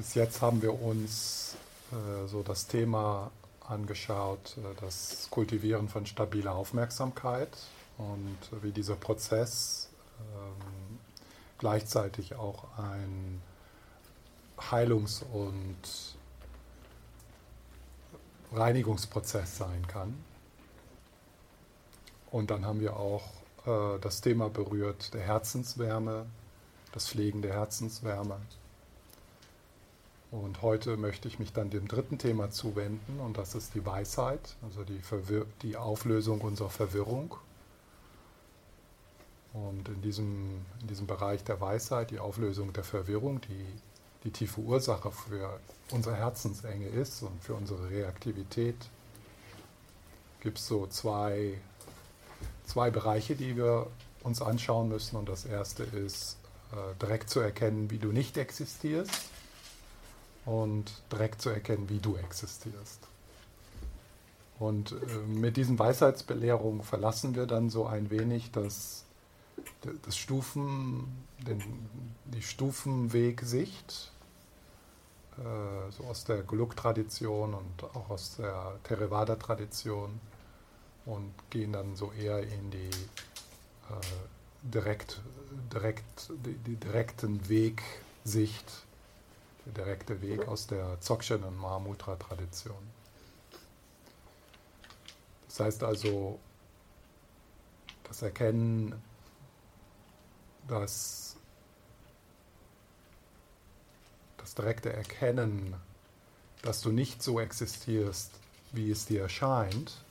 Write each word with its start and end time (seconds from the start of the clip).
Bis 0.00 0.14
jetzt 0.14 0.40
haben 0.40 0.62
wir 0.62 0.80
uns 0.80 1.56
äh, 1.92 2.26
so 2.26 2.42
das 2.42 2.66
Thema 2.66 3.30
angeschaut, 3.68 4.56
äh, 4.56 4.80
das 4.80 5.28
Kultivieren 5.28 5.90
von 5.90 6.06
stabiler 6.06 6.54
Aufmerksamkeit 6.54 7.50
und 7.98 8.38
wie 8.62 8.72
dieser 8.72 8.96
Prozess 8.96 9.90
ähm, 10.18 10.98
gleichzeitig 11.58 12.34
auch 12.34 12.64
ein 12.78 13.42
Heilungs- 14.70 15.22
und 15.34 15.76
Reinigungsprozess 18.54 19.58
sein 19.58 19.86
kann. 19.86 20.16
Und 22.30 22.50
dann 22.50 22.64
haben 22.64 22.80
wir 22.80 22.96
auch 22.96 23.28
äh, 23.66 23.98
das 24.00 24.22
Thema 24.22 24.48
berührt 24.48 25.12
der 25.12 25.20
Herzenswärme, 25.20 26.24
das 26.92 27.06
Pflegen 27.06 27.42
der 27.42 27.52
Herzenswärme. 27.52 28.40
Und 30.30 30.62
heute 30.62 30.96
möchte 30.96 31.26
ich 31.26 31.40
mich 31.40 31.52
dann 31.52 31.70
dem 31.70 31.88
dritten 31.88 32.18
Thema 32.18 32.50
zuwenden 32.50 33.18
und 33.18 33.36
das 33.36 33.56
ist 33.56 33.74
die 33.74 33.84
Weisheit, 33.84 34.54
also 34.62 34.84
die, 34.84 35.00
Verwir 35.00 35.44
die 35.62 35.76
Auflösung 35.76 36.40
unserer 36.40 36.70
Verwirrung. 36.70 37.34
Und 39.52 39.88
in 39.88 40.00
diesem, 40.02 40.64
in 40.80 40.86
diesem 40.86 41.08
Bereich 41.08 41.42
der 41.42 41.60
Weisheit, 41.60 42.12
die 42.12 42.20
Auflösung 42.20 42.72
der 42.72 42.84
Verwirrung, 42.84 43.40
die 43.40 43.66
die 44.22 44.30
tiefe 44.30 44.60
Ursache 44.60 45.10
für 45.10 45.58
unsere 45.90 46.14
Herzensenge 46.14 46.86
ist 46.86 47.22
und 47.22 47.42
für 47.42 47.54
unsere 47.54 47.90
Reaktivität, 47.90 48.76
gibt 50.40 50.58
es 50.58 50.66
so 50.68 50.86
zwei, 50.86 51.58
zwei 52.66 52.90
Bereiche, 52.90 53.34
die 53.34 53.56
wir 53.56 53.88
uns 54.22 54.42
anschauen 54.42 54.90
müssen. 54.90 55.16
Und 55.16 55.28
das 55.28 55.44
erste 55.44 55.82
ist, 55.82 56.36
äh, 56.70 56.94
direkt 57.00 57.30
zu 57.30 57.40
erkennen, 57.40 57.90
wie 57.90 57.98
du 57.98 58.12
nicht 58.12 58.36
existierst 58.36 59.30
und 60.50 60.90
direkt 61.12 61.40
zu 61.40 61.50
erkennen, 61.50 61.88
wie 61.88 62.00
du 62.00 62.16
existierst. 62.16 63.06
Und 64.58 64.92
äh, 64.92 64.96
mit 65.28 65.56
diesen 65.56 65.78
Weisheitsbelehrungen 65.78 66.82
verlassen 66.82 67.36
wir 67.36 67.46
dann 67.46 67.70
so 67.70 67.86
ein 67.86 68.10
wenig 68.10 68.50
das, 68.50 69.04
das 70.02 70.16
Stufen, 70.16 71.24
den, 71.46 71.62
die 72.24 72.42
Stufenwegsicht, 72.42 74.10
äh, 75.38 75.92
so 75.92 76.04
aus 76.04 76.24
der 76.24 76.42
Guluk-Tradition 76.42 77.54
und 77.54 77.84
auch 77.94 78.10
aus 78.10 78.36
der 78.36 78.76
Theravada-Tradition 78.82 80.20
und 81.06 81.32
gehen 81.50 81.72
dann 81.72 81.94
so 81.94 82.10
eher 82.12 82.42
in 82.42 82.72
die 82.72 82.90
äh, 83.88 84.02
direkt, 84.62 85.20
direkt, 85.72 86.32
die, 86.44 86.54
die 86.54 86.76
direkten 86.76 87.48
Wegsicht 87.48 88.84
der 89.66 89.84
direkte 89.84 90.20
Weg 90.22 90.48
aus 90.48 90.66
der 90.66 90.98
Dzogchen 91.00 91.44
und 91.44 91.56
Mahamudra-Tradition. 91.56 93.00
Das 95.48 95.60
heißt 95.60 95.82
also, 95.82 96.38
das 98.04 98.22
Erkennen, 98.22 99.00
dass 100.68 101.36
das 104.36 104.54
direkte 104.54 104.92
Erkennen, 104.92 105.74
dass 106.62 106.80
du 106.80 106.90
nicht 106.90 107.22
so 107.22 107.40
existierst, 107.40 108.32
wie 108.72 108.90
es 108.90 109.06
dir 109.06 109.22
erscheint, 109.22 110.04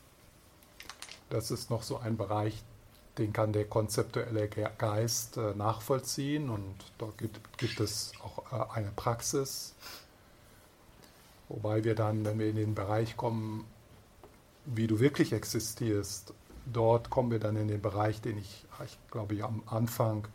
das 1.30 1.52
ist 1.52 1.70
noch 1.70 1.84
so 1.84 1.98
ein 1.98 2.18
Bereich, 2.18 2.64
den 3.20 3.34
kann 3.34 3.54
der 3.54 3.66
konzeptuelle 3.66 4.48
Geist 4.48 5.38
äh, 5.38 5.54
nachvollziehen 5.54 6.50
und 6.50 6.76
dort 6.98 7.18
gibt, 7.18 7.58
gibt 7.58 7.80
es 7.80 8.14
auch 8.24 8.52
äh, 8.52 8.80
eine 8.80 8.92
Praxis, 8.96 9.76
wobei 11.50 11.84
wir 11.84 11.96
dann, 11.96 12.26
wenn 12.26 12.40
wir 12.40 12.50
in 12.50 12.56
den 12.56 12.76
Bereich 12.76 13.18
kommen, 13.18 13.66
wie 14.66 14.88
du 14.88 15.00
wirklich 15.00 15.34
existierst, 15.34 16.34
dort 16.66 17.10
kommen 17.10 17.32
wir 17.32 17.40
dann 17.40 17.58
in 17.58 17.68
den 17.68 17.82
Bereich, 17.82 18.22
den 18.22 18.38
ich, 18.38 18.66
ich 18.86 18.98
glaube 19.12 19.36
ich, 19.36 19.44
am 19.44 19.64
Anfang, 19.66 20.28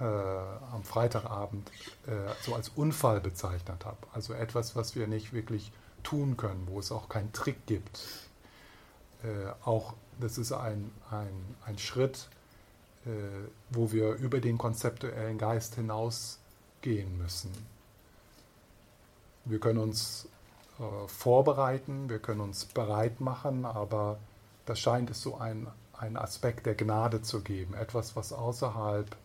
äh, 0.00 0.04
am 0.04 0.84
Freitagabend, 0.84 1.70
äh, 2.06 2.12
so 2.42 2.54
als 2.54 2.70
Unfall 2.70 3.20
bezeichnet 3.20 3.84
habe. 3.84 3.98
Also 4.14 4.32
etwas, 4.32 4.76
was 4.76 4.96
wir 4.96 5.06
nicht 5.06 5.32
wirklich 5.32 5.72
tun 6.02 6.36
können, 6.36 6.68
wo 6.70 6.78
es 6.78 6.90
auch 6.90 7.08
keinen 7.08 7.32
Trick 7.32 7.66
gibt. 7.66 8.00
Äh, 9.22 9.50
auch 9.64 9.94
das 10.20 10.38
ist 10.38 10.52
ein, 10.52 10.90
ein, 11.10 11.56
ein 11.64 11.78
Schritt, 11.78 12.28
äh, 13.06 13.10
wo 13.70 13.92
wir 13.92 14.14
über 14.14 14.40
den 14.40 14.58
konzeptuellen 14.58 15.38
Geist 15.38 15.76
hinausgehen 15.76 17.18
müssen. 17.18 17.50
Wir 19.44 19.60
können 19.60 19.78
uns 19.78 20.28
äh, 20.78 21.08
vorbereiten, 21.08 22.08
wir 22.08 22.18
können 22.18 22.40
uns 22.40 22.64
bereit 22.66 23.20
machen, 23.20 23.64
aber 23.64 24.18
da 24.66 24.76
scheint 24.76 25.10
es 25.10 25.22
so 25.22 25.38
ein, 25.38 25.66
ein 25.92 26.16
Aspekt 26.16 26.66
der 26.66 26.74
Gnade 26.74 27.22
zu 27.22 27.40
geben, 27.40 27.74
etwas, 27.74 28.14
was 28.16 28.32
außerhalb 28.32 29.16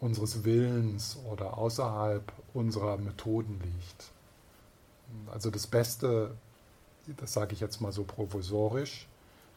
unseres 0.00 0.44
Willens 0.44 1.18
oder 1.30 1.58
außerhalb 1.58 2.32
unserer 2.54 2.96
Methoden 2.96 3.60
liegt. 3.62 4.10
Also 5.30 5.50
das 5.50 5.66
Beste, 5.66 6.34
das 7.18 7.32
sage 7.32 7.52
ich 7.52 7.60
jetzt 7.60 7.80
mal 7.80 7.92
so 7.92 8.04
provisorisch, 8.04 9.06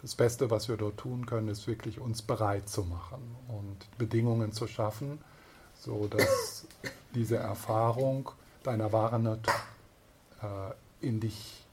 das 0.03 0.15
Beste, 0.15 0.51
was 0.51 0.67
wir 0.67 0.75
dort 0.75 0.97
tun 0.97 1.25
können, 1.25 1.47
ist 1.47 1.65
wirklich 1.65 1.99
uns 1.99 2.21
bereit 2.21 2.67
zu 2.67 2.83
machen 2.83 3.37
und 3.47 3.97
Bedingungen 3.97 4.51
zu 4.51 4.67
schaffen, 4.67 5.17
so 5.79 6.07
dass 6.07 6.67
diese 7.15 7.37
Erfahrung 7.37 8.29
deiner 8.63 8.91
wahren 8.91 9.23
Natur 9.23 9.53
äh, 10.41 11.07
in, 11.07 11.21
dich, 11.21 11.65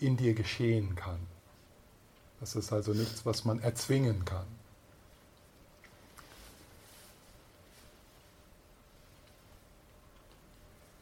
in 0.00 0.16
dir 0.16 0.32
geschehen 0.32 0.94
kann. 0.94 1.20
Das 2.40 2.56
ist 2.56 2.72
also 2.72 2.94
nichts, 2.94 3.26
was 3.26 3.44
man 3.44 3.60
erzwingen 3.60 4.24
kann. 4.24 4.46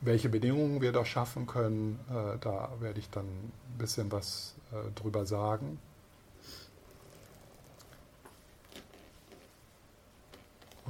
Welche 0.00 0.28
Bedingungen 0.28 0.80
wir 0.80 0.90
da 0.90 1.04
schaffen 1.04 1.46
können, 1.46 2.00
äh, 2.08 2.38
da 2.40 2.72
werde 2.80 2.98
ich 2.98 3.08
dann 3.10 3.26
ein 3.26 3.78
bisschen 3.78 4.10
was 4.10 4.56
äh, 4.72 4.90
drüber 4.98 5.26
sagen. 5.26 5.78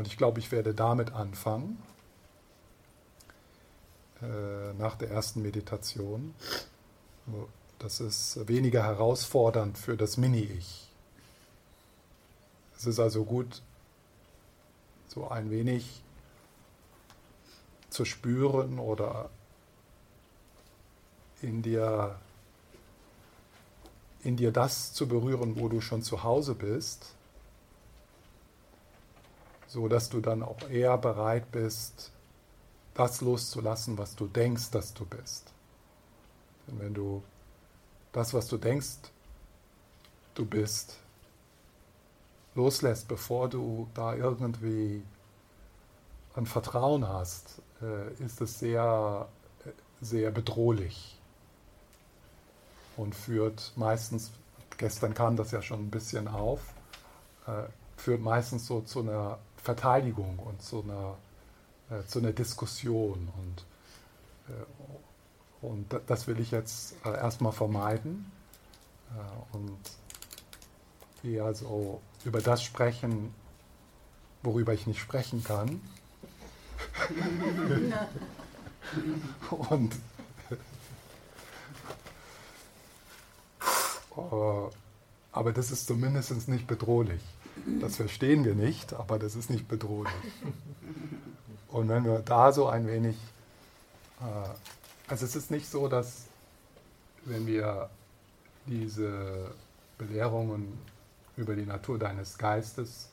Und 0.01 0.07
ich 0.07 0.17
glaube, 0.17 0.41
ich 0.41 0.51
werde 0.51 0.73
damit 0.73 1.13
anfangen, 1.13 1.77
äh, 4.23 4.73
nach 4.79 4.97
der 4.97 5.11
ersten 5.11 5.43
Meditation. 5.43 6.35
Das 7.79 8.01
ist 8.01 8.49
weniger 8.49 8.83
herausfordernd 8.83 9.77
für 9.77 9.99
das 9.99 10.17
Mini-Ich. 10.17 10.89
Es 12.79 12.87
ist 12.87 12.99
also 12.99 13.27
gut, 13.27 13.61
so 15.07 15.29
ein 15.29 15.51
wenig 15.51 16.01
zu 17.91 18.07
spüren 18.07 18.79
oder 18.79 19.29
in 21.43 21.61
dir, 21.61 22.19
in 24.23 24.39
dir 24.39 24.51
das 24.51 24.95
zu 24.95 25.07
berühren, 25.07 25.61
wo 25.61 25.69
du 25.69 25.83
schon 25.83 26.03
zu 26.03 26.23
Hause 26.23 26.55
bist 26.55 27.17
so 29.71 29.87
dass 29.87 30.09
du 30.09 30.21
dann 30.21 30.43
auch 30.43 30.69
eher 30.69 30.99
bereit 30.99 31.53
bist, 31.53 32.11
das 32.95 33.21
loszulassen, 33.21 33.97
was 33.99 34.17
du 34.17 34.27
denkst, 34.27 34.73
dass 34.73 34.93
du 34.95 35.07
bist. 35.07 35.53
Denn 36.67 36.81
wenn 36.81 36.93
du 36.93 37.23
das, 38.11 38.35
was 38.35 38.49
du 38.49 38.57
denkst, 38.57 38.97
du 40.35 40.45
bist, 40.45 40.97
loslässt, 42.57 43.07
bevor 43.07 43.49
du 43.49 43.89
da 43.95 44.17
irgendwie 44.17 45.05
ein 46.35 46.47
Vertrauen 46.47 47.07
hast, 47.07 47.63
äh, 47.81 48.13
ist 48.15 48.41
es 48.41 48.59
sehr, 48.59 49.29
sehr 50.01 50.33
bedrohlich 50.33 51.17
und 52.97 53.15
führt 53.15 53.73
meistens, 53.77 54.33
gestern 54.79 55.15
kam 55.15 55.37
das 55.37 55.53
ja 55.53 55.63
schon 55.63 55.87
ein 55.87 55.91
bisschen 55.91 56.27
auf, 56.27 56.61
äh, 57.47 57.63
führt 57.97 58.21
meistens 58.21 58.67
so 58.67 58.81
zu 58.81 59.01
einer 59.01 59.39
Verteidigung 59.63 60.39
und 60.39 60.63
zu 60.63 60.83
einer, 60.83 61.19
äh, 61.91 62.07
zu 62.07 62.19
einer 62.19 62.33
Diskussion. 62.33 63.31
Und, 63.39 63.65
äh, 64.49 65.67
und 65.67 66.01
das 66.07 66.27
will 66.27 66.41
ich 66.41 66.51
jetzt 66.51 66.95
äh, 67.05 67.11
erstmal 67.11 67.53
vermeiden 67.53 68.33
äh, 69.11 69.57
und 69.57 69.79
eher 71.23 71.55
so 71.55 72.01
über 72.25 72.41
das 72.41 72.63
sprechen, 72.63 73.35
worüber 74.43 74.73
ich 74.73 74.87
nicht 74.87 75.01
sprechen 75.01 75.45
kann. 75.45 75.83
und 79.51 79.95
äh, 84.17 84.71
aber 85.33 85.53
das 85.53 85.71
ist 85.71 85.87
zumindest 85.87 86.49
nicht 86.49 86.67
bedrohlich. 86.67 87.21
Das 87.81 87.97
verstehen 87.97 88.45
wir 88.45 88.55
nicht, 88.55 88.93
aber 88.95 89.19
das 89.19 89.37
ist 89.37 89.51
nicht 89.51 89.69
bedrohlich. 89.69 90.13
Und 91.69 91.89
wenn 91.89 92.05
wir 92.05 92.21
da 92.21 92.53
so 92.53 92.67
ein 92.67 92.87
wenig 92.87 93.17
Äh, 94.21 94.49
also 95.09 95.25
es 95.25 95.35
ist 95.37 95.51
nicht 95.51 95.69
so, 95.69 95.89
dass 95.89 96.27
wenn 97.25 97.47
wir 97.47 97.91
diese 98.67 99.53
Belehrungen 99.99 100.79
über 101.37 101.57
die 101.57 101.67
Natur 101.67 101.99
deines 101.99 102.39
Geistes, 102.39 103.09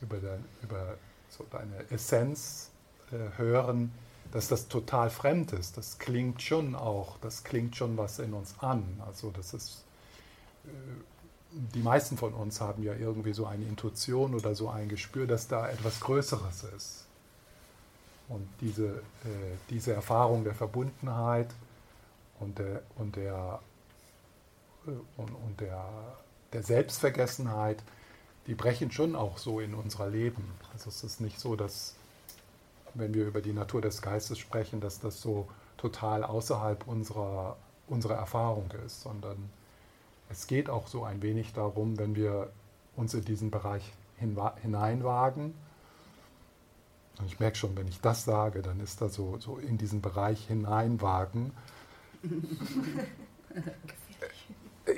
über, 0.00 0.18
dein, 0.18 0.44
über 0.62 0.96
so 1.28 1.44
deine 1.50 1.90
Essenz 1.90 2.70
äh, 3.12 3.38
hören, 3.38 3.92
dass 4.32 4.48
das 4.48 4.68
total 4.68 5.10
fremd 5.10 5.52
ist. 5.52 5.76
Das 5.76 5.98
klingt 5.98 6.42
schon 6.42 6.74
auch, 6.74 7.18
das 7.20 7.42
klingt 7.42 7.76
schon 7.76 7.96
was 7.96 8.18
in 8.18 8.32
uns 8.32 8.54
an. 8.60 8.84
Also 9.06 9.30
das 9.30 9.54
ist, 9.54 9.84
äh, 10.66 10.68
die 11.52 11.82
meisten 11.82 12.16
von 12.16 12.32
uns 12.32 12.60
haben 12.60 12.82
ja 12.82 12.94
irgendwie 12.94 13.32
so 13.32 13.46
eine 13.46 13.64
Intuition 13.64 14.34
oder 14.34 14.54
so 14.54 14.68
ein 14.68 14.88
Gespür, 14.88 15.26
dass 15.26 15.48
da 15.48 15.68
etwas 15.68 16.00
Größeres 16.00 16.64
ist. 16.76 17.06
Und 18.28 18.48
diese, 18.60 18.86
äh, 19.24 19.56
diese 19.70 19.92
Erfahrung 19.92 20.44
der 20.44 20.54
Verbundenheit 20.54 21.48
und 22.38 22.58
der, 22.58 22.82
und 22.96 23.16
der, 23.16 23.60
äh, 24.86 24.90
und, 25.16 25.30
und 25.30 25.60
der, 25.60 25.84
der 26.52 26.62
Selbstvergessenheit, 26.62 27.82
die 28.46 28.54
brechen 28.54 28.92
schon 28.92 29.16
auch 29.16 29.38
so 29.38 29.58
in 29.58 29.74
unser 29.74 30.08
Leben. 30.08 30.44
Also 30.72 30.90
es 30.90 31.02
ist 31.02 31.20
nicht 31.20 31.40
so, 31.40 31.56
dass 31.56 31.96
wenn 32.94 33.14
wir 33.14 33.26
über 33.26 33.40
die 33.40 33.52
Natur 33.52 33.80
des 33.80 34.02
Geistes 34.02 34.38
sprechen, 34.38 34.80
dass 34.80 35.00
das 35.00 35.20
so 35.20 35.48
total 35.76 36.22
außerhalb 36.22 36.86
unserer, 36.86 37.56
unserer 37.88 38.14
Erfahrung 38.14 38.70
ist, 38.86 39.02
sondern 39.02 39.50
es 40.30 40.46
geht 40.46 40.70
auch 40.70 40.86
so 40.86 41.04
ein 41.04 41.22
wenig 41.22 41.52
darum, 41.52 41.98
wenn 41.98 42.14
wir 42.14 42.50
uns 42.96 43.14
in 43.14 43.24
diesen 43.24 43.50
Bereich 43.50 43.92
hineinwagen. 44.18 45.54
Und 47.18 47.26
ich 47.26 47.40
merke 47.40 47.56
schon, 47.56 47.76
wenn 47.76 47.88
ich 47.88 48.00
das 48.00 48.24
sage, 48.24 48.62
dann 48.62 48.80
ist 48.80 49.02
da 49.02 49.08
so, 49.08 49.38
so 49.38 49.58
in 49.58 49.76
diesen 49.76 50.00
Bereich 50.00 50.46
hineinwagen. 50.46 51.52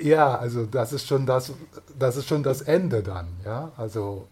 ja, 0.01 0.37
also 0.37 0.65
das 0.65 0.93
ist 0.93 1.07
schon 1.07 1.25
das, 1.25 1.51
das 1.97 2.15
ist 2.15 2.27
schon 2.27 2.43
das 2.43 2.61
Ende 2.61 3.03
dann, 3.03 3.27
ja. 3.43 3.71
Also 3.77 4.27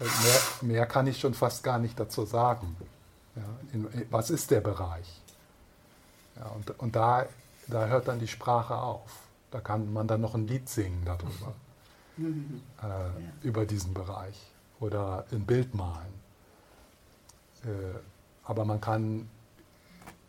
Mehr, 0.00 0.40
mehr, 0.62 0.86
kann 0.86 1.08
ich 1.08 1.18
schon 1.18 1.34
fast 1.34 1.64
gar 1.64 1.78
nicht 1.78 1.98
dazu 1.98 2.24
sagen. 2.24 2.76
Ja, 3.34 3.42
in, 3.72 4.06
was 4.10 4.30
ist 4.30 4.50
der 4.52 4.60
Bereich? 4.60 5.20
Ja, 6.36 6.46
und 6.50 6.70
und 6.78 6.94
da, 6.94 7.26
da 7.68 7.86
hört 7.86 8.08
dann 8.08 8.18
die 8.18 8.28
Sprache 8.28 8.76
auf. 8.76 9.22
Da 9.50 9.60
kann 9.60 9.92
man 9.92 10.06
dann 10.06 10.20
noch 10.20 10.34
ein 10.34 10.46
Lied 10.46 10.68
singen 10.68 11.04
darüber, 11.04 11.54
äh, 12.18 12.86
ja. 12.86 13.12
über 13.42 13.66
diesen 13.66 13.94
Bereich 13.94 14.38
oder 14.80 15.24
ein 15.32 15.46
Bild 15.46 15.74
malen. 15.74 16.14
Äh, 17.64 17.98
aber 18.44 18.64
man 18.64 18.80
kann 18.80 19.28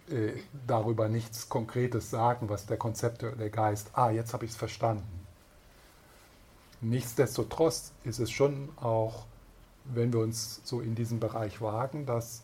äh, 0.10 0.34
darüber 0.68 1.10
nichts 1.10 1.50
Konkretes 1.50 2.10
sagen, 2.10 2.50
was 2.50 2.66
der 2.66 2.78
Konzept 2.78 3.22
der 3.22 3.50
Geist, 3.50 3.92
ah, 3.94 4.10
jetzt 4.10 4.34
habe 4.34 4.46
ich 4.46 4.52
es 4.52 4.58
verstanden. 4.58 5.26
Nichtsdestotrotz 6.82 7.92
ist 8.04 8.20
es 8.20 8.32
schon 8.32 8.70
auch 8.78 9.26
wenn 9.94 10.14
wir 10.14 10.20
uns 10.20 10.62
so 10.64 10.82
in 10.82 10.96
diesen 10.96 11.20
Bereich 11.20 11.62
wagen, 11.62 12.06
dass 12.06 12.44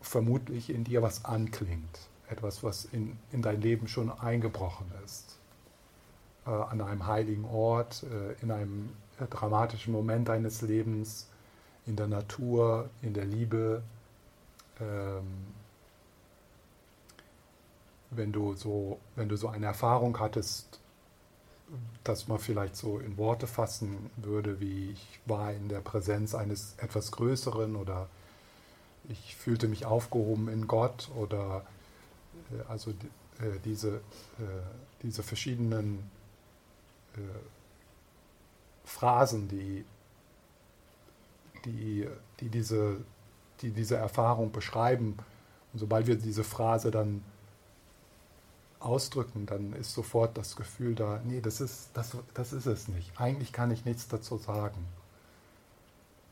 vermutlich 0.00 0.70
in 0.70 0.84
dir 0.84 1.02
was 1.02 1.24
anklingt. 1.24 1.98
Etwas, 2.28 2.62
was 2.62 2.86
in, 2.86 3.18
in 3.32 3.42
dein 3.42 3.60
Leben 3.60 3.88
schon 3.88 4.10
eingebrochen 4.10 4.90
ist. 5.04 5.38
Äh, 6.46 6.50
an 6.50 6.80
einem 6.80 7.06
heiligen 7.06 7.44
Ort, 7.44 8.04
äh, 8.04 8.32
in 8.42 8.50
einem 8.50 8.90
äh, 9.18 9.26
dramatischen 9.26 9.92
Moment 9.92 10.28
deines 10.28 10.62
Lebens, 10.62 11.28
in 11.86 11.96
der 11.96 12.06
Natur, 12.06 12.90
in 13.02 13.14
der 13.14 13.24
Liebe. 13.24 13.82
Ähm, 14.80 15.24
wenn, 18.10 18.32
du 18.32 18.54
so, 18.54 18.98
wenn 19.16 19.28
du 19.28 19.36
so 19.36 19.48
eine 19.48 19.66
Erfahrung 19.66 20.18
hattest, 20.18 20.80
das 22.04 22.28
man 22.28 22.38
vielleicht 22.38 22.76
so 22.76 22.98
in 22.98 23.16
Worte 23.16 23.46
fassen 23.46 24.10
würde, 24.16 24.60
wie 24.60 24.90
ich 24.90 25.20
war 25.26 25.52
in 25.52 25.68
der 25.68 25.80
Präsenz 25.80 26.34
eines 26.34 26.74
etwas 26.78 27.10
Größeren 27.12 27.76
oder 27.76 28.08
ich 29.08 29.36
fühlte 29.36 29.68
mich 29.68 29.86
aufgehoben 29.86 30.48
in 30.48 30.66
Gott 30.66 31.10
oder 31.16 31.64
also 32.68 32.90
äh, 32.90 33.58
diese, 33.64 33.96
äh, 33.96 34.00
diese 35.02 35.22
verschiedenen 35.22 36.10
äh, 37.16 37.20
Phrasen, 38.84 39.48
die, 39.48 39.84
die, 41.64 42.08
die, 42.40 42.48
diese, 42.48 42.98
die 43.60 43.70
diese 43.70 43.96
Erfahrung 43.96 44.52
beschreiben. 44.52 45.16
Und 45.72 45.78
sobald 45.78 46.06
wir 46.06 46.16
diese 46.16 46.44
Phrase 46.44 46.90
dann 46.90 47.24
ausdrücken, 48.78 49.46
dann 49.46 49.72
ist 49.72 49.92
sofort 49.92 50.36
das 50.36 50.56
Gefühl 50.56 50.94
da, 50.94 51.20
nee, 51.24 51.40
das 51.40 51.60
ist, 51.60 51.88
das, 51.94 52.16
das 52.34 52.52
ist 52.52 52.66
es 52.66 52.88
nicht. 52.88 53.18
Eigentlich 53.18 53.52
kann 53.52 53.70
ich 53.70 53.84
nichts 53.84 54.08
dazu 54.08 54.36
sagen. 54.36 54.86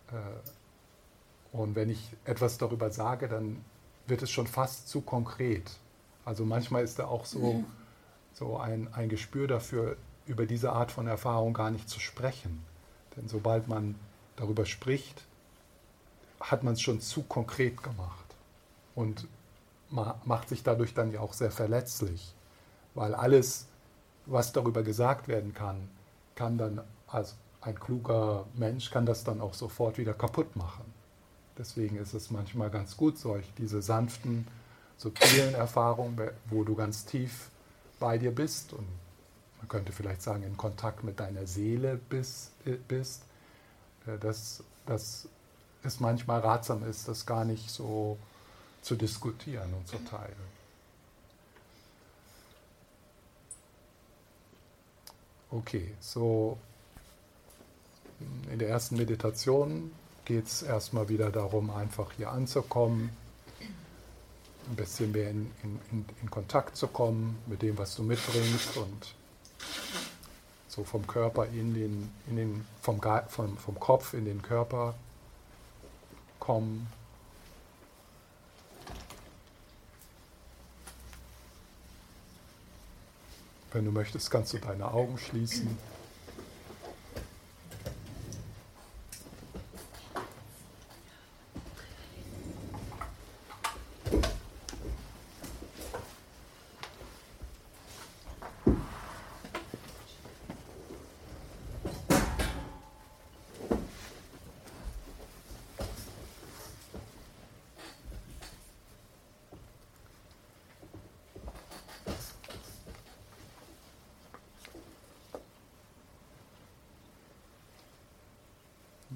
Äh, 0.08 1.56
und 1.56 1.74
wenn 1.74 1.90
ich 1.90 2.10
etwas 2.24 2.58
darüber 2.58 2.90
sage, 2.90 3.28
dann 3.28 3.64
wird 4.06 4.22
es 4.22 4.30
schon 4.30 4.46
fast 4.46 4.88
zu 4.88 5.00
konkret. 5.00 5.78
Also 6.24 6.44
manchmal 6.44 6.84
ist 6.84 6.98
da 6.98 7.06
auch 7.06 7.24
so, 7.24 7.54
mhm. 7.54 7.64
so 8.32 8.58
ein, 8.58 8.92
ein 8.94 9.08
Gespür 9.08 9.46
dafür, 9.46 9.96
über 10.26 10.46
diese 10.46 10.72
Art 10.72 10.92
von 10.92 11.06
Erfahrung 11.06 11.52
gar 11.52 11.70
nicht 11.70 11.88
zu 11.88 11.98
sprechen. 11.98 12.64
Denn 13.16 13.28
sobald 13.28 13.66
man 13.68 13.96
darüber 14.36 14.64
spricht, 14.64 15.24
hat 16.40 16.62
man 16.62 16.74
es 16.74 16.80
schon 16.80 17.00
zu 17.00 17.22
konkret 17.22 17.82
gemacht 17.82 18.24
und 18.94 19.26
macht 19.90 20.48
sich 20.48 20.62
dadurch 20.62 20.94
dann 20.94 21.12
ja 21.12 21.20
auch 21.20 21.34
sehr 21.34 21.50
verletzlich 21.50 22.34
weil 22.94 23.14
alles, 23.14 23.66
was 24.26 24.52
darüber 24.52 24.82
gesagt 24.82 25.28
werden 25.28 25.54
kann, 25.54 25.88
kann 26.34 26.58
dann 26.58 26.80
als 27.06 27.36
ein 27.60 27.78
kluger 27.78 28.46
Mensch 28.54 28.90
kann 28.90 29.06
das 29.06 29.24
dann 29.24 29.40
auch 29.40 29.54
sofort 29.54 29.98
wieder 29.98 30.14
kaputt 30.14 30.56
machen. 30.56 30.84
Deswegen 31.56 31.96
ist 31.96 32.14
es 32.14 32.30
manchmal 32.30 32.70
ganz 32.70 32.96
gut, 32.96 33.18
solch 33.18 33.46
diese 33.56 33.82
sanften, 33.82 34.46
subtilen 35.02 35.54
Erfahrungen, 35.54 36.30
wo 36.48 36.64
du 36.64 36.74
ganz 36.74 37.04
tief 37.04 37.50
bei 37.98 38.18
dir 38.18 38.32
bist 38.32 38.72
und 38.72 38.86
man 39.58 39.68
könnte 39.68 39.92
vielleicht 39.92 40.22
sagen, 40.22 40.42
in 40.42 40.56
Kontakt 40.56 41.04
mit 41.04 41.20
deiner 41.20 41.46
Seele 41.46 42.00
bist, 42.08 42.52
bist 42.88 43.22
äh, 44.06 44.18
dass, 44.18 44.62
dass 44.86 45.28
es 45.82 46.00
manchmal 46.00 46.40
ratsam 46.40 46.84
ist, 46.88 47.08
das 47.08 47.26
gar 47.26 47.44
nicht 47.44 47.70
so 47.70 48.18
zu 48.80 48.96
diskutieren 48.96 49.72
und 49.74 49.86
zu 49.86 49.98
teilen. 49.98 50.52
Okay, 55.50 55.92
so 56.00 56.58
in 58.50 58.58
der 58.58 58.68
ersten 58.68 58.96
Meditation 58.96 59.92
geht 60.24 60.46
es 60.46 60.62
erstmal 60.62 61.08
wieder 61.08 61.30
darum, 61.30 61.70
einfach 61.70 62.12
hier 62.12 62.30
anzukommen, 62.30 63.10
ein 64.68 64.76
bisschen 64.76 65.12
mehr 65.12 65.30
in, 65.30 65.50
in, 65.62 66.04
in, 66.22 66.30
Kontakt 66.30 66.76
zu 66.76 66.86
kommen 66.86 67.38
mit 67.46 67.62
dem, 67.62 67.76
was 67.78 67.94
du 67.96 68.02
mitbringst 68.02 68.76
und 68.76 69.14
so 70.68 70.84
vom 70.84 71.06
Körper 71.06 71.46
in 71.46 71.74
den, 71.74 72.10
in 72.28 72.36
den 72.36 72.66
vom, 72.80 73.00
vom, 73.28 73.56
vom 73.56 73.80
Kopf 73.80 74.14
in 74.14 74.24
den 74.24 74.40
Körper 74.40 74.94
kommen. 76.38 76.86
Wenn 83.72 83.84
du 83.84 83.90
möchtest, 83.90 84.30
kannst 84.30 84.52
du 84.52 84.58
deine 84.58 84.92
Augen 84.92 85.18
schließen. 85.18 85.78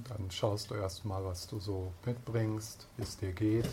Dann 0.08 0.24
schaust 0.36 0.70
du 0.70 0.74
erstmal, 0.74 1.24
was 1.24 1.46
du 1.46 1.58
so 1.58 1.92
mitbringst, 2.04 2.86
wie 2.96 3.02
es 3.02 3.16
dir 3.16 3.32
geht. 3.32 3.68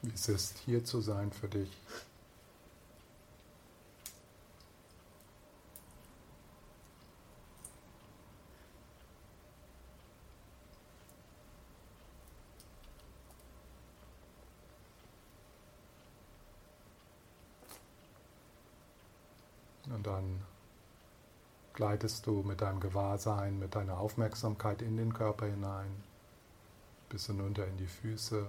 Wie 0.00 0.14
es 0.14 0.28
ist, 0.28 0.58
hier 0.64 0.82
zu 0.84 1.02
sein 1.02 1.30
für 1.32 1.48
dich. 1.48 1.70
Und 19.90 20.06
dann 20.06 20.40
gleitest 21.86 22.26
du 22.26 22.42
mit 22.42 22.62
deinem 22.62 22.80
Gewahrsein, 22.80 23.60
mit 23.60 23.76
deiner 23.76 24.00
Aufmerksamkeit 24.00 24.82
in 24.82 24.96
den 24.96 25.14
Körper 25.14 25.46
hinein, 25.46 26.02
bis 27.08 27.26
hinunter 27.26 27.64
in 27.64 27.76
die 27.76 27.86
Füße. 27.86 28.44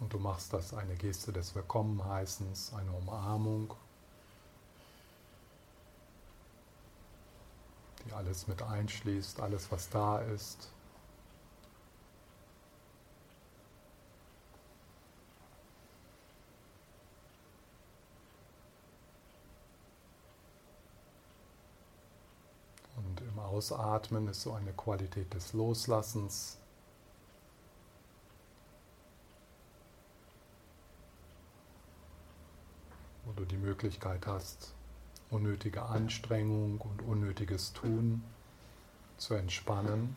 Und 0.00 0.12
du 0.12 0.18
machst 0.18 0.52
das 0.52 0.74
eine 0.74 0.94
Geste 0.96 1.32
des 1.32 1.54
Willkommenheißens, 1.54 2.74
eine 2.74 2.92
Umarmung, 2.92 3.72
die 8.04 8.12
alles 8.12 8.46
mit 8.48 8.60
einschließt, 8.60 9.40
alles 9.40 9.72
was 9.72 9.88
da 9.88 10.18
ist. 10.18 10.68
Und 22.96 23.20
im 23.20 23.38
Ausatmen 23.56 24.28
ist 24.28 24.42
so 24.42 24.52
eine 24.52 24.74
Qualität 24.74 25.32
des 25.32 25.54
Loslassens. 25.54 26.58
wo 33.24 33.32
du 33.32 33.44
die 33.44 33.56
Möglichkeit 33.56 34.24
hast, 34.28 34.72
unnötige 35.30 35.82
Anstrengung 35.82 36.80
und 36.80 37.02
unnötiges 37.02 37.72
Tun 37.72 38.22
zu 39.16 39.34
entspannen, 39.34 40.14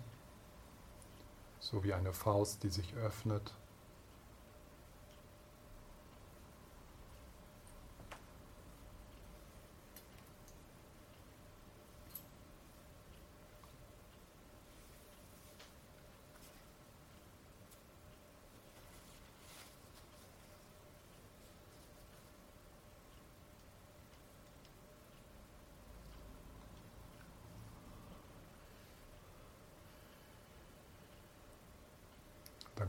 so 1.60 1.84
wie 1.84 1.96
eine 1.96 2.13
Faust, 2.13 2.62
die 2.62 2.69
sich 2.69 2.93
öffnet. 2.93 3.55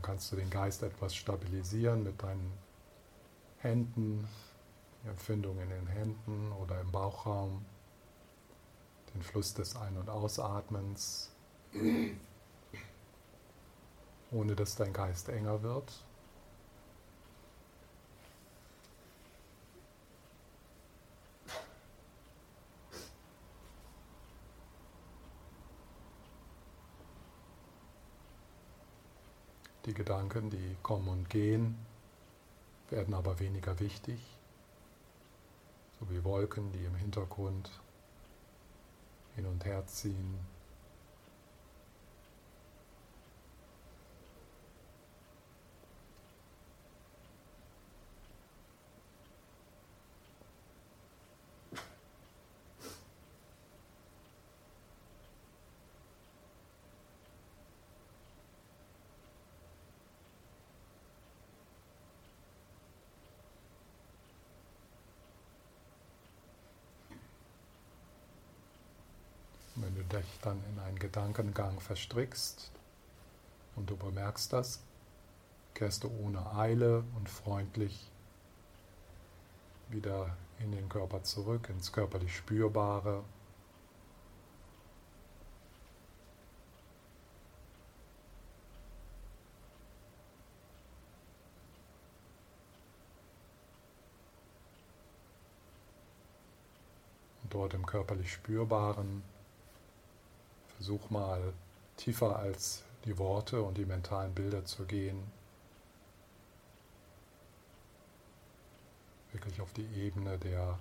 Dann 0.01 0.13
kannst 0.13 0.31
du 0.31 0.35
den 0.35 0.49
Geist 0.49 0.81
etwas 0.81 1.15
stabilisieren 1.15 2.01
mit 2.03 2.23
deinen 2.23 2.51
Händen, 3.59 4.27
die 5.03 5.09
Empfindung 5.09 5.59
in 5.59 5.69
den 5.69 5.85
Händen 5.85 6.51
oder 6.53 6.81
im 6.81 6.91
Bauchraum, 6.91 7.63
den 9.13 9.21
Fluss 9.21 9.53
des 9.53 9.75
Ein- 9.75 9.97
und 9.97 10.09
Ausatmens, 10.09 11.29
ohne 14.31 14.55
dass 14.55 14.75
dein 14.75 14.91
Geist 14.91 15.29
enger 15.29 15.61
wird. 15.61 15.93
Die 29.91 29.97
Gedanken, 29.97 30.49
die 30.49 30.77
kommen 30.83 31.09
und 31.09 31.29
gehen, 31.29 31.75
werden 32.91 33.13
aber 33.13 33.41
weniger 33.41 33.77
wichtig, 33.81 34.21
so 35.99 36.09
wie 36.09 36.23
Wolken, 36.23 36.71
die 36.71 36.85
im 36.85 36.95
Hintergrund 36.95 37.69
hin 39.35 39.45
und 39.47 39.65
her 39.65 39.85
ziehen. 39.87 40.39
Wenn 69.75 69.95
du 69.95 70.03
dich 70.21 70.39
dann 70.41 70.63
in 70.71 70.79
einen 70.79 70.99
Gedankengang 70.99 71.79
verstrickst 71.79 72.71
und 73.75 73.89
du 73.89 73.95
bemerkst 73.95 74.53
das, 74.53 74.81
kehrst 75.73 76.03
du 76.03 76.11
ohne 76.23 76.53
Eile 76.55 77.03
und 77.15 77.29
freundlich 77.29 78.09
wieder 79.89 80.35
in 80.59 80.71
den 80.71 80.89
Körper 80.89 81.23
zurück, 81.23 81.69
ins 81.69 81.91
körperlich 81.91 82.35
Spürbare. 82.35 83.23
Und 97.43 97.53
dort 97.53 97.73
im 97.73 97.85
körperlich 97.85 98.31
Spürbaren 98.31 99.23
Versuch 100.81 101.11
mal 101.11 101.53
tiefer 101.95 102.39
als 102.39 102.81
die 103.05 103.19
Worte 103.19 103.61
und 103.61 103.77
die 103.77 103.85
mentalen 103.85 104.33
Bilder 104.33 104.65
zu 104.65 104.85
gehen. 104.85 105.31
Wirklich 109.31 109.61
auf 109.61 109.71
die 109.73 109.85
Ebene 109.93 110.39
der 110.39 110.79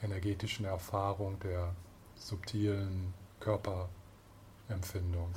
energetischen 0.00 0.64
Erfahrung, 0.64 1.40
der 1.40 1.74
subtilen 2.14 3.12
Körperempfindung. 3.40 5.34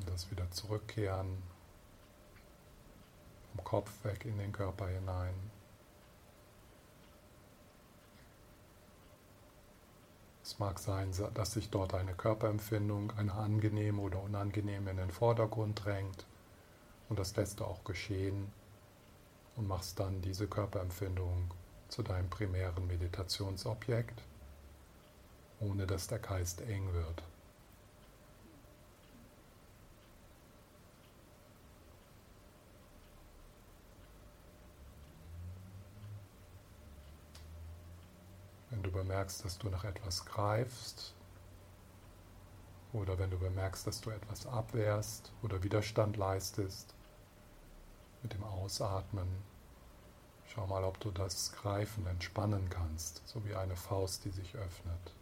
Und 0.00 0.09
das 0.20 0.30
wieder 0.30 0.50
zurückkehren, 0.50 1.42
vom 3.54 3.64
Kopf 3.64 3.90
weg 4.04 4.26
in 4.26 4.36
den 4.36 4.52
Körper 4.52 4.88
hinein. 4.88 5.34
Es 10.42 10.58
mag 10.58 10.78
sein, 10.78 11.14
dass 11.32 11.52
sich 11.52 11.70
dort 11.70 11.94
eine 11.94 12.12
Körperempfindung, 12.12 13.12
eine 13.12 13.32
angenehme 13.32 14.02
oder 14.02 14.22
unangenehme 14.22 14.90
in 14.90 14.98
den 14.98 15.10
Vordergrund 15.10 15.84
drängt. 15.84 16.26
Und 17.08 17.18
das 17.18 17.34
lässt 17.36 17.60
du 17.60 17.64
auch 17.64 17.84
geschehen 17.84 18.52
und 19.56 19.68
machst 19.68 20.00
dann 20.00 20.20
diese 20.20 20.48
Körperempfindung 20.48 21.50
zu 21.88 22.02
deinem 22.02 22.28
primären 22.28 22.86
Meditationsobjekt, 22.86 24.22
ohne 25.60 25.86
dass 25.86 26.08
der 26.08 26.18
Geist 26.18 26.60
eng 26.60 26.92
wird. 26.92 27.22
Wenn 38.70 38.84
du 38.84 38.92
bemerkst, 39.10 39.44
dass 39.44 39.58
du 39.58 39.68
nach 39.68 39.82
etwas 39.82 40.24
greifst, 40.24 41.14
Oder 42.92 43.18
wenn 43.18 43.30
du 43.30 43.38
bemerkst, 43.38 43.86
dass 43.86 44.00
du 44.00 44.10
etwas 44.10 44.46
abwehrst 44.46 45.32
oder 45.42 45.62
Widerstand 45.62 46.16
leistest, 46.16 46.92
mit 48.22 48.32
dem 48.34 48.42
Ausatmen, 48.42 49.28
schau 50.48 50.66
mal, 50.66 50.82
ob 50.82 50.98
du 50.98 51.12
das 51.12 51.52
greifen, 51.52 52.06
entspannen 52.08 52.68
kannst, 52.68 53.22
so 53.26 53.44
wie 53.44 53.54
eine 53.54 53.76
Faust, 53.76 54.24
die 54.24 54.30
sich 54.30 54.54
öffnet. 54.56 55.14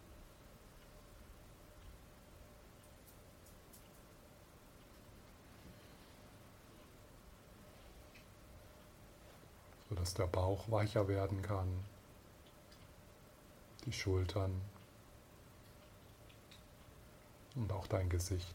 sodass 9.89 10.15
der 10.15 10.27
Bauch 10.27 10.71
weicher 10.71 11.09
werden 11.09 11.43
kann, 11.43 11.69
die 13.89 13.93
Schultern 13.95 14.61
und 17.55 17.73
auch 17.73 17.87
dein 17.87 18.11
Gesicht. 18.11 18.55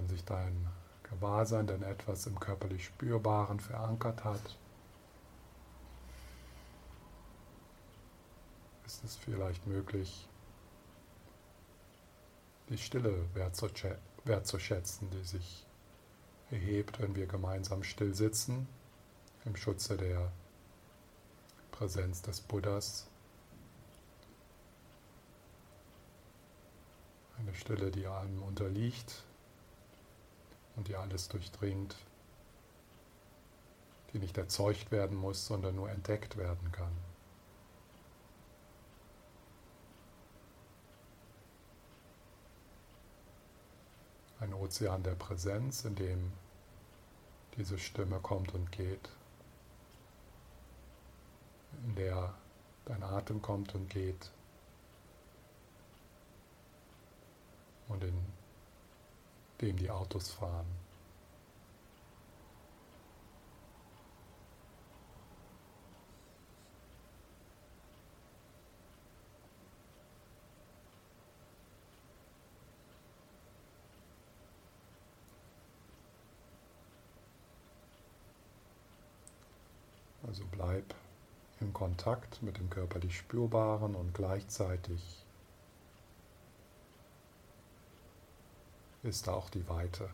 Wenn 0.00 0.08
sich 0.08 0.24
dein 0.24 0.66
Gewahrsein 1.02 1.66
dann 1.66 1.82
etwas 1.82 2.26
im 2.26 2.40
körperlich 2.40 2.86
Spürbaren 2.86 3.60
verankert 3.60 4.24
hat, 4.24 4.56
ist 8.86 9.04
es 9.04 9.16
vielleicht 9.16 9.66
möglich, 9.66 10.26
die 12.70 12.78
Stille 12.78 13.26
wertzuschätzen, 13.34 15.10
die 15.10 15.24
sich 15.24 15.66
erhebt, 16.50 16.98
wenn 17.00 17.14
wir 17.14 17.26
gemeinsam 17.26 17.82
still 17.82 18.14
sitzen, 18.14 18.66
im 19.44 19.56
Schutze 19.56 19.98
der 19.98 20.32
Präsenz 21.72 22.22
des 22.22 22.40
Buddhas. 22.40 23.06
Eine 27.38 27.54
Stille, 27.54 27.90
die 27.90 28.06
einem 28.06 28.42
unterliegt, 28.42 29.24
und 30.80 30.88
die 30.88 30.96
alles 30.96 31.28
durchdringt, 31.28 31.94
die 34.14 34.18
nicht 34.18 34.38
erzeugt 34.38 34.90
werden 34.90 35.14
muss, 35.14 35.44
sondern 35.44 35.76
nur 35.76 35.90
entdeckt 35.90 36.38
werden 36.38 36.72
kann. 36.72 36.96
Ein 44.40 44.54
Ozean 44.54 45.02
der 45.02 45.16
Präsenz, 45.16 45.84
in 45.84 45.96
dem 45.96 46.32
diese 47.58 47.78
Stimme 47.78 48.18
kommt 48.18 48.54
und 48.54 48.72
geht, 48.72 49.10
in 51.84 51.94
der 51.94 52.32
dein 52.86 53.02
Atem 53.02 53.42
kommt 53.42 53.74
und 53.74 53.90
geht 53.90 54.30
und 57.88 58.02
in 58.02 58.39
dem 59.60 59.76
die 59.76 59.90
Autos 59.90 60.30
fahren. 60.30 60.66
Also 80.26 80.44
bleib 80.52 80.94
im 81.60 81.72
Kontakt 81.72 82.42
mit 82.42 82.56
dem 82.58 82.70
körperlich 82.70 83.16
Spürbaren 83.16 83.94
und 83.94 84.14
gleichzeitig 84.14 85.24
ist 89.02 89.28
auch 89.28 89.50
die 89.50 89.68
Weite. 89.68 90.10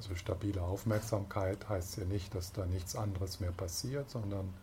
Also 0.00 0.14
stabile 0.14 0.62
Aufmerksamkeit 0.62 1.68
heißt 1.68 1.98
ja 1.98 2.06
nicht, 2.06 2.34
dass 2.34 2.52
da 2.52 2.64
nichts 2.64 2.96
anderes 2.96 3.38
mehr 3.38 3.52
passiert, 3.52 4.08
sondern 4.08 4.54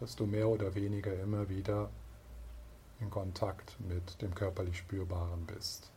dass 0.00 0.16
du 0.16 0.24
mehr 0.24 0.48
oder 0.48 0.74
weniger 0.74 1.12
immer 1.20 1.50
wieder 1.50 1.90
in 3.00 3.10
Kontakt 3.10 3.78
mit 3.78 4.22
dem 4.22 4.34
körperlich 4.34 4.78
Spürbaren 4.78 5.44
bist. 5.44 5.90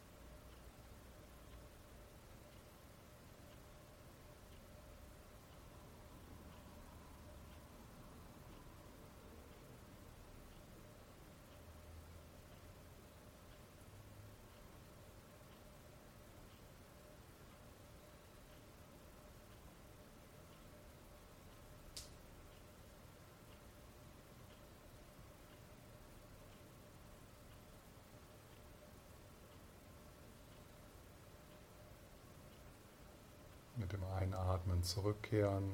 Mit 33.78 33.94
dem 33.94 34.04
Einatmen 34.04 34.79
zurückkehren, 34.90 35.72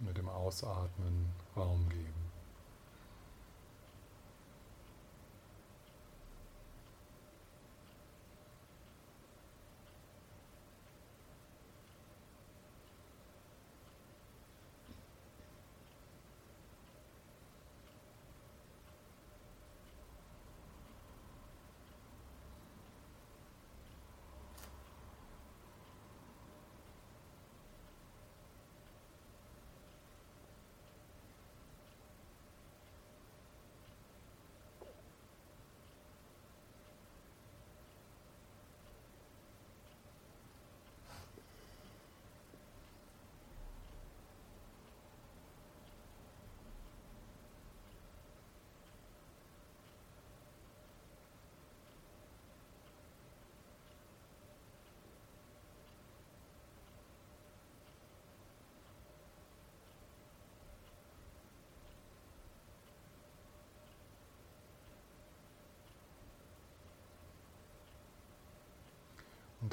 mit 0.00 0.16
dem 0.16 0.28
Ausatmen 0.28 1.32
Raum 1.56 1.88
geben. 1.88 2.23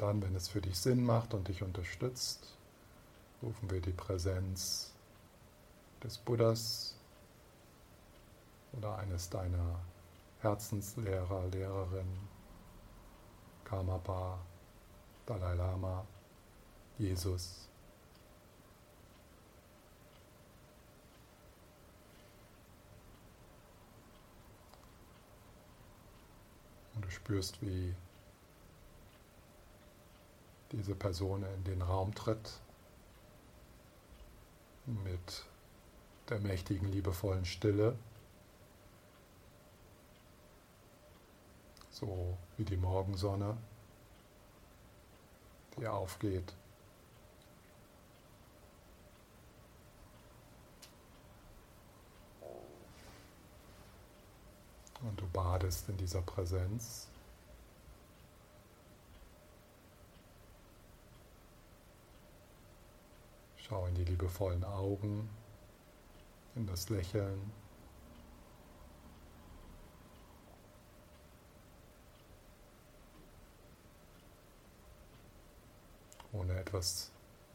Dann, 0.02 0.20
wenn 0.20 0.34
es 0.34 0.48
für 0.48 0.60
dich 0.60 0.76
Sinn 0.76 1.04
macht 1.04 1.32
und 1.32 1.46
dich 1.46 1.62
unterstützt, 1.62 2.58
rufen 3.40 3.70
wir 3.70 3.80
die 3.80 3.92
Präsenz 3.92 4.92
des 6.02 6.18
Buddhas 6.18 6.96
oder 8.72 8.98
eines 8.98 9.30
deiner 9.30 9.78
Herzenslehrer, 10.40 11.46
Lehrerin, 11.52 12.18
Karmapa, 13.62 14.40
Dalai 15.24 15.54
Lama, 15.54 16.04
Jesus. 16.98 17.68
Und 26.96 27.04
du 27.04 27.10
spürst, 27.10 27.62
wie 27.62 27.94
diese 30.72 30.94
Person 30.94 31.44
in 31.44 31.64
den 31.64 31.82
Raum 31.82 32.14
tritt 32.14 32.60
mit 34.86 35.44
der 36.28 36.40
mächtigen, 36.40 36.90
liebevollen 36.90 37.44
Stille, 37.44 37.96
so 41.90 42.38
wie 42.56 42.64
die 42.64 42.76
Morgensonne, 42.76 43.56
die 45.76 45.86
aufgeht. 45.86 46.54
Und 55.02 55.20
du 55.20 55.26
badest 55.28 55.88
in 55.88 55.96
dieser 55.96 56.22
Präsenz. 56.22 57.11
Schau 63.72 63.86
in 63.86 63.94
die 63.94 64.04
liebevollen 64.04 64.64
Augen, 64.64 65.30
in 66.54 66.66
das 66.66 66.90
Lächeln. 66.90 67.50
Ohne 76.32 76.60
etwas 76.60 77.10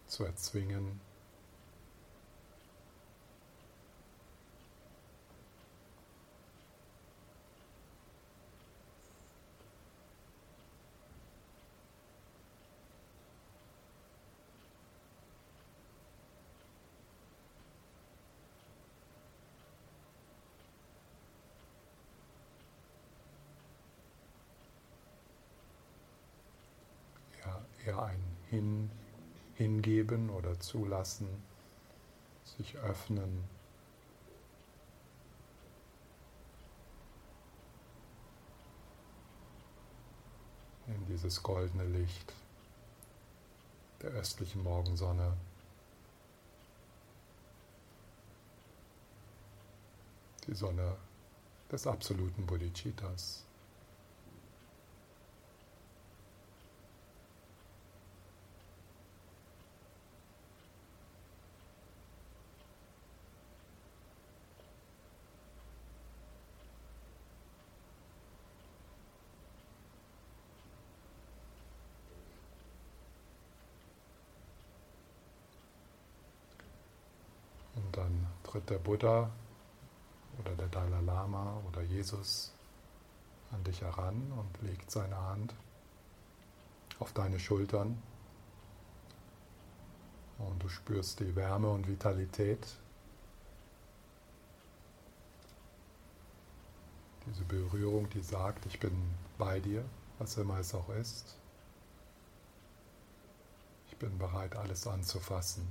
zu 0.07 0.25
erzwingen. 0.25 0.99
Eher 27.87 28.03
ein 28.03 28.21
Hin, 28.49 28.89
Hingeben 29.55 30.29
oder 30.29 30.59
Zulassen, 30.59 31.27
sich 32.43 32.77
öffnen. 32.77 33.43
in 40.87 41.05
dieses 41.05 41.43
goldene 41.43 41.83
Licht 41.83 42.33
der 44.01 44.11
östlichen 44.11 44.63
Morgensonne. 44.63 45.35
Die 50.47 50.53
Sonne 50.53 50.95
des 51.69 51.85
absoluten 51.85 52.45
Bodhicittas. 52.45 53.46
Der 78.69 78.79
Buddha 78.79 79.29
oder 80.39 80.55
der 80.55 80.67
Dalai 80.67 81.01
Lama 81.01 81.61
oder 81.67 81.81
Jesus 81.81 82.53
an 83.51 83.63
dich 83.63 83.81
heran 83.81 84.31
und 84.37 84.67
legt 84.67 84.91
seine 84.91 85.17
Hand 85.17 85.53
auf 86.99 87.13
deine 87.13 87.39
Schultern. 87.39 88.01
Und 90.37 90.61
du 90.61 90.69
spürst 90.69 91.19
die 91.19 91.35
Wärme 91.35 91.69
und 91.69 91.87
Vitalität. 91.87 92.67
Diese 97.25 97.43
Berührung, 97.43 98.09
die 98.09 98.21
sagt, 98.21 98.65
ich 98.67 98.79
bin 98.79 98.93
bei 99.37 99.59
dir, 99.59 99.83
was 100.19 100.37
immer 100.37 100.59
es 100.59 100.73
auch 100.73 100.89
ist. 100.89 101.35
Ich 103.89 103.97
bin 103.97 104.17
bereit, 104.17 104.55
alles 104.55 104.85
anzufassen. 104.85 105.67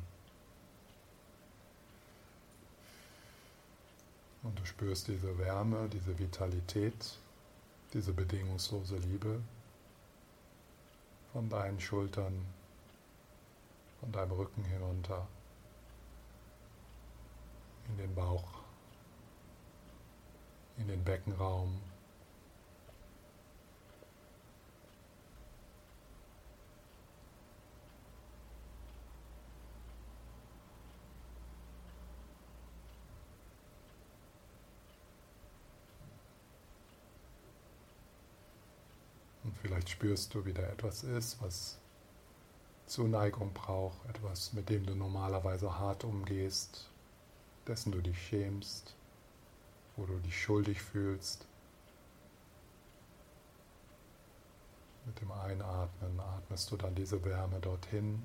Und 4.46 4.60
du 4.60 4.64
spürst 4.64 5.08
diese 5.08 5.36
Wärme, 5.38 5.88
diese 5.88 6.16
Vitalität, 6.16 7.18
diese 7.92 8.12
bedingungslose 8.12 8.96
Liebe 8.96 9.40
von 11.32 11.48
deinen 11.48 11.80
Schultern, 11.80 12.46
von 13.98 14.12
deinem 14.12 14.30
Rücken 14.30 14.62
hinunter, 14.62 15.26
in 17.88 17.96
den 17.96 18.14
Bauch, 18.14 18.62
in 20.76 20.86
den 20.86 21.02
Beckenraum. 21.02 21.80
Vielleicht 39.66 39.90
spürst 39.90 40.32
du, 40.32 40.44
wie 40.44 40.52
da 40.52 40.62
etwas 40.62 41.02
ist, 41.02 41.42
was 41.42 41.76
Zuneigung 42.86 43.52
braucht, 43.52 43.98
etwas, 44.08 44.52
mit 44.52 44.68
dem 44.68 44.86
du 44.86 44.94
normalerweise 44.94 45.76
hart 45.76 46.04
umgehst, 46.04 46.88
dessen 47.66 47.90
du 47.90 48.00
dich 48.00 48.16
schämst, 48.16 48.94
wo 49.96 50.06
du 50.06 50.20
dich 50.20 50.40
schuldig 50.40 50.80
fühlst. 50.80 51.48
Mit 55.04 55.20
dem 55.20 55.32
Einatmen 55.32 56.20
atmest 56.20 56.70
du 56.70 56.76
dann 56.76 56.94
diese 56.94 57.24
Wärme 57.24 57.58
dorthin. 57.58 58.22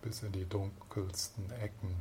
bis 0.00 0.22
in 0.22 0.32
die 0.32 0.46
dunkelsten 0.46 1.50
Ecken 1.50 1.94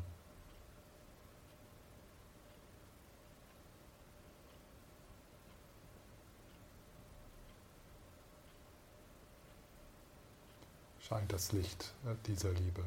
scheint 11.08 11.32
das 11.32 11.52
Licht 11.52 11.94
äh, 12.06 12.16
dieser 12.26 12.52
Liebe. 12.52 12.84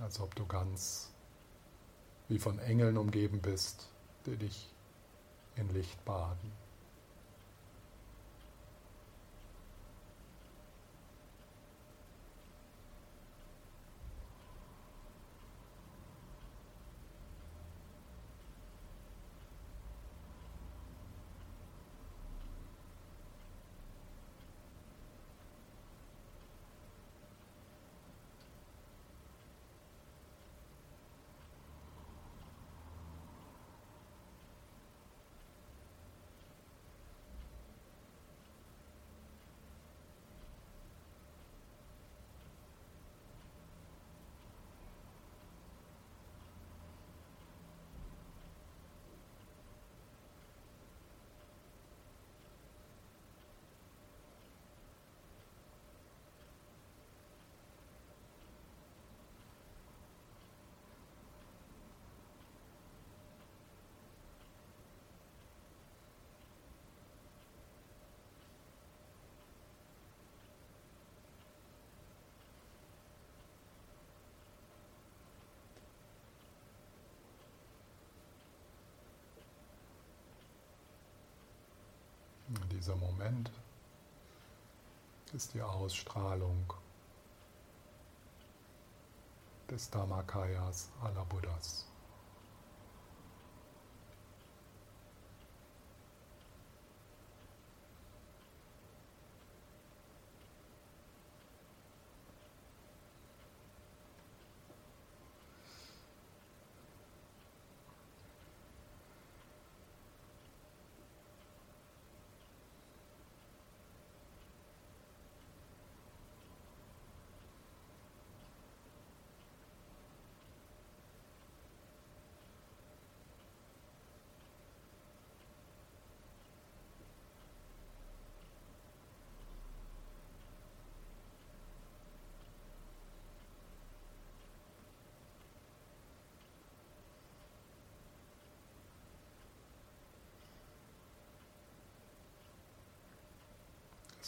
Als 0.00 0.20
ob 0.20 0.34
du 0.34 0.46
ganz 0.46 1.12
wie 2.28 2.38
von 2.38 2.58
Engeln 2.58 2.96
umgeben 2.96 3.40
bist, 3.40 3.88
die 4.26 4.36
dich 4.36 4.70
in 5.56 5.68
Licht 5.74 6.04
baden. 6.04 6.52
Dieser 82.68 82.96
Moment 82.96 83.50
ist 85.32 85.54
die 85.54 85.62
Ausstrahlung 85.62 86.72
des 89.70 89.90
Dhammakayas 89.90 90.88
aller 91.02 91.24
Buddhas. 91.26 91.87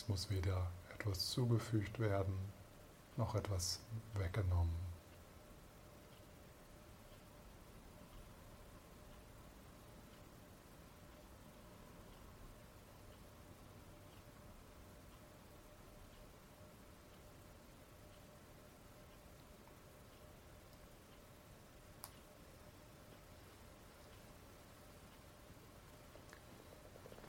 Es 0.01 0.09
muss 0.09 0.31
weder 0.31 0.67
etwas 0.95 1.29
zugefügt 1.29 1.99
werden, 2.01 2.33
noch 3.19 3.35
etwas 3.35 3.81
weggenommen. 4.15 4.75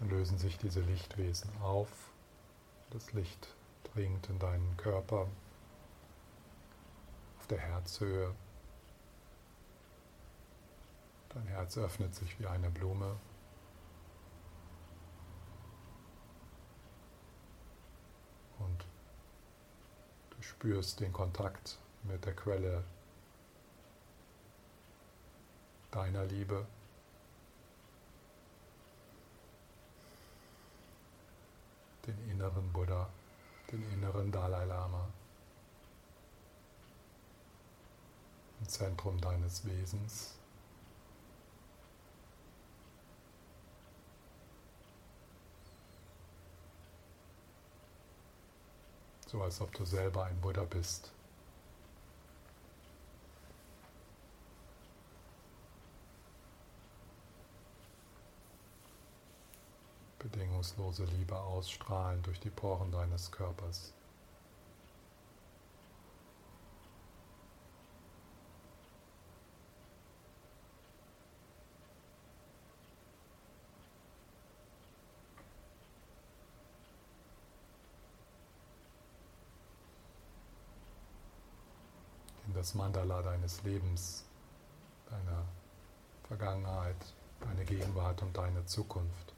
Lösen 0.10 0.38
sich 0.38 0.58
diese 0.58 0.80
Lichtwesen 0.80 1.50
auf 1.62 2.11
das 2.92 3.14
Licht 3.14 3.48
dringt 3.94 4.30
in 4.30 4.38
deinen 4.38 4.78
Körper 4.78 5.28
auf 7.40 7.48
der 7.48 7.60
Herzhöhe. 7.60 8.36
Dein 11.30 11.48
Herz 11.48 11.78
öffnet 11.78 12.14
sich 12.14 12.40
wie 12.40 12.48
eine 12.48 12.70
Blume. 12.70 13.18
Und 18.60 18.86
du 20.32 20.42
spürst 20.42 21.00
den 21.00 21.14
Kontakt 21.14 21.80
mit 22.04 22.26
der 22.26 22.36
Quelle 22.36 22.84
deiner 25.92 26.26
Liebe. 26.26 26.68
Den 32.08 32.30
inneren 32.30 32.72
Buddha, 32.72 33.10
den 33.72 33.84
inneren 33.92 34.32
Dalai 34.32 34.66
Lama, 34.66 35.08
im 38.60 38.68
Zentrum 38.68 39.20
deines 39.20 39.66
Wesens. 39.66 40.38
So 49.28 49.42
als 49.42 49.62
ob 49.62 49.72
du 49.74 49.86
selber 49.86 50.26
ein 50.26 50.42
Buddha 50.42 50.64
bist. 50.64 51.12
Bedingungslose 60.22 61.06
Liebe 61.06 61.36
ausstrahlen 61.36 62.22
durch 62.22 62.40
die 62.40 62.52
Poren 62.52 62.92
deines 62.92 63.32
Körpers. 63.32 63.94
In 82.46 82.54
das 82.54 82.76
Mandala 82.76 83.22
deines 83.24 83.64
Lebens, 83.64 84.26
deiner 85.10 85.46
Vergangenheit, 86.28 86.98
deine 87.40 87.66
Gegenwart 87.66 88.22
und 88.22 88.38
deine 88.38 88.64
Zukunft. 88.66 89.31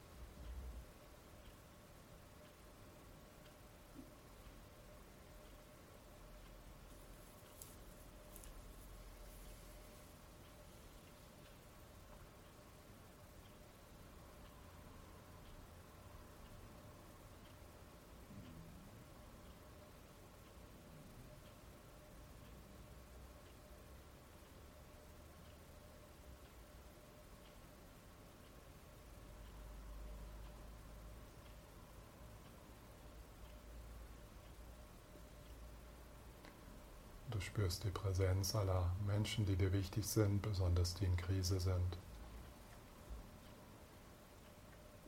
Spürst 37.45 37.83
die 37.83 37.91
Präsenz 37.91 38.55
aller 38.55 38.91
Menschen, 39.05 39.45
die 39.45 39.55
dir 39.55 39.71
wichtig 39.73 40.05
sind, 40.05 40.41
besonders 40.41 40.93
die 40.95 41.05
in 41.05 41.17
Krise 41.17 41.59
sind, 41.59 41.97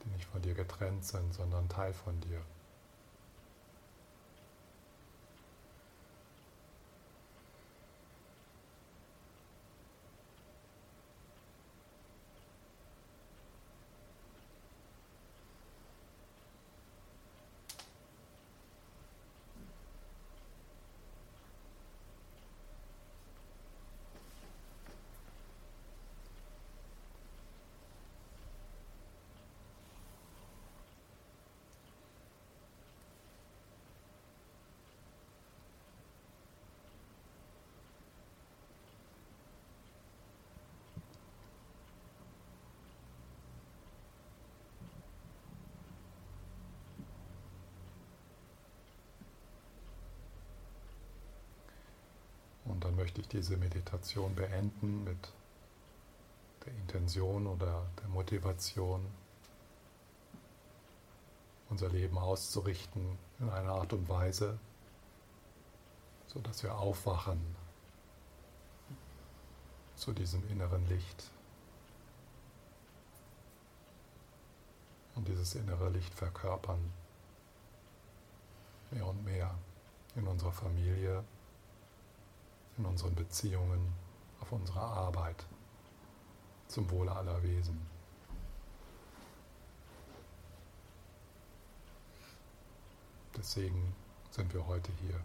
die 0.03 0.09
nicht 0.09 0.25
von 0.25 0.41
dir 0.41 0.53
getrennt 0.53 1.05
sind, 1.05 1.33
sondern 1.33 1.69
Teil 1.69 1.93
von 1.93 2.19
dir. 2.21 2.41
Und 52.65 52.83
dann 52.83 52.94
möchte 53.05 53.21
ich 53.21 53.27
diese 53.27 53.55
Meditation 53.57 54.33
beenden 54.33 55.03
mit 55.03 55.31
der 56.65 56.73
Intention 56.73 57.45
oder 57.45 57.85
der 58.01 58.07
Motivation, 58.07 59.05
unser 61.69 61.89
Leben 61.89 62.17
auszurichten 62.17 63.19
in 63.39 63.47
einer 63.51 63.73
Art 63.73 63.93
und 63.93 64.09
Weise, 64.09 64.57
sodass 66.25 66.63
wir 66.63 66.75
aufwachen 66.79 67.39
zu 69.95 70.11
diesem 70.11 70.41
inneren 70.49 70.83
Licht, 70.87 71.29
und 75.13 75.27
dieses 75.27 75.53
innere 75.53 75.89
Licht 75.89 76.13
verkörpern. 76.15 76.91
Mehr 78.89 79.05
und 79.05 79.23
mehr 79.23 79.53
in 80.15 80.25
unserer 80.25 80.51
Familie, 80.51 81.23
in 82.77 82.85
unseren 82.85 83.15
Beziehungen, 83.15 83.93
auf 84.41 84.51
unserer 84.51 84.81
Arbeit, 84.81 85.45
zum 86.67 86.89
Wohle 86.91 87.11
aller 87.11 87.41
Wesen. 87.43 87.79
Deswegen 93.37 93.93
sind 94.31 94.53
wir 94.53 94.65
heute 94.65 94.91
hier. 95.01 95.19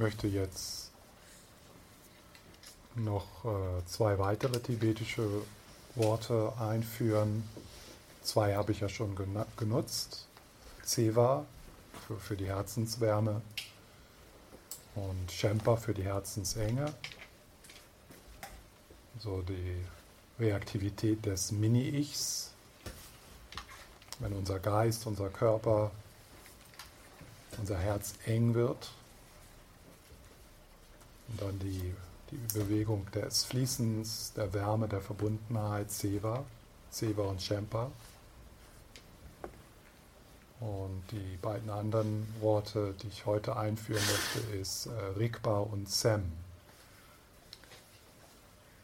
Möchte 0.00 0.26
jetzt 0.26 0.90
noch 2.94 3.44
äh, 3.44 3.84
zwei 3.86 4.18
weitere 4.18 4.58
tibetische 4.58 5.28
Worte 5.94 6.54
einführen. 6.58 7.44
Zwei 8.22 8.56
habe 8.56 8.72
ich 8.72 8.80
ja 8.80 8.88
schon 8.88 9.14
genutzt. 9.56 10.26
Seva 10.82 11.44
für, 12.06 12.16
für 12.16 12.36
die 12.36 12.46
Herzenswärme 12.46 13.42
und 14.94 15.30
Shempa 15.30 15.76
für 15.76 15.92
die 15.92 16.04
Herzensenge. 16.04 16.92
So 19.18 19.42
die 19.42 19.84
Reaktivität 20.38 21.26
des 21.26 21.52
Mini-Ichs, 21.52 22.52
wenn 24.18 24.32
unser 24.32 24.58
Geist, 24.60 25.06
unser 25.06 25.28
Körper, 25.28 25.90
unser 27.58 27.76
Herz 27.76 28.14
eng 28.24 28.54
wird 28.54 28.90
und 31.30 31.40
dann 31.40 31.58
die, 31.58 31.94
die 32.30 32.58
Bewegung 32.58 33.06
des 33.12 33.44
Fließens, 33.44 34.32
der 34.34 34.52
Wärme, 34.52 34.88
der 34.88 35.00
Verbundenheit, 35.00 35.90
Seva, 35.90 36.44
Seva 36.90 37.24
und 37.24 37.40
Shempa. 37.40 37.90
Und 40.60 41.02
die 41.10 41.38
beiden 41.40 41.70
anderen 41.70 42.26
Worte, 42.40 42.94
die 43.02 43.08
ich 43.08 43.24
heute 43.24 43.56
einführen 43.56 44.02
möchte, 44.02 44.56
ist 44.56 44.86
äh, 44.86 45.18
Rigpa 45.18 45.60
und 45.60 45.88
Sem. 45.88 46.30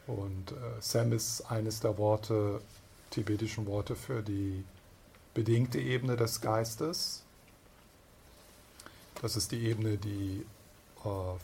Und 0.07 0.51
äh, 0.53 0.55
Sem 0.79 1.11
ist 1.11 1.41
eines 1.51 1.79
der 1.79 1.97
Worte, 1.99 2.61
tibetischen 3.11 3.67
Worte 3.67 3.95
für 3.95 4.23
die 4.23 4.63
bedingte 5.33 5.79
Ebene 5.79 6.15
des 6.15 6.41
Geistes. 6.41 7.21
Das 9.21 9.35
ist 9.35 9.51
die 9.51 9.65
Ebene, 9.65 9.97
die 9.97 10.45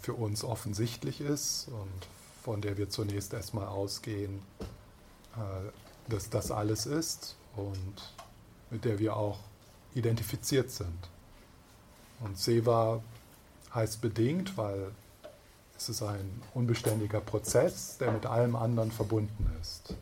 für 0.01 0.13
uns 0.13 0.43
offensichtlich 0.43 1.21
ist 1.21 1.67
und 1.69 2.07
von 2.43 2.61
der 2.61 2.77
wir 2.77 2.89
zunächst 2.89 3.33
erstmal 3.33 3.67
ausgehen, 3.67 4.41
äh, 5.35 6.09
dass 6.11 6.29
das 6.29 6.51
alles 6.51 6.85
ist 6.85 7.35
und 7.55 8.13
mit 8.69 8.85
der 8.85 8.99
wir 8.99 9.15
auch 9.15 9.39
identifiziert 9.95 10.71
sind. 10.71 11.09
Und 12.19 12.37
Seva 12.37 13.01
heißt 13.73 14.01
bedingt, 14.01 14.57
weil 14.57 14.91
es 15.77 15.89
ist 15.89 16.03
ein 16.03 16.41
unbeständiger 16.53 17.21
Prozess, 17.21 17.97
der 17.97 18.11
mit 18.11 18.25
allem 18.25 18.55
anderen 18.55 18.91
verbunden 18.91 19.49
ist. 19.61 19.95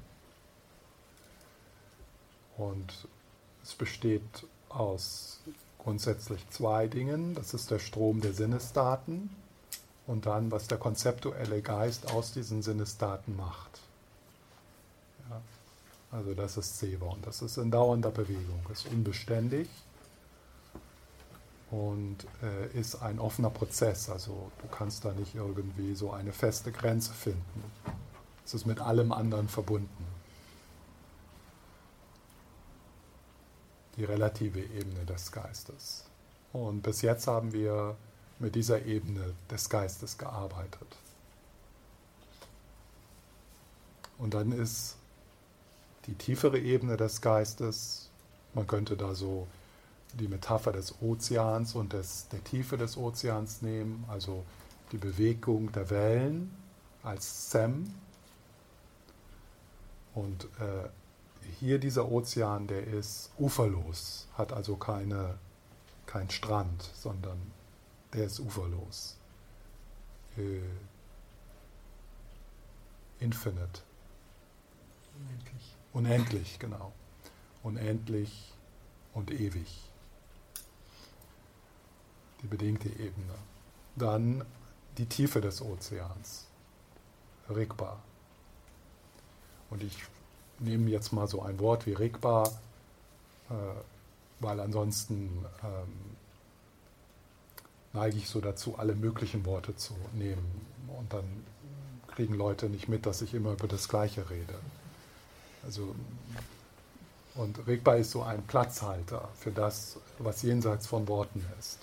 Und 2.57 3.07
es 3.63 3.73
besteht 3.73 4.45
aus 4.69 5.39
grundsätzlich 5.79 6.47
zwei 6.49 6.87
Dingen. 6.87 7.33
Das 7.35 7.53
ist 7.53 7.71
der 7.71 7.79
Strom 7.79 8.21
der 8.21 8.33
Sinnesdaten 8.33 9.29
und 10.11 10.25
dann, 10.25 10.51
was 10.51 10.67
der 10.67 10.77
konzeptuelle 10.77 11.61
Geist 11.61 12.11
aus 12.11 12.33
diesen 12.33 12.61
Sinnesdaten 12.61 13.37
macht. 13.37 13.79
Ja, 15.29 15.41
also 16.11 16.33
das 16.33 16.57
ist 16.57 16.77
Seva 16.79 17.05
und 17.07 17.25
das 17.25 17.41
ist 17.41 17.55
in 17.55 17.71
dauernder 17.71 18.11
Bewegung, 18.11 18.61
ist 18.73 18.87
unbeständig 18.87 19.69
und 21.71 22.17
äh, 22.43 22.77
ist 22.77 23.01
ein 23.01 23.19
offener 23.19 23.51
Prozess. 23.51 24.09
Also 24.09 24.51
du 24.61 24.67
kannst 24.67 25.05
da 25.05 25.13
nicht 25.13 25.33
irgendwie 25.33 25.95
so 25.95 26.11
eine 26.11 26.33
feste 26.33 26.73
Grenze 26.73 27.13
finden. 27.13 27.63
Es 28.45 28.53
ist 28.53 28.65
mit 28.65 28.81
allem 28.81 29.13
anderen 29.13 29.47
verbunden. 29.47 30.05
Die 33.95 34.03
relative 34.03 34.59
Ebene 34.59 35.05
des 35.05 35.31
Geistes. 35.31 36.03
Und 36.51 36.81
bis 36.81 37.01
jetzt 37.01 37.27
haben 37.27 37.53
wir 37.53 37.95
mit 38.41 38.55
dieser 38.55 38.85
Ebene 38.85 39.33
des 39.49 39.69
Geistes 39.69 40.17
gearbeitet. 40.17 40.97
Und 44.17 44.33
dann 44.33 44.51
ist 44.51 44.97
die 46.07 46.15
tiefere 46.15 46.59
Ebene 46.59 46.97
des 46.97 47.21
Geistes, 47.21 48.09
man 48.53 48.67
könnte 48.67 48.97
da 48.97 49.13
so 49.15 49.47
die 50.13 50.27
Metapher 50.27 50.71
des 50.73 51.01
Ozeans 51.01 51.75
und 51.75 51.93
des, 51.93 52.27
der 52.29 52.43
Tiefe 52.43 52.77
des 52.77 52.97
Ozeans 52.97 53.61
nehmen, 53.61 54.03
also 54.07 54.43
die 54.91 54.97
Bewegung 54.97 55.71
der 55.71 55.89
Wellen 55.89 56.51
als 57.03 57.51
Sem. 57.51 57.93
Und 60.13 60.45
äh, 60.59 60.89
hier 61.59 61.79
dieser 61.79 62.11
Ozean, 62.11 62.67
der 62.67 62.85
ist 62.85 63.31
uferlos, 63.39 64.27
hat 64.37 64.51
also 64.51 64.75
keine, 64.75 65.35
kein 66.05 66.29
Strand, 66.29 66.89
sondern 66.93 67.39
der 68.13 68.25
ist 68.25 68.39
uferlos. 68.39 69.17
Äh, 70.37 70.61
infinite. 73.19 73.81
Unendlich. 75.19 75.75
Unendlich, 75.93 76.59
genau. 76.59 76.93
Unendlich 77.63 78.53
und 79.13 79.31
ewig. 79.31 79.91
Die 82.41 82.47
bedingte 82.47 82.89
Ebene. 82.89 83.35
Dann 83.95 84.43
die 84.97 85.05
Tiefe 85.05 85.41
des 85.41 85.61
Ozeans. 85.61 86.47
Regbar. 87.49 88.01
Und 89.69 89.83
ich 89.83 89.97
nehme 90.59 90.89
jetzt 90.89 91.11
mal 91.11 91.27
so 91.27 91.41
ein 91.41 91.59
Wort 91.59 91.85
wie 91.85 91.93
regbar, 91.93 92.47
äh, 93.49 93.53
weil 94.39 94.59
ansonsten 94.59 95.45
ähm, 95.63 96.17
neige 97.93 98.17
ich 98.17 98.29
so 98.29 98.41
dazu, 98.41 98.77
alle 98.77 98.95
möglichen 98.95 99.45
Worte 99.45 99.75
zu 99.75 99.95
nehmen. 100.13 100.65
Und 100.97 101.13
dann 101.13 101.25
kriegen 102.07 102.35
Leute 102.35 102.69
nicht 102.69 102.87
mit, 102.87 103.05
dass 103.05 103.21
ich 103.21 103.33
immer 103.33 103.53
über 103.53 103.67
das 103.67 103.87
Gleiche 103.87 104.29
rede. 104.29 104.55
Also, 105.63 105.95
und 107.35 107.65
regbar 107.67 107.97
ist 107.97 108.11
so 108.11 108.23
ein 108.23 108.43
Platzhalter 108.43 109.29
für 109.35 109.51
das, 109.51 109.97
was 110.19 110.41
jenseits 110.41 110.87
von 110.87 111.07
Worten 111.07 111.45
ist. 111.59 111.79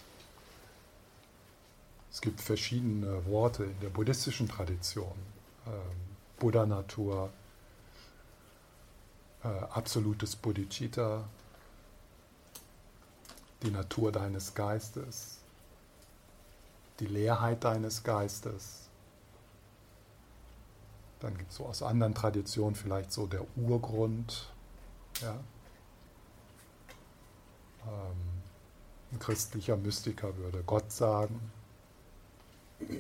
Es 2.13 2.21
gibt 2.21 2.41
verschiedene 2.41 3.25
Worte 3.27 3.65
in 3.65 3.81
der 3.81 3.89
buddhistischen 3.89 4.49
Tradition. 4.49 5.13
Ähm, 5.67 5.73
Buddha-Natur, 6.39 7.31
äh, 9.45 9.49
absolutes 9.49 10.37
Bodhicitta, 10.37 11.25
die 13.63 13.71
Natur 13.71 14.13
deines 14.13 14.55
Geistes, 14.55 15.38
die 17.01 17.07
Leerheit 17.07 17.65
deines 17.65 18.03
Geistes. 18.03 18.89
Dann 21.21 21.37
gibt 21.37 21.51
es 21.51 21.57
so 21.57 21.67
aus 21.67 21.83
anderen 21.83 22.15
Traditionen 22.15 22.75
vielleicht 22.75 23.13
so 23.13 23.27
der 23.27 23.45
Urgrund. 23.57 24.53
Ja? 25.21 25.35
Ähm, 27.87 28.17
ein 29.13 29.19
christlicher 29.19 29.77
Mystiker 29.77 30.37
würde 30.37 30.63
Gott 30.65 30.93
sagen. 30.93 31.51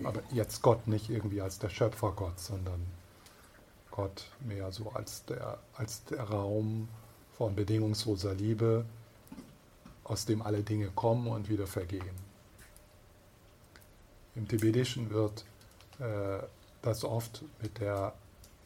Aber 0.03 0.22
jetzt 0.32 0.62
Gott 0.62 0.88
nicht 0.88 1.09
irgendwie 1.11 1.40
als 1.40 1.59
der 1.61 1.68
Schöpfergott, 1.68 2.40
sondern 2.40 2.84
Gott 3.92 4.30
mehr 4.40 4.72
so 4.72 4.90
als 4.90 5.24
der, 5.26 5.59
als 5.74 6.05
der 6.05 6.22
Raum, 6.22 6.88
von 7.38 7.55
bedingungsloser 7.55 8.34
Liebe, 8.34 8.84
aus 10.03 10.24
dem 10.24 10.42
alle 10.42 10.64
Dinge 10.64 10.88
kommen 10.88 11.28
und 11.28 11.49
wieder 11.49 11.68
vergehen. 11.68 12.27
Im 14.39 14.47
Tibetischen 14.47 15.11
wird 15.11 15.45
äh, 15.99 16.39
das 16.80 17.03
oft 17.05 17.43
mit, 17.61 17.80
der, 17.80 18.14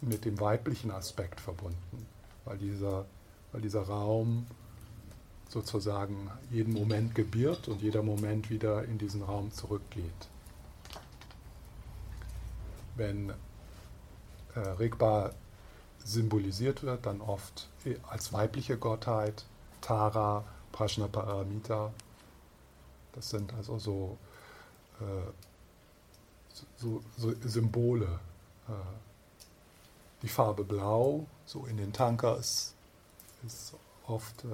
mit 0.03 0.27
dem 0.27 0.39
weiblichen 0.39 0.91
Aspekt 0.91 1.41
verbunden, 1.41 2.07
weil 2.45 2.59
dieser, 2.59 3.07
weil 3.53 3.62
dieser 3.62 3.81
Raum 3.83 4.47
sozusagen 5.49 6.31
jeden 6.51 6.75
Moment 6.75 7.14
gebiert 7.14 7.68
und 7.68 7.81
jeder 7.81 8.03
Moment 8.03 8.51
wieder 8.51 8.85
in 8.85 8.99
diesen 8.99 9.23
Raum 9.23 9.51
zurückgeht. 9.51 10.29
Wenn 12.95 13.31
äh, 14.55 14.59
Rigpa 14.79 15.31
symbolisiert 16.05 16.83
wird, 16.83 17.07
dann 17.07 17.23
oft 17.23 17.70
als 18.11 18.33
weibliche 18.35 18.77
Gottheit, 18.77 19.47
Tara, 19.81 20.45
Prajnaparamita. 20.73 21.95
Das 23.14 23.31
sind 23.31 23.55
also 23.55 23.79
so, 23.79 24.18
äh, 25.01 25.31
so, 26.83 27.03
so 27.16 27.33
Symbole. 27.49 28.18
Äh, 28.68 28.72
die 30.22 30.28
Farbe 30.28 30.64
Blau, 30.64 31.26
so 31.47 31.66
in 31.66 31.76
den 31.76 31.93
Tankas, 31.93 32.74
ist 33.45 33.74
oft 34.07 34.45
äh, 34.45 34.49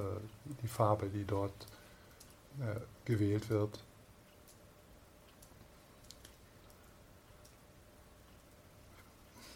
die 0.63 0.69
Farbe, 0.69 1.09
die 1.09 1.25
dort 1.25 1.67
äh, 2.61 2.81
gewählt 3.05 3.51
wird. 3.51 3.79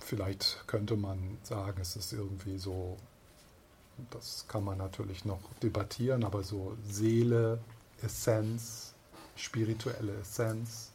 Vielleicht 0.01 0.65
könnte 0.67 0.97
man 0.97 1.39
sagen, 1.43 1.81
es 1.81 1.97
ist 1.97 2.13
irgendwie 2.13 2.59
so, 2.59 2.99
das 4.11 4.45
kann 4.49 4.65
man 4.65 4.77
natürlich 4.77 5.25
noch 5.25 5.41
debattieren, 5.63 6.25
aber 6.25 6.43
so 6.43 6.77
Seele, 6.87 7.59
Essenz, 8.03 8.93
spirituelle 9.37 10.15
Essenz, 10.21 10.92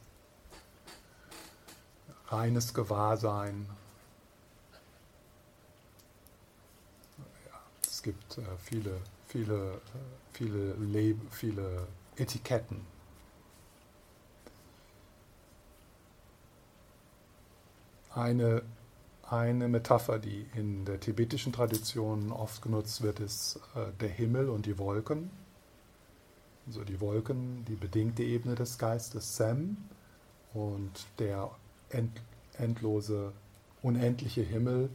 reines 2.28 2.73
Gewahrsein. 2.73 3.67
Ja, 7.45 7.59
es 7.82 8.01
gibt 8.03 8.38
äh, 8.38 8.41
viele, 8.63 8.99
viele, 9.28 9.73
äh, 9.73 9.80
viele, 10.34 10.73
Leb 10.75 11.17
viele 11.32 11.88
Etiketten. 12.15 12.86
Eine 18.13 18.63
eine 19.30 19.67
Metapher, 19.67 20.19
die 20.19 20.45
in 20.55 20.86
der 20.86 20.99
tibetischen 20.99 21.51
Tradition 21.51 22.32
oft 22.32 22.61
genutzt 22.61 23.01
wird, 23.01 23.19
ist 23.19 23.59
äh, 23.75 23.91
der 23.99 24.09
Himmel 24.09 24.49
und 24.49 24.65
die 24.65 24.78
Wolken. 24.78 25.30
Also 26.65 26.84
die 26.84 26.99
Wolken, 27.01 27.65
die 27.65 27.75
bedingte 27.75 28.23
Ebene 28.23 28.55
des 28.55 28.78
Geistes, 28.78 29.36
Sem, 29.36 29.78
und 30.53 31.05
der 31.19 31.51
endlose, 32.57 33.31
unendliche 33.81 34.41
Himmel 34.41 34.89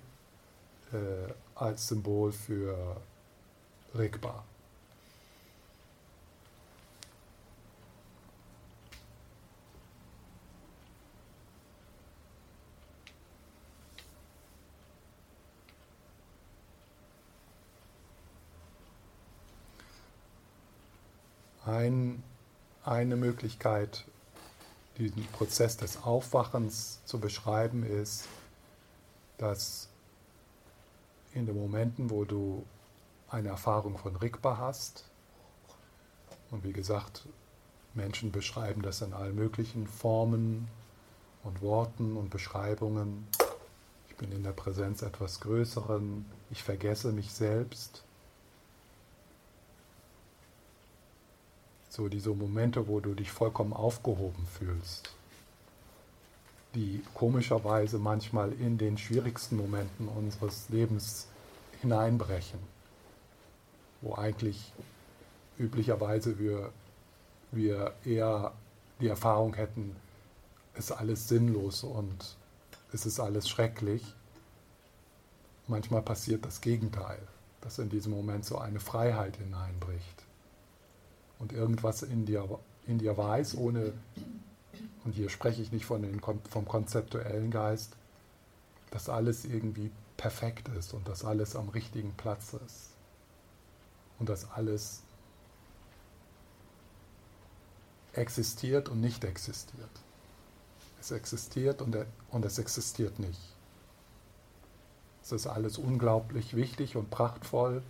äh, 0.92 1.32
als 1.54 1.88
Symbol 1.88 2.32
für 2.32 3.00
Rigpa. 3.94 4.44
Ein, 21.64 22.22
eine 22.84 23.16
Möglichkeit, 23.16 24.04
diesen 24.98 25.26
Prozess 25.28 25.76
des 25.76 26.02
Aufwachens 26.02 27.00
zu 27.04 27.18
beschreiben, 27.18 27.84
ist, 27.84 28.26
dass 29.38 29.88
in 31.34 31.46
den 31.46 31.56
Momenten, 31.56 32.10
wo 32.10 32.24
du 32.24 32.64
eine 33.28 33.48
Erfahrung 33.48 33.96
von 33.98 34.16
Rigpa 34.16 34.58
hast, 34.58 35.04
und 36.50 36.64
wie 36.64 36.72
gesagt, 36.72 37.26
Menschen 37.94 38.30
beschreiben 38.30 38.82
das 38.82 39.00
in 39.00 39.14
allen 39.14 39.34
möglichen 39.34 39.86
Formen 39.86 40.68
und 41.42 41.62
Worten 41.62 42.16
und 42.16 42.28
Beschreibungen. 42.30 43.26
Ich 44.08 44.16
bin 44.16 44.30
in 44.32 44.42
der 44.42 44.52
Präsenz 44.52 45.02
etwas 45.02 45.40
Größeren, 45.40 46.26
ich 46.50 46.62
vergesse 46.62 47.12
mich 47.12 47.32
selbst. 47.32 48.04
So 51.92 52.08
diese 52.08 52.30
Momente, 52.30 52.88
wo 52.88 53.00
du 53.00 53.12
dich 53.12 53.30
vollkommen 53.30 53.74
aufgehoben 53.74 54.46
fühlst, 54.46 55.14
die 56.74 57.02
komischerweise 57.12 57.98
manchmal 57.98 58.50
in 58.52 58.78
den 58.78 58.96
schwierigsten 58.96 59.58
Momenten 59.58 60.08
unseres 60.08 60.70
Lebens 60.70 61.26
hineinbrechen, 61.82 62.60
wo 64.00 64.14
eigentlich 64.14 64.72
üblicherweise 65.58 66.38
wir, 66.38 66.72
wir 67.50 67.92
eher 68.06 68.54
die 68.98 69.08
Erfahrung 69.08 69.52
hätten, 69.52 69.94
ist 70.74 70.92
alles 70.92 71.28
sinnlos 71.28 71.84
und 71.84 72.38
es 72.94 73.04
ist 73.04 73.20
alles 73.20 73.50
schrecklich. 73.50 74.02
Manchmal 75.66 76.00
passiert 76.00 76.46
das 76.46 76.62
Gegenteil, 76.62 77.20
dass 77.60 77.78
in 77.78 77.90
diesem 77.90 78.12
Moment 78.12 78.46
so 78.46 78.56
eine 78.56 78.80
Freiheit 78.80 79.36
hineinbricht 79.36 80.24
und 81.42 81.52
irgendwas 81.52 82.02
in 82.02 82.24
dir, 82.24 82.48
in 82.86 82.98
dir 82.98 83.16
weiß, 83.18 83.56
ohne, 83.56 83.92
und 85.04 85.12
hier 85.12 85.28
spreche 85.28 85.60
ich 85.60 85.72
nicht 85.72 85.84
von 85.84 86.00
den, 86.00 86.20
vom 86.20 86.66
konzeptuellen 86.66 87.50
Geist, 87.50 87.96
dass 88.92 89.08
alles 89.08 89.44
irgendwie 89.44 89.90
perfekt 90.16 90.68
ist 90.68 90.94
und 90.94 91.08
dass 91.08 91.24
alles 91.24 91.56
am 91.56 91.68
richtigen 91.68 92.12
Platz 92.12 92.54
ist 92.64 92.90
und 94.20 94.28
dass 94.28 94.52
alles 94.52 95.02
existiert 98.12 98.88
und 98.88 99.00
nicht 99.00 99.24
existiert. 99.24 99.90
Es 101.00 101.10
existiert 101.10 101.82
und, 101.82 101.96
und 102.30 102.44
es 102.44 102.58
existiert 102.58 103.18
nicht. 103.18 103.40
Es 105.24 105.32
ist 105.32 105.48
alles 105.48 105.76
unglaublich 105.76 106.54
wichtig 106.54 106.94
und 106.94 107.10
prachtvoll 107.10 107.82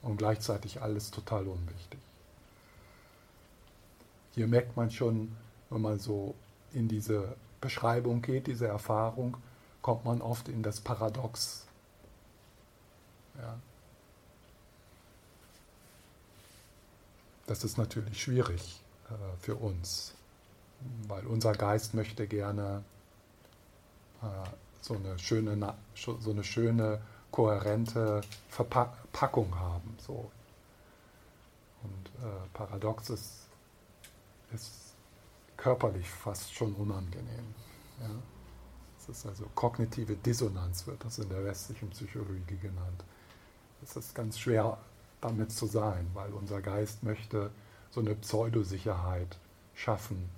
und 0.00 0.16
gleichzeitig 0.16 0.80
alles 0.80 1.10
total 1.10 1.46
unwichtig 1.46 2.00
hier 4.34 4.46
merkt 4.46 4.76
man 4.76 4.90
schon, 4.90 5.34
wenn 5.70 5.82
man 5.82 5.98
so 5.98 6.34
in 6.72 6.88
diese 6.88 7.36
Beschreibung 7.60 8.20
geht, 8.20 8.46
diese 8.46 8.66
Erfahrung, 8.66 9.36
kommt 9.80 10.04
man 10.04 10.20
oft 10.20 10.48
in 10.48 10.62
das 10.62 10.80
Paradox. 10.80 11.66
Ja. 13.38 13.58
Das 17.46 17.64
ist 17.64 17.76
natürlich 17.78 18.22
schwierig 18.22 18.80
äh, 19.10 19.14
für 19.40 19.56
uns, 19.56 20.14
weil 21.06 21.26
unser 21.26 21.52
Geist 21.52 21.94
möchte 21.94 22.26
gerne 22.26 22.82
äh, 24.22 24.26
so, 24.80 24.94
eine 24.94 25.18
schöne, 25.18 25.74
so 25.94 26.30
eine 26.30 26.44
schöne, 26.44 27.00
kohärente 27.30 28.20
Verpackung 28.48 29.54
haben. 29.58 29.96
So. 29.98 30.30
Und 31.82 32.24
äh, 32.24 32.48
Paradox 32.52 33.10
ist 33.10 33.43
ist 34.54 34.94
körperlich 35.56 36.08
fast 36.08 36.54
schon 36.54 36.72
unangenehm. 36.74 37.54
Ja? 38.00 38.10
Das 39.06 39.18
ist 39.18 39.26
also 39.26 39.44
kognitive 39.54 40.16
Dissonanz, 40.16 40.86
wird 40.86 41.04
das 41.04 41.18
in 41.18 41.28
der 41.28 41.44
westlichen 41.44 41.90
Psychologie 41.90 42.56
genannt. 42.56 43.04
Es 43.82 43.96
ist 43.96 44.14
ganz 44.14 44.38
schwer 44.38 44.78
damit 45.20 45.52
zu 45.52 45.66
sein, 45.66 46.08
weil 46.14 46.32
unser 46.32 46.60
Geist 46.60 47.02
möchte 47.02 47.50
so 47.90 48.00
eine 48.00 48.14
Pseudosicherheit 48.14 49.38
schaffen 49.74 50.30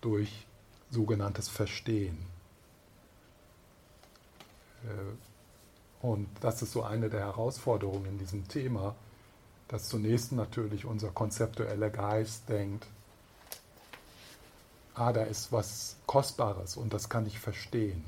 durch 0.00 0.46
sogenanntes 0.90 1.48
Verstehen. 1.48 2.18
Äh, 4.84 6.06
und 6.06 6.28
das 6.40 6.62
ist 6.62 6.72
so 6.72 6.82
eine 6.82 7.08
der 7.08 7.20
Herausforderungen 7.20 8.06
in 8.06 8.18
diesem 8.18 8.46
Thema, 8.48 8.94
dass 9.68 9.88
zunächst 9.88 10.32
natürlich 10.32 10.84
unser 10.84 11.10
konzeptueller 11.10 11.90
Geist 11.90 12.48
denkt, 12.48 12.86
ah, 14.94 15.12
da 15.12 15.22
ist 15.22 15.52
was 15.52 15.96
Kostbares 16.06 16.76
und 16.76 16.92
das 16.92 17.08
kann 17.08 17.26
ich 17.26 17.38
verstehen. 17.38 18.04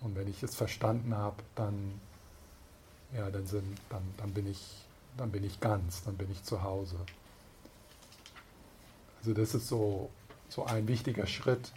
Und 0.00 0.16
wenn 0.16 0.28
ich 0.28 0.42
es 0.42 0.54
verstanden 0.54 1.14
habe, 1.14 1.42
dann, 1.54 2.00
ja, 3.14 3.30
dann, 3.30 3.46
sind, 3.46 3.78
dann, 3.90 4.02
dann, 4.16 4.32
bin 4.32 4.46
ich, 4.46 4.84
dann 5.16 5.30
bin 5.30 5.44
ich 5.44 5.60
ganz, 5.60 6.02
dann 6.04 6.16
bin 6.16 6.30
ich 6.30 6.42
zu 6.42 6.62
Hause. 6.62 6.96
Also 9.18 9.34
das 9.34 9.54
ist 9.54 9.68
so, 9.68 10.10
so 10.48 10.64
ein 10.64 10.88
wichtiger 10.88 11.26
Schritt, 11.26 11.72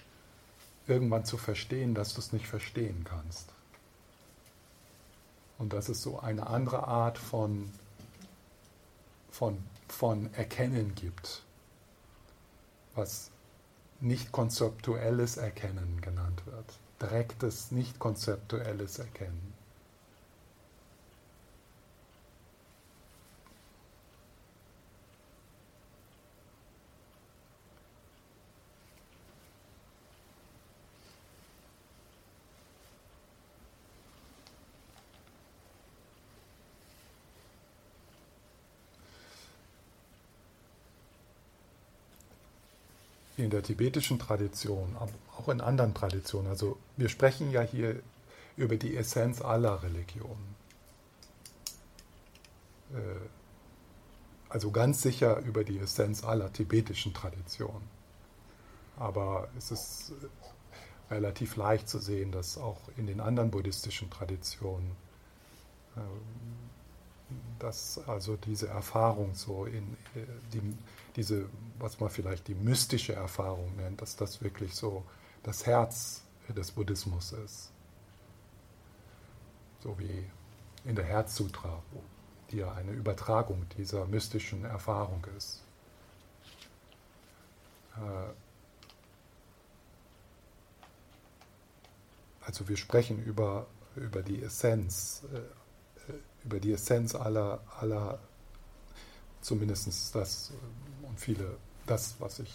irgendwann 0.88 1.26
zu 1.26 1.38
verstehen, 1.38 1.94
dass 1.94 2.14
du 2.14 2.20
es 2.22 2.32
nicht 2.32 2.48
verstehen 2.48 3.04
kannst. 3.04 3.50
Und 5.58 5.74
das 5.74 5.90
ist 5.90 6.02
so 6.02 6.20
eine 6.20 6.48
andere 6.48 6.88
Art 6.88 7.18
von 7.18 7.70
von, 9.34 9.58
von 9.88 10.32
Erkennen 10.36 10.94
gibt, 10.94 11.42
was 12.94 13.32
nicht 14.04 14.34
konzeptuelles 14.34 15.38
Erkennen 15.38 16.02
genannt 16.02 16.46
wird, 16.46 16.78
direktes, 17.02 17.72
nicht 17.72 18.00
konzeptuelles 18.00 19.00
Erkennen. 19.00 19.54
In 43.44 43.50
der 43.50 43.64
tibetischen 43.64 44.20
Tradition, 44.20 44.96
auch 45.38 45.50
in 45.50 45.62
anderen 45.62 45.94
Traditionen. 45.94 46.50
Also 46.50 46.78
wir 46.98 47.10
sprechen 47.10 47.52
ja 47.52 47.62
hier 47.62 48.00
über 48.56 48.78
die 48.78 48.96
Essenz 48.96 49.42
aller 49.42 49.84
Religionen. 49.84 50.56
Äh, 52.94 52.98
also 54.50 54.72
ganz 54.72 55.02
sicher 55.02 55.40
über 55.40 55.64
die 55.64 55.80
Essenz 55.80 56.24
aller 56.24 56.54
tibetischen 56.54 57.14
Traditionen. 57.14 57.90
Aber 58.98 59.50
es 59.58 59.72
ist 59.72 60.14
relativ 61.10 61.56
leicht 61.56 61.90
zu 61.90 61.98
sehen, 62.00 62.32
dass 62.32 62.58
auch 62.58 62.80
in 62.96 63.08
den 63.08 63.20
anderen 63.20 63.50
buddhistischen 63.50 64.10
Traditionen, 64.12 64.92
ähm, 65.98 66.04
dass 67.60 68.00
also 68.08 68.36
diese 68.36 68.68
Erfahrung 68.68 69.36
so 69.36 69.66
in 69.66 69.94
äh, 70.16 70.26
die 70.54 70.62
diese, 71.16 71.48
was 71.80 72.00
man 72.00 72.10
vielleicht 72.10 72.48
die 72.48 72.56
mystische 72.56 73.14
Erfahrung 73.14 73.76
nennt, 73.76 74.02
dass 74.02 74.16
das 74.16 74.42
wirklich 74.42 74.74
so 74.74 75.04
das 75.44 75.66
Herz 75.66 76.24
des 76.50 76.72
Buddhismus 76.72 77.34
ist. 77.34 77.72
So 79.82 79.98
wie 80.00 80.26
in 80.86 80.96
der 80.96 81.06
Herzsutra, 81.06 81.82
die 82.52 82.58
ja 82.58 82.72
eine 82.74 82.92
Übertragung 82.92 83.66
dieser 83.78 84.06
mystischen 84.06 84.66
Erfahrung 84.66 85.26
ist. 85.38 85.62
Äh, 87.98 88.34
also 92.42 92.68
wir 92.68 92.78
sprechen 92.78 93.24
über, 93.24 93.68
über 93.96 94.22
die 94.22 94.42
Essenz, 94.42 95.24
äh, 95.34 95.38
äh, 95.38 95.42
über 96.44 96.60
die 96.60 96.74
Essenz 96.74 97.16
aller, 97.16 97.62
aller 97.80 98.20
zumindest 99.42 100.16
das 100.16 100.52
und 101.04 101.20
viele, 101.20 101.58
das, 101.86 102.16
was 102.20 102.40
ich, 102.40 102.54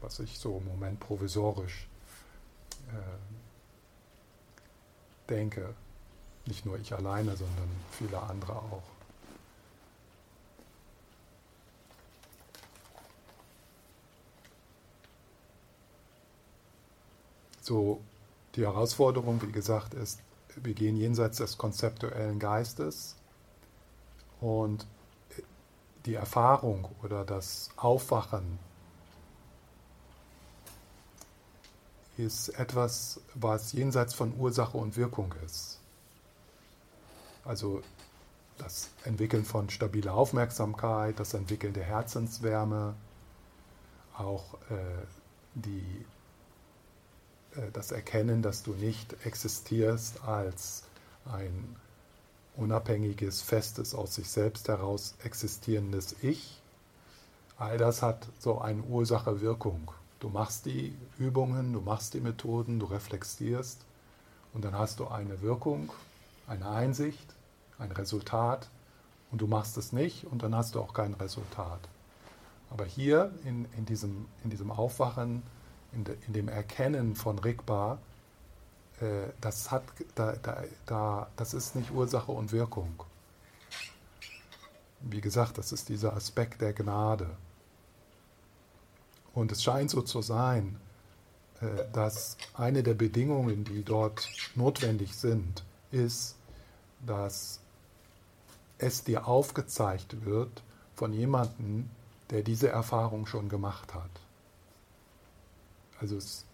was 0.00 0.18
ich 0.20 0.38
so 0.38 0.58
im 0.58 0.64
Moment 0.66 1.00
provisorisch 1.00 1.86
äh, 2.88 3.18
denke, 5.28 5.74
nicht 6.46 6.66
nur 6.66 6.78
ich 6.78 6.92
alleine, 6.92 7.36
sondern 7.36 7.68
viele 7.92 8.20
andere 8.20 8.56
auch. 8.56 8.82
So, 17.60 18.00
die 18.56 18.62
Herausforderung, 18.62 19.40
wie 19.42 19.52
gesagt, 19.52 19.94
ist, 19.94 20.20
wir 20.56 20.74
gehen 20.74 20.96
jenseits 20.96 21.38
des 21.38 21.58
konzeptuellen 21.58 22.38
Geistes 22.38 23.16
und 24.40 24.86
die 26.06 26.14
Erfahrung 26.14 26.88
oder 27.02 27.24
das 27.24 27.70
Aufwachen 27.76 28.58
ist 32.16 32.48
etwas, 32.50 33.20
was 33.34 33.72
jenseits 33.72 34.14
von 34.14 34.36
Ursache 34.36 34.76
und 34.76 34.96
Wirkung 34.96 35.34
ist. 35.46 35.78
Also 37.44 37.82
das 38.58 38.90
Entwickeln 39.04 39.44
von 39.44 39.70
stabiler 39.70 40.14
Aufmerksamkeit, 40.14 41.18
das 41.18 41.34
Entwickeln 41.34 41.72
der 41.72 41.84
Herzenswärme, 41.84 42.94
auch 44.16 44.54
äh, 44.70 45.06
die, 45.54 46.04
das 47.72 47.92
Erkennen, 47.92 48.42
dass 48.42 48.62
du 48.62 48.72
nicht 48.72 49.14
existierst 49.24 50.24
als 50.24 50.84
ein 51.24 51.76
unabhängiges, 52.56 53.42
festes, 53.42 53.94
aus 53.94 54.14
sich 54.14 54.28
selbst 54.28 54.68
heraus 54.68 55.14
existierendes 55.22 56.16
Ich. 56.22 56.60
All 57.56 57.78
das 57.78 58.02
hat 58.02 58.26
so 58.38 58.60
eine 58.60 58.82
Ursache-Wirkung. 58.82 59.92
Du 60.20 60.28
machst 60.28 60.66
die 60.66 60.94
Übungen, 61.18 61.72
du 61.72 61.80
machst 61.80 62.14
die 62.14 62.20
Methoden, 62.20 62.78
du 62.78 62.86
reflektierst 62.86 63.80
und 64.52 64.64
dann 64.64 64.78
hast 64.78 65.00
du 65.00 65.08
eine 65.08 65.42
Wirkung, 65.42 65.90
eine 66.46 66.68
Einsicht, 66.68 67.34
ein 67.78 67.92
Resultat 67.92 68.68
und 69.30 69.40
du 69.40 69.46
machst 69.46 69.76
es 69.76 69.92
nicht 69.92 70.26
und 70.26 70.42
dann 70.42 70.54
hast 70.54 70.74
du 70.74 70.80
auch 70.80 70.94
kein 70.94 71.14
Resultat. 71.14 71.80
Aber 72.70 72.84
hier 72.84 73.32
in, 73.44 73.66
in, 73.76 73.84
diesem, 73.84 74.26
in 74.44 74.50
diesem 74.50 74.70
Aufwachen, 74.70 75.42
in, 75.92 76.04
de, 76.04 76.16
in 76.26 76.32
dem 76.32 76.48
Erkennen 76.48 77.16
von 77.16 77.38
Rigpa, 77.38 77.98
äh, 79.00 79.28
das, 79.40 79.70
hat, 79.70 79.84
da, 80.14 80.32
da, 80.42 80.62
da, 80.86 81.28
das 81.36 81.54
ist 81.54 81.76
nicht 81.76 81.90
Ursache 81.90 82.32
und 82.32 82.52
Wirkung. 82.52 83.04
Wie 85.00 85.20
gesagt, 85.20 85.58
das 85.58 85.72
ist 85.72 85.88
dieser 85.88 86.14
Aspekt 86.14 86.60
der 86.60 86.72
Gnade. 86.72 87.30
Und 89.34 89.50
es 89.50 89.62
scheint 89.62 89.90
so 89.90 90.02
zu 90.02 90.22
sein, 90.22 90.78
äh, 91.60 91.66
dass 91.92 92.36
eine 92.54 92.82
der 92.82 92.94
Bedingungen, 92.94 93.64
die 93.64 93.82
dort 93.82 94.28
notwendig 94.54 95.14
sind, 95.14 95.64
ist, 95.90 96.36
dass 97.04 97.60
es 98.78 99.04
dir 99.04 99.26
aufgezeigt 99.26 100.24
wird 100.24 100.62
von 100.94 101.12
jemandem, 101.12 101.88
der 102.30 102.42
diese 102.42 102.68
Erfahrung 102.68 103.26
schon 103.26 103.48
gemacht 103.48 103.94
hat. 103.94 104.10
Also 106.02 106.16
es 106.16 106.44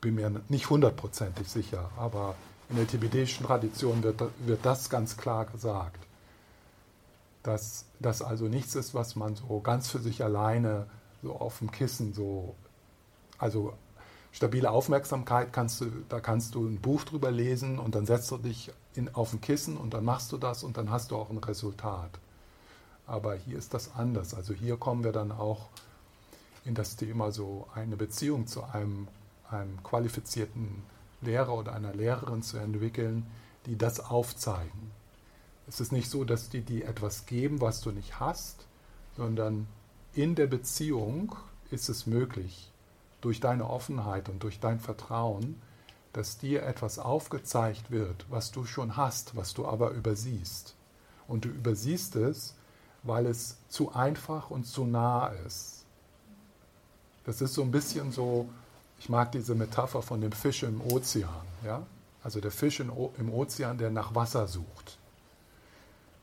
bin 0.00 0.14
mir 0.14 0.30
nicht 0.48 0.70
hundertprozentig 0.70 1.46
sicher, 1.46 1.90
aber 1.98 2.34
in 2.70 2.76
der 2.76 2.86
tibetischen 2.86 3.44
Tradition 3.44 4.02
wird, 4.02 4.22
wird 4.38 4.64
das 4.64 4.88
ganz 4.88 5.18
klar 5.18 5.44
gesagt. 5.44 5.98
Dass 7.42 7.84
das 8.00 8.22
also 8.22 8.46
nichts 8.46 8.74
ist, 8.74 8.94
was 8.94 9.14
man 9.14 9.36
so 9.36 9.60
ganz 9.60 9.88
für 9.88 9.98
sich 9.98 10.24
alleine 10.24 10.86
so 11.22 11.34
auf 11.36 11.58
dem 11.58 11.70
Kissen 11.70 12.14
so, 12.14 12.54
also 13.38 13.74
stabile 14.32 14.70
Aufmerksamkeit 14.70 15.52
kannst 15.52 15.82
du, 15.82 15.90
da 16.08 16.20
kannst 16.20 16.54
du 16.54 16.66
ein 16.66 16.80
Buch 16.80 17.04
drüber 17.04 17.30
lesen 17.30 17.78
und 17.78 17.94
dann 17.94 18.06
setzt 18.06 18.30
du 18.30 18.38
dich 18.38 18.72
in, 18.94 19.14
auf 19.14 19.34
ein 19.34 19.42
Kissen 19.42 19.76
und 19.76 19.92
dann 19.92 20.04
machst 20.04 20.32
du 20.32 20.38
das 20.38 20.64
und 20.64 20.78
dann 20.78 20.90
hast 20.90 21.10
du 21.10 21.16
auch 21.16 21.28
ein 21.28 21.38
Resultat. 21.38 22.10
Aber 23.06 23.34
hier 23.34 23.58
ist 23.58 23.74
das 23.74 23.94
anders. 23.94 24.32
Also 24.32 24.54
hier 24.54 24.78
kommen 24.78 25.04
wir 25.04 25.12
dann 25.12 25.30
auch 25.30 25.68
in 26.64 26.74
das 26.74 26.96
Thema 26.96 27.30
so 27.30 27.68
eine 27.74 27.96
Beziehung 27.96 28.46
zu 28.46 28.64
einem 28.64 29.08
einem 29.54 29.82
qualifizierten 29.82 30.82
Lehrer 31.20 31.54
oder 31.54 31.74
einer 31.74 31.94
Lehrerin 31.94 32.42
zu 32.42 32.58
entwickeln, 32.58 33.26
die 33.66 33.76
das 33.76 34.00
aufzeigen. 34.00 34.90
Es 35.66 35.80
ist 35.80 35.92
nicht 35.92 36.10
so, 36.10 36.24
dass 36.24 36.50
die 36.50 36.60
dir 36.60 36.86
etwas 36.86 37.26
geben, 37.26 37.60
was 37.60 37.80
du 37.80 37.90
nicht 37.90 38.20
hast, 38.20 38.66
sondern 39.16 39.66
in 40.12 40.34
der 40.34 40.46
Beziehung 40.46 41.34
ist 41.70 41.88
es 41.88 42.06
möglich, 42.06 42.70
durch 43.20 43.40
deine 43.40 43.70
Offenheit 43.70 44.28
und 44.28 44.42
durch 44.42 44.60
dein 44.60 44.80
Vertrauen, 44.80 45.60
dass 46.12 46.38
dir 46.38 46.62
etwas 46.64 46.98
aufgezeigt 46.98 47.90
wird, 47.90 48.26
was 48.28 48.52
du 48.52 48.66
schon 48.66 48.96
hast, 48.96 49.34
was 49.34 49.54
du 49.54 49.66
aber 49.66 49.90
übersiehst. 49.90 50.76
Und 51.26 51.46
du 51.46 51.48
übersiehst 51.48 52.16
es, 52.16 52.54
weil 53.02 53.26
es 53.26 53.56
zu 53.68 53.92
einfach 53.92 54.50
und 54.50 54.64
zu 54.64 54.84
nah 54.84 55.28
ist. 55.46 55.73
Das 57.24 57.40
ist 57.40 57.54
so 57.54 57.62
ein 57.62 57.70
bisschen 57.70 58.12
so, 58.12 58.48
ich 58.98 59.08
mag 59.08 59.32
diese 59.32 59.54
Metapher 59.54 60.02
von 60.02 60.20
dem 60.20 60.32
Fisch 60.32 60.62
im 60.62 60.80
Ozean. 60.80 61.44
Ja? 61.64 61.82
Also 62.22 62.40
der 62.40 62.50
Fisch 62.50 62.80
im 62.80 63.32
Ozean, 63.32 63.78
der 63.78 63.90
nach 63.90 64.14
Wasser 64.14 64.46
sucht. 64.46 64.98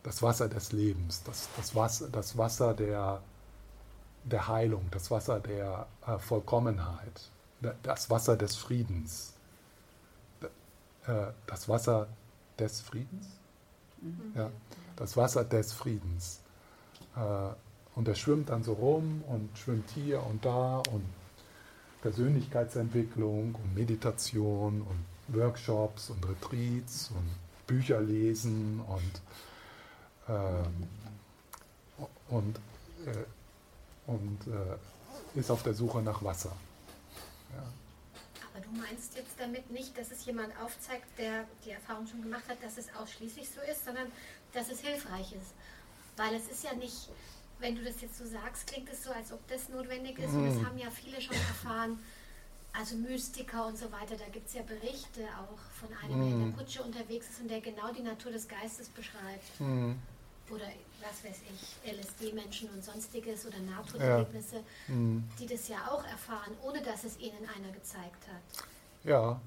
Das 0.04 0.22
Wasser 0.24 0.50
des 0.50 0.72
Lebens, 0.72 1.22
das, 1.24 1.48
das, 1.56 1.76
Wasser, 1.76 2.10
das 2.10 2.36
Wasser 2.38 2.74
der, 2.74 3.22
der 4.24 4.48
Heilung, 4.48 4.88
das 4.90 5.12
Wasser 5.12 5.40
der 5.40 5.86
äh, 6.08 6.18
Vollkommenheit, 6.18 7.30
das 7.84 8.10
Wasser 8.10 8.36
des 8.36 8.56
Friedens. 8.56 9.34
Äh, 11.06 11.28
das 11.46 11.70
Wasser 11.70 12.08
des 12.58 12.82
Friedens? 12.82 13.28
Mhm. 14.02 14.34
Ja, 14.36 14.50
das 14.96 15.16
Wasser 15.18 15.44
des 15.44 15.72
Friedens. 15.72 16.42
Äh, 17.16 17.50
und 17.96 18.08
er 18.08 18.16
schwimmt 18.16 18.50
dann 18.50 18.64
so 18.64 18.74
rum 18.74 19.24
und 19.28 19.50
schwimmt 19.58 19.90
hier 19.92 20.26
und 20.26 20.46
da 20.46 20.82
und 20.92 21.04
Persönlichkeitsentwicklung 22.02 23.56
und 23.56 23.76
Meditation 23.76 24.82
und 24.82 25.06
Workshops 25.36 26.10
und 26.10 26.28
Retreats 26.28 27.12
und 27.12 27.30
Bücher 27.68 28.02
lesen 28.02 28.82
und, 28.82 29.22
ähm, 30.28 30.88
und, 32.30 32.58
äh, 33.06 34.10
und 34.12 34.40
äh, 34.48 35.40
ist 35.40 35.52
auf 35.52 35.64
der 35.64 35.74
Suche 35.74 36.02
nach 36.02 36.24
Wasser. 36.24 36.56
Ja. 37.54 37.64
Aber 38.54 38.66
du 38.66 38.72
meinst 38.72 39.16
jetzt 39.16 39.40
damit 39.40 39.70
nicht, 39.72 39.98
dass 39.98 40.12
es 40.12 40.26
jemand 40.26 40.52
aufzeigt, 40.62 41.06
der 41.18 41.46
die 41.66 41.72
Erfahrung 41.72 42.08
schon 42.08 42.22
gemacht 42.22 42.44
hat, 42.50 42.62
dass 42.62 42.78
es 42.78 42.88
ausschließlich 42.96 43.50
so 43.50 43.62
ist, 43.72 43.86
sondern 43.86 44.08
dass 44.54 44.70
es 44.70 44.82
hilfreich 44.82 45.34
ist. 45.34 45.54
Weil 46.18 46.36
es 46.36 46.50
ist 46.50 46.64
ja 46.64 46.74
nicht, 46.74 47.10
wenn 47.62 47.76
du 47.76 47.84
das 47.84 48.02
jetzt 48.02 48.18
so 48.18 48.26
sagst, 48.26 48.68
klingt 48.68 48.90
es 48.92 49.04
so, 49.04 49.12
als 49.12 49.32
ob 49.32 49.48
das 49.48 49.70
notwendig 49.70 50.20
ist. 50.20 50.32
Mhm. 50.32 50.44
Und 50.44 50.56
das 50.56 50.66
haben 50.66 50.78
ja 50.78 50.90
viele 50.90 51.22
schon 51.22 51.36
erfahren. 51.36 52.00
Also 52.74 52.96
Mystiker 52.96 53.68
und 53.68 53.78
so 53.78 53.92
weiter, 53.92 54.16
da 54.16 54.26
gibt 54.32 54.48
es 54.48 54.54
ja 54.54 54.62
Berichte 54.62 55.22
auch 55.38 55.60
von 55.78 55.90
einem, 56.04 56.20
mhm. 56.20 56.24
der 56.24 56.34
in 56.34 56.52
der 56.52 56.58
Kutsche 56.58 56.84
unterwegs 56.84 57.30
ist 57.30 57.42
und 57.42 57.50
der 57.50 57.60
genau 57.62 57.92
die 57.92 58.02
Natur 58.02 58.32
des 58.32 58.48
Geistes 58.48 58.88
beschreibt. 58.90 59.60
Mhm. 59.60 60.00
Oder 60.50 60.68
was 61.02 61.24
weiß 61.24 61.38
ich, 61.54 61.92
LSD-Menschen 61.92 62.70
und 62.70 62.84
sonstiges 62.84 63.46
oder 63.46 63.60
Nahtoderlebnisse, 63.60 64.58
ja. 64.58 64.94
mhm. 64.94 65.24
die 65.40 65.48
das 65.48 65.68
ja 65.68 65.78
auch 65.90 66.06
erfahren, 66.06 66.54
ohne 66.62 66.82
dass 66.82 67.04
es 67.04 67.20
ihnen 67.20 67.48
einer 67.56 67.72
gezeigt 67.74 68.28
hat. 68.28 68.66
Ja, 69.04 69.40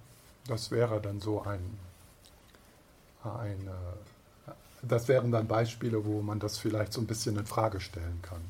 das 0.47 0.71
wäre 0.71 1.01
dann 1.01 1.21
so 1.21 1.43
ein, 1.43 1.79
ein 3.23 3.71
das 4.83 5.09
wären 5.09 5.31
dann 5.31 5.49
Beispiele, 5.49 6.05
wo 6.05 6.23
man 6.23 6.41
das 6.41 6.59
vielleicht 6.59 6.93
so 6.93 7.01
ein 7.01 7.07
bisschen 7.07 7.37
in 7.37 7.47
Frage 7.47 7.81
stellen 7.81 8.21
kann. 8.23 8.41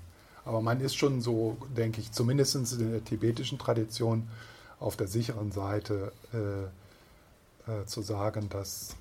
Aber 0.45 0.61
man 0.61 0.81
ist 0.81 0.97
schon 0.97 1.21
so, 1.21 1.57
denke 1.77 2.01
ich, 2.01 2.13
zumindest 2.13 2.55
in 2.55 2.91
der 2.93 3.05
tibetischen 3.05 3.59
Tradition 3.59 4.29
auf 4.79 4.97
der 4.97 5.07
sicheren 5.07 5.53
Seite 5.53 6.13
äh, 6.33 7.73
äh, 7.73 7.87
zu 7.87 8.03
sagen, 8.03 8.49
dass 8.51 8.97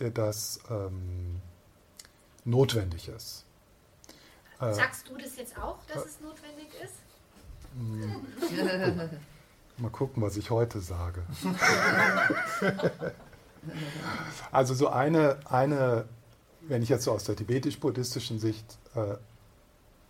äh, 0.00 0.10
das 0.10 0.60
ähm, 0.70 1.40
notwendig 2.44 3.08
ist. 3.08 3.44
Äh, 4.60 4.72
Sagst 4.72 5.08
du 5.08 5.16
das 5.16 5.36
jetzt 5.36 5.56
auch, 5.58 5.78
dass 5.86 6.06
es 6.06 6.20
notwendig 6.20 6.68
ist? 6.82 6.94
Mal 9.78 9.90
gucken, 9.90 10.22
was 10.22 10.36
ich 10.36 10.50
heute 10.50 10.80
sage. 10.80 11.22
also 14.52 14.74
so 14.74 14.88
eine, 14.88 15.38
eine, 15.46 16.04
wenn 16.68 16.82
ich 16.82 16.88
jetzt 16.88 17.04
so 17.04 17.12
aus 17.12 17.24
der 17.24 17.36
tibetisch-buddhistischen 17.36 18.38
Sicht 18.38 18.78
äh, 18.94 19.16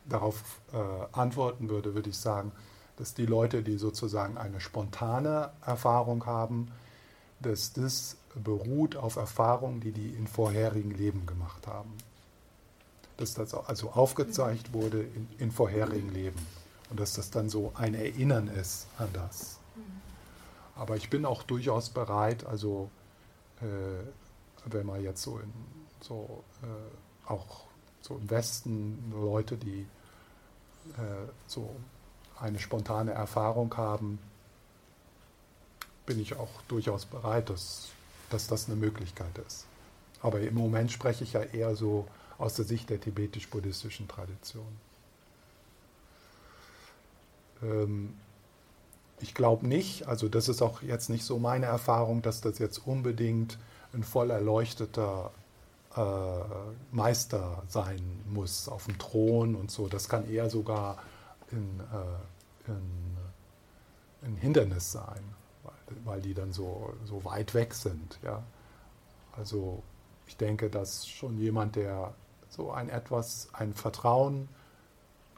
darauf 0.08 0.42
äh, 0.72 0.76
antworten 1.12 1.68
würde, 1.68 1.94
würde 1.94 2.10
ich 2.10 2.18
sagen, 2.18 2.52
dass 2.96 3.14
die 3.14 3.26
Leute, 3.26 3.62
die 3.62 3.78
sozusagen 3.78 4.36
eine 4.36 4.60
spontane 4.60 5.50
Erfahrung 5.64 6.26
haben, 6.26 6.70
dass 7.40 7.72
das 7.72 8.16
beruht 8.34 8.96
auf 8.96 9.16
Erfahrungen, 9.16 9.80
die 9.80 9.92
die 9.92 10.10
in 10.10 10.26
vorherigen 10.26 10.92
Leben 10.92 11.26
gemacht 11.26 11.66
haben. 11.66 11.92
Dass 13.16 13.34
das 13.34 13.54
also 13.54 13.90
aufgezeigt 13.90 14.72
wurde 14.72 15.02
in, 15.02 15.28
in 15.38 15.50
vorherigen 15.50 16.12
Leben 16.12 16.38
und 16.90 17.00
dass 17.00 17.14
das 17.14 17.30
dann 17.30 17.48
so 17.48 17.72
ein 17.74 17.94
Erinnern 17.94 18.48
ist 18.48 18.86
an 18.98 19.08
das. 19.12 19.58
Aber 20.76 20.96
ich 20.96 21.10
bin 21.10 21.24
auch 21.24 21.42
durchaus 21.42 21.90
bereit, 21.90 22.46
also 22.46 22.90
äh, 23.60 24.64
wenn 24.64 24.86
man 24.86 25.02
jetzt 25.02 25.22
so, 25.22 25.38
in, 25.38 25.52
so 26.02 26.44
äh, 26.62 27.30
auch 27.30 27.64
so 28.00 28.16
im 28.16 28.28
Westen 28.30 29.12
Leute, 29.12 29.56
die 29.56 29.86
äh, 30.96 31.28
so 31.46 31.74
eine 32.38 32.58
spontane 32.58 33.12
Erfahrung 33.12 33.76
haben, 33.76 34.18
bin 36.04 36.20
ich 36.20 36.34
auch 36.34 36.62
durchaus 36.68 37.06
bereit, 37.06 37.48
dass, 37.48 37.90
dass 38.30 38.48
das 38.48 38.66
eine 38.66 38.76
Möglichkeit 38.76 39.38
ist. 39.46 39.66
Aber 40.20 40.40
im 40.40 40.54
Moment 40.54 40.90
spreche 40.90 41.24
ich 41.24 41.34
ja 41.34 41.42
eher 41.42 41.76
so 41.76 42.06
aus 42.38 42.54
der 42.54 42.64
Sicht 42.64 42.90
der 42.90 43.00
tibetisch-buddhistischen 43.00 44.08
Tradition. 44.08 44.66
Ähm, 47.62 48.14
ich 49.20 49.34
glaube 49.34 49.66
nicht, 49.68 50.08
also 50.08 50.28
das 50.28 50.48
ist 50.48 50.62
auch 50.62 50.82
jetzt 50.82 51.08
nicht 51.08 51.24
so 51.24 51.38
meine 51.38 51.66
Erfahrung, 51.66 52.22
dass 52.22 52.40
das 52.40 52.58
jetzt 52.58 52.84
unbedingt 52.86 53.58
ein 53.92 54.02
voll 54.02 54.30
erleuchteter 54.30 55.30
Meister 56.90 57.62
sein 57.68 58.00
muss 58.30 58.68
auf 58.68 58.86
dem 58.86 58.98
Thron 58.98 59.54
und 59.54 59.70
so. 59.70 59.88
Das 59.88 60.08
kann 60.08 60.28
eher 60.28 60.48
sogar 60.48 60.98
in, 61.50 61.80
äh, 61.80 62.70
in, 62.70 63.16
ein 64.22 64.36
Hindernis 64.36 64.92
sein, 64.92 65.22
weil, 65.62 65.74
weil, 66.04 66.22
die 66.22 66.32
dann 66.32 66.52
so, 66.52 66.94
so 67.04 67.24
weit 67.24 67.54
weg 67.54 67.74
sind. 67.74 68.18
Ja? 68.22 68.42
Also 69.36 69.82
ich 70.26 70.36
denke, 70.36 70.70
dass 70.70 71.06
schon 71.06 71.38
jemand, 71.38 71.76
der 71.76 72.14
so 72.48 72.70
ein 72.70 72.88
etwas, 72.88 73.48
ein 73.52 73.74
Vertrauen, 73.74 74.48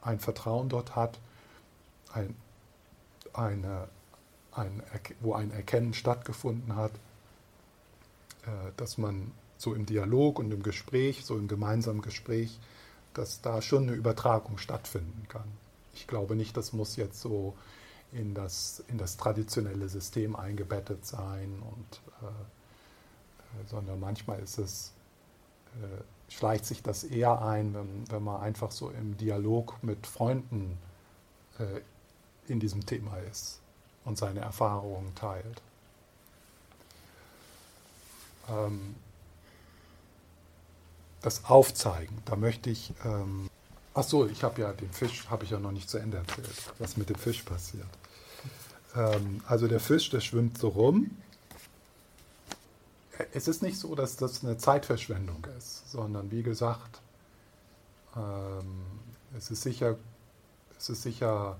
ein 0.01 0.19
Vertrauen 0.19 0.69
dort 0.69 0.95
hat, 0.95 1.19
ein, 2.13 2.35
eine, 3.33 3.89
ein, 4.51 4.81
wo 5.19 5.33
ein 5.33 5.51
Erkennen 5.51 5.93
stattgefunden 5.93 6.75
hat, 6.75 6.91
äh, 8.43 8.71
dass 8.77 8.97
man 8.97 9.31
so 9.65 9.73
im 9.73 9.85
Dialog 9.87 10.37
und 10.39 10.51
im 10.51 10.61
Gespräch, 10.61 11.25
so 11.25 11.35
im 11.35 11.47
gemeinsamen 11.47 12.01
Gespräch, 12.01 12.59
dass 13.15 13.41
da 13.41 13.61
schon 13.61 13.83
eine 13.83 13.93
Übertragung 13.93 14.59
stattfinden 14.59 15.25
kann. 15.27 15.47
Ich 15.95 16.05
glaube 16.05 16.35
nicht, 16.35 16.55
das 16.55 16.71
muss 16.71 16.95
jetzt 16.97 17.19
so 17.19 17.55
in 18.11 18.35
das, 18.35 18.83
in 18.87 18.99
das 18.99 19.17
traditionelle 19.17 19.89
System 19.89 20.35
eingebettet 20.35 21.05
sein, 21.05 21.61
und, 21.61 22.01
äh, 22.21 22.27
äh 22.27 23.67
sondern 23.67 23.99
manchmal 23.99 24.39
ist 24.39 24.59
es, 24.59 24.91
äh, 25.81 26.31
schleicht 26.31 26.65
sich 26.65 26.83
das 26.83 27.03
eher 27.03 27.41
ein, 27.41 27.73
wenn, 27.73 28.11
wenn 28.11 28.23
man 28.23 28.41
einfach 28.41 28.71
so 28.71 28.91
im 28.91 29.17
Dialog 29.17 29.81
mit 29.81 30.05
Freunden 30.05 30.77
äh, 31.57 31.81
in 32.47 32.59
diesem 32.59 32.85
Thema 32.85 33.17
ist 33.31 33.59
und 34.03 34.17
seine 34.17 34.41
Erfahrungen 34.41 35.15
teilt. 35.15 35.61
Ähm, 38.47 38.95
das 41.25 41.45
Aufzeigen, 41.45 42.17
da 42.25 42.35
möchte 42.35 42.69
ich 42.69 42.93
ähm, 43.03 43.49
Ach 43.97 44.03
so, 44.03 44.27
ich 44.27 44.43
habe 44.43 44.61
ja 44.61 44.73
den 44.73 44.91
Fisch, 44.91 45.29
habe 45.29 45.45
ich 45.45 45.51
ja 45.51 45.59
noch 45.59 45.71
nicht 45.71 45.89
zu 45.89 45.97
Ende 45.97 46.17
erzählt, 46.17 46.49
was 46.79 46.97
mit 46.97 47.09
dem 47.09 47.15
Fisch 47.15 47.43
passiert. 47.43 47.87
Ähm, 48.93 49.41
also 49.47 49.69
der 49.69 49.79
Fisch, 49.79 50.09
der 50.09 50.19
schwimmt 50.19 50.57
so 50.57 50.67
rum. 50.67 51.11
Es 53.31 53.47
ist 53.47 53.63
nicht 53.63 53.79
so, 53.79 53.95
dass 53.95 54.17
das 54.17 54.43
eine 54.43 54.57
Zeitverschwendung 54.57 55.47
ist, 55.57 55.89
sondern 55.89 56.29
wie 56.29 56.43
gesagt, 56.43 56.99
ähm, 58.17 58.85
es 59.37 59.49
ist 59.49 59.61
sicher, 59.61 59.95
es 60.77 60.89
ist 60.89 61.03
sicher 61.03 61.57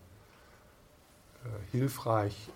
äh, 1.46 1.72
hilfreich, 1.72 2.50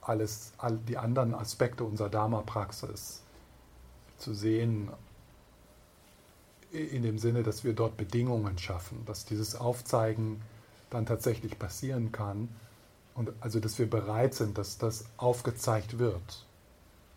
alles, 0.00 0.52
all 0.56 0.78
die 0.78 0.96
anderen 0.96 1.34
Aspekte 1.34 1.84
unserer 1.84 2.08
Dharma-Praxis 2.08 3.20
zu 4.16 4.32
sehen 4.32 4.88
in 6.74 7.02
dem 7.02 7.18
Sinne, 7.18 7.42
dass 7.42 7.64
wir 7.64 7.72
dort 7.72 7.96
Bedingungen 7.96 8.58
schaffen, 8.58 9.04
dass 9.06 9.24
dieses 9.24 9.54
Aufzeigen 9.54 10.42
dann 10.90 11.06
tatsächlich 11.06 11.58
passieren 11.58 12.12
kann 12.12 12.48
und 13.14 13.32
also 13.40 13.60
dass 13.60 13.78
wir 13.78 13.88
bereit 13.88 14.34
sind, 14.34 14.58
dass 14.58 14.78
das 14.78 15.04
aufgezeigt 15.16 15.98
wird. 15.98 16.44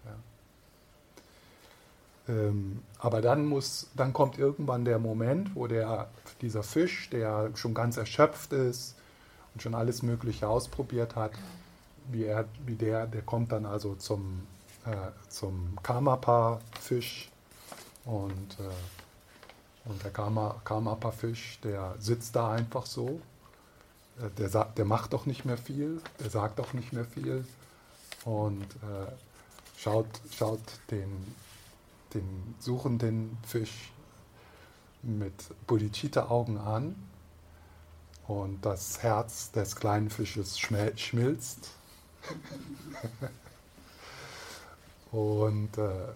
Ja. 0.05 0.15
Ähm, 2.33 2.83
aber 2.99 3.21
dann 3.21 3.45
muss, 3.45 3.87
dann 3.95 4.13
kommt 4.13 4.37
irgendwann 4.37 4.85
der 4.85 4.99
Moment, 4.99 5.55
wo 5.55 5.67
der, 5.67 6.09
dieser 6.41 6.63
Fisch, 6.63 7.09
der 7.09 7.51
schon 7.55 7.73
ganz 7.73 7.97
erschöpft 7.97 8.53
ist 8.53 8.95
und 9.53 9.61
schon 9.61 9.73
alles 9.73 10.03
Mögliche 10.03 10.47
ausprobiert 10.47 11.15
hat, 11.15 11.31
wie, 12.11 12.25
er, 12.25 12.45
wie 12.65 12.75
der, 12.75 13.07
der 13.07 13.21
kommt 13.21 13.51
dann 13.51 13.65
also 13.65 13.95
zum, 13.95 14.43
äh, 14.85 14.95
zum 15.29 15.77
Kamapa-Fisch 15.83 17.29
und 18.05 18.57
äh, 18.59 19.06
und 19.87 20.03
der 20.03 20.11
Karmapa-Fisch, 20.11 21.59
der 21.63 21.95
sitzt 21.99 22.35
da 22.35 22.51
einfach 22.51 22.85
so. 22.85 23.21
Äh, 24.19 24.29
der, 24.37 24.49
sagt, 24.49 24.77
der 24.77 24.85
macht 24.85 25.13
doch 25.13 25.25
nicht 25.25 25.45
mehr 25.45 25.57
viel, 25.57 26.01
der 26.19 26.29
sagt 26.29 26.59
doch 26.59 26.73
nicht 26.73 26.93
mehr 26.93 27.05
viel 27.05 27.45
und 28.25 28.63
äh, 28.63 29.11
schaut, 29.77 30.07
schaut 30.35 30.59
den, 30.91 31.35
den 32.13 32.55
suchenden 32.59 33.37
Fisch 33.45 33.91
mit 35.03 35.33
Bodhicitta-Augen 35.67 36.57
an 36.57 36.95
und 38.27 38.65
das 38.65 39.03
Herz 39.03 39.51
des 39.51 39.75
kleinen 39.75 40.09
Fisches 40.09 40.59
schmilzt. 40.59 41.69
und, 45.11 45.77
äh, 45.77 46.07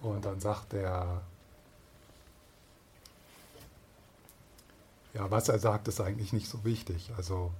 und 0.00 0.24
dann 0.24 0.40
sagt 0.40 0.72
der 0.72 1.22
Ja, 5.14 5.30
was 5.30 5.48
er 5.48 5.58
sagt, 5.58 5.88
ist 5.88 6.00
eigentlich 6.00 6.32
nicht 6.32 6.48
so 6.48 6.64
wichtig. 6.64 7.12
Also 7.16 7.50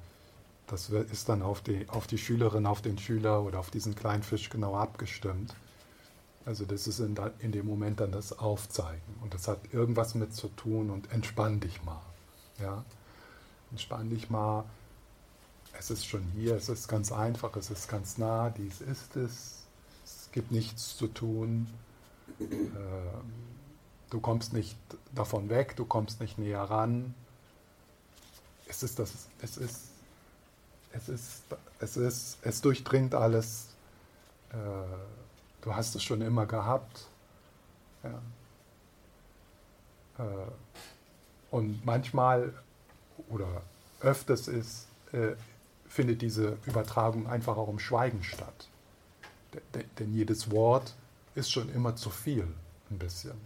das 0.66 0.88
ist 0.88 1.28
dann 1.28 1.42
auf 1.42 1.60
die, 1.60 1.88
auf 1.88 2.06
die 2.06 2.18
Schülerin, 2.18 2.66
auf 2.66 2.80
den 2.80 2.98
Schüler 2.98 3.42
oder 3.42 3.58
auf 3.58 3.70
diesen 3.70 3.94
kleinen 3.94 4.22
Fisch 4.22 4.48
genau 4.48 4.74
abgestimmt. 4.74 5.54
Also 6.44 6.64
das 6.64 6.86
ist 6.86 6.98
in, 6.98 7.16
in, 7.40 7.52
dem 7.52 7.66
Moment 7.66 8.00
dann 8.00 8.10
das 8.10 8.38
Aufzeigen. 8.38 9.14
Und 9.22 9.34
das 9.34 9.48
hat 9.48 9.58
irgendwas 9.72 10.14
mit 10.14 10.34
zu 10.34 10.48
tun 10.48 10.90
und 10.90 11.12
entspann 11.12 11.60
dich 11.60 11.82
mal. 11.84 12.00
Ja? 12.60 12.84
Entspann 13.70 14.10
dich 14.10 14.30
mal. 14.30 14.64
Es 15.78 15.90
ist 15.90 16.06
schon 16.06 16.22
hier, 16.34 16.56
es 16.56 16.68
ist 16.68 16.88
ganz 16.88 17.12
einfach, 17.12 17.54
es 17.56 17.70
ist 17.70 17.88
ganz 17.88 18.18
nah, 18.18 18.50
dies 18.50 18.80
ist 18.80 19.16
es. 19.16 19.62
Es 20.04 20.28
gibt 20.32 20.50
nichts 20.50 20.96
zu 20.96 21.06
tun. 21.06 21.68
Ähm, 22.40 22.70
du 24.10 24.20
kommst 24.20 24.52
nicht 24.52 24.76
davon 25.14 25.48
weg, 25.48 25.76
du 25.76 25.84
kommst 25.84 26.20
nicht 26.20 26.38
näher 26.38 26.62
ran. 26.62 27.14
Es 28.72 28.82
ist 28.82 28.98
das, 28.98 29.12
es 29.42 29.58
ist, 29.58 29.80
es 30.94 31.08
ist, 31.10 31.42
es 31.78 31.96
ist, 31.98 32.38
es 32.40 32.62
durchdringt 32.62 33.14
alles. 33.14 33.66
Äh, 34.50 34.56
du 35.60 35.74
hast 35.74 35.94
es 35.94 36.02
schon 36.02 36.22
immer 36.22 36.46
gehabt. 36.46 37.06
Ja. 38.02 38.22
Äh, 40.24 40.50
und 41.50 41.84
manchmal 41.84 42.54
oder 43.28 43.60
öfters 44.00 44.48
ist, 44.48 44.86
äh, 45.12 45.34
findet 45.86 46.22
diese 46.22 46.56
Übertragung 46.64 47.26
einfach 47.26 47.58
auch 47.58 47.68
im 47.68 47.78
Schweigen 47.78 48.24
statt. 48.24 48.68
Denn 49.98 50.14
jedes 50.14 50.50
Wort 50.50 50.94
ist 51.34 51.52
schon 51.52 51.68
immer 51.74 51.94
zu 51.94 52.08
viel, 52.08 52.48
ein 52.90 52.98
bisschen. 52.98 53.38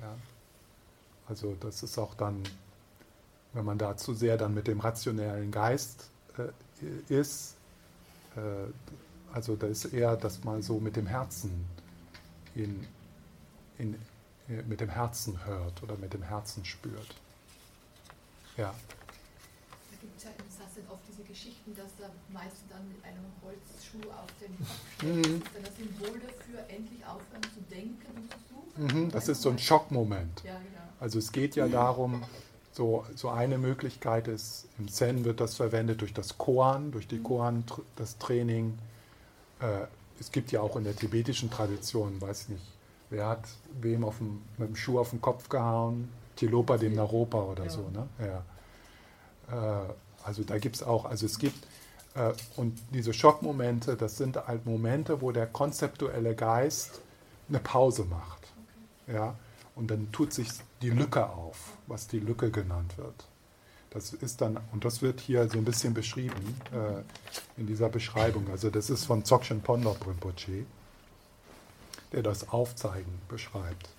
Ja? 0.00 0.16
Also 1.28 1.56
das 1.60 1.84
ist 1.84 1.96
auch 1.96 2.14
dann, 2.14 2.42
wenn 3.56 3.64
man 3.64 3.78
da 3.78 3.96
zu 3.96 4.12
sehr 4.12 4.36
dann 4.36 4.54
mit 4.54 4.68
dem 4.68 4.80
rationellen 4.80 5.50
Geist 5.50 6.10
äh, 6.36 7.12
ist, 7.12 7.54
äh, 8.36 8.40
also 9.32 9.56
da 9.56 9.66
ist 9.66 9.86
eher, 9.86 10.16
dass 10.16 10.44
man 10.44 10.62
so 10.62 10.78
mit 10.78 10.94
dem 10.96 11.06
Herzen 11.06 11.66
in, 12.54 12.86
in, 13.78 13.94
äh, 14.48 14.62
mit 14.68 14.80
dem 14.80 14.90
Herzen 14.90 15.42
hört 15.46 15.82
oder 15.82 15.96
mit 15.96 16.12
dem 16.12 16.22
Herzen 16.22 16.64
spürt. 16.66 17.14
Ja. 18.58 18.74
Da 19.90 19.96
gibt 20.02 20.18
es 20.18 20.24
ja 20.24 20.30
in 20.30 20.50
Sasset 20.50 20.84
oft 20.90 21.02
diese 21.08 21.22
Geschichten, 21.22 21.74
dass 21.74 21.96
der 21.96 22.10
Meister 22.32 22.64
dann 22.68 22.86
mit 22.88 23.02
einem 23.04 23.24
Holzschuh 23.42 24.10
auf 24.10 24.28
dem 24.40 24.56
Kopf 24.58 24.76
steht. 24.98 25.14
Mhm. 25.14 25.22
Das 25.22 25.32
ist 25.32 25.54
dann 25.54 25.62
das 25.64 25.76
Symbol 25.76 26.20
dafür, 26.20 26.60
endlich 26.68 27.06
aufhören 27.06 27.42
zu 27.42 27.60
denken 27.74 28.06
und 28.16 28.30
zu 28.30 28.38
suchen. 28.50 29.04
Mhm, 29.04 29.10
das 29.10 29.28
ist 29.28 29.40
so 29.40 29.48
ein 29.48 29.58
Schockmoment. 29.58 30.42
Ja, 30.44 30.58
genau. 30.58 30.86
Also 31.00 31.18
es 31.18 31.32
geht 31.32 31.56
ja 31.56 31.68
darum, 31.68 32.22
so, 32.76 33.04
so 33.14 33.30
eine 33.30 33.56
Möglichkeit 33.56 34.28
ist, 34.28 34.66
im 34.78 34.88
Zen 34.88 35.24
wird 35.24 35.40
das 35.40 35.54
verwendet 35.54 36.02
durch 36.02 36.12
das 36.12 36.36
Koan, 36.36 36.92
durch 36.92 37.08
die 37.08 37.18
mhm. 37.18 37.24
Koan, 37.24 37.64
das 37.96 38.18
Training 38.18 38.78
äh, 39.60 39.86
es 40.18 40.30
gibt 40.30 40.52
ja 40.52 40.60
auch 40.60 40.76
in 40.76 40.84
der 40.84 40.96
tibetischen 40.96 41.50
Tradition, 41.50 42.20
weiß 42.20 42.48
nicht, 42.48 42.64
wer 43.10 43.28
hat 43.28 43.44
wem 43.80 44.04
auf 44.04 44.18
dem, 44.18 44.42
mit 44.56 44.68
dem 44.68 44.76
Schuh 44.76 44.98
auf 44.98 45.10
den 45.10 45.20
Kopf 45.20 45.48
gehauen? 45.48 46.10
Tilopa 46.36 46.76
dem 46.76 46.94
Naropa 46.94 47.38
oder 47.38 47.64
ja. 47.64 47.70
so. 47.70 47.88
Ne? 47.90 48.08
Ja. 49.50 49.84
Äh, 49.84 49.92
also 50.24 50.42
da 50.42 50.58
gibt 50.58 50.76
es 50.76 50.82
auch, 50.82 51.04
also 51.04 51.24
es 51.26 51.38
gibt, 51.38 51.66
äh, 52.14 52.32
und 52.56 52.78
diese 52.92 53.14
Schockmomente, 53.14 53.96
das 53.96 54.16
sind 54.16 54.36
halt 54.36 54.66
Momente, 54.66 55.22
wo 55.22 55.32
der 55.32 55.46
konzeptuelle 55.46 56.34
Geist 56.34 57.00
eine 57.48 57.58
Pause 57.58 58.04
macht. 58.04 58.48
Okay. 59.06 59.16
Ja? 59.16 59.34
Und 59.76 59.90
dann 59.90 60.10
tut 60.10 60.32
sich 60.32 60.48
die 60.82 60.90
Lücke 60.90 61.28
auf, 61.28 61.76
was 61.86 62.08
die 62.08 62.18
Lücke 62.18 62.50
genannt 62.50 62.98
wird. 62.98 63.26
Das 63.90 64.12
ist 64.12 64.40
dann, 64.40 64.58
und 64.72 64.84
das 64.84 65.00
wird 65.00 65.20
hier 65.20 65.48
so 65.48 65.58
ein 65.58 65.64
bisschen 65.64 65.94
beschrieben 65.94 66.60
äh, 66.72 67.60
in 67.60 67.66
dieser 67.66 67.88
Beschreibung. 67.88 68.48
Also 68.50 68.68
das 68.68 68.90
ist 68.90 69.04
von 69.04 69.22
Dzogchen 69.22 69.60
Pondor 69.60 69.96
Rinpoche, 70.04 70.66
der 72.12 72.22
das 72.22 72.48
Aufzeigen 72.48 73.20
beschreibt. 73.28 73.90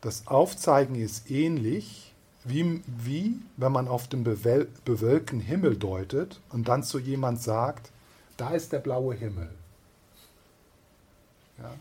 Das 0.00 0.26
Aufzeigen 0.26 0.94
ist 0.94 1.30
ähnlich 1.30 2.12
wie, 2.44 2.82
wie 2.86 3.40
wenn 3.56 3.72
man 3.72 3.88
auf 3.88 4.08
den 4.08 4.24
bewölkten 4.24 5.40
Himmel 5.40 5.76
deutet 5.76 6.40
und 6.50 6.68
dann 6.68 6.82
zu 6.82 6.98
jemand 6.98 7.42
sagt, 7.42 7.90
da 8.36 8.50
ist 8.50 8.72
der 8.72 8.78
blaue 8.78 9.14
Himmel. 9.14 9.50
Ja? 11.58 11.72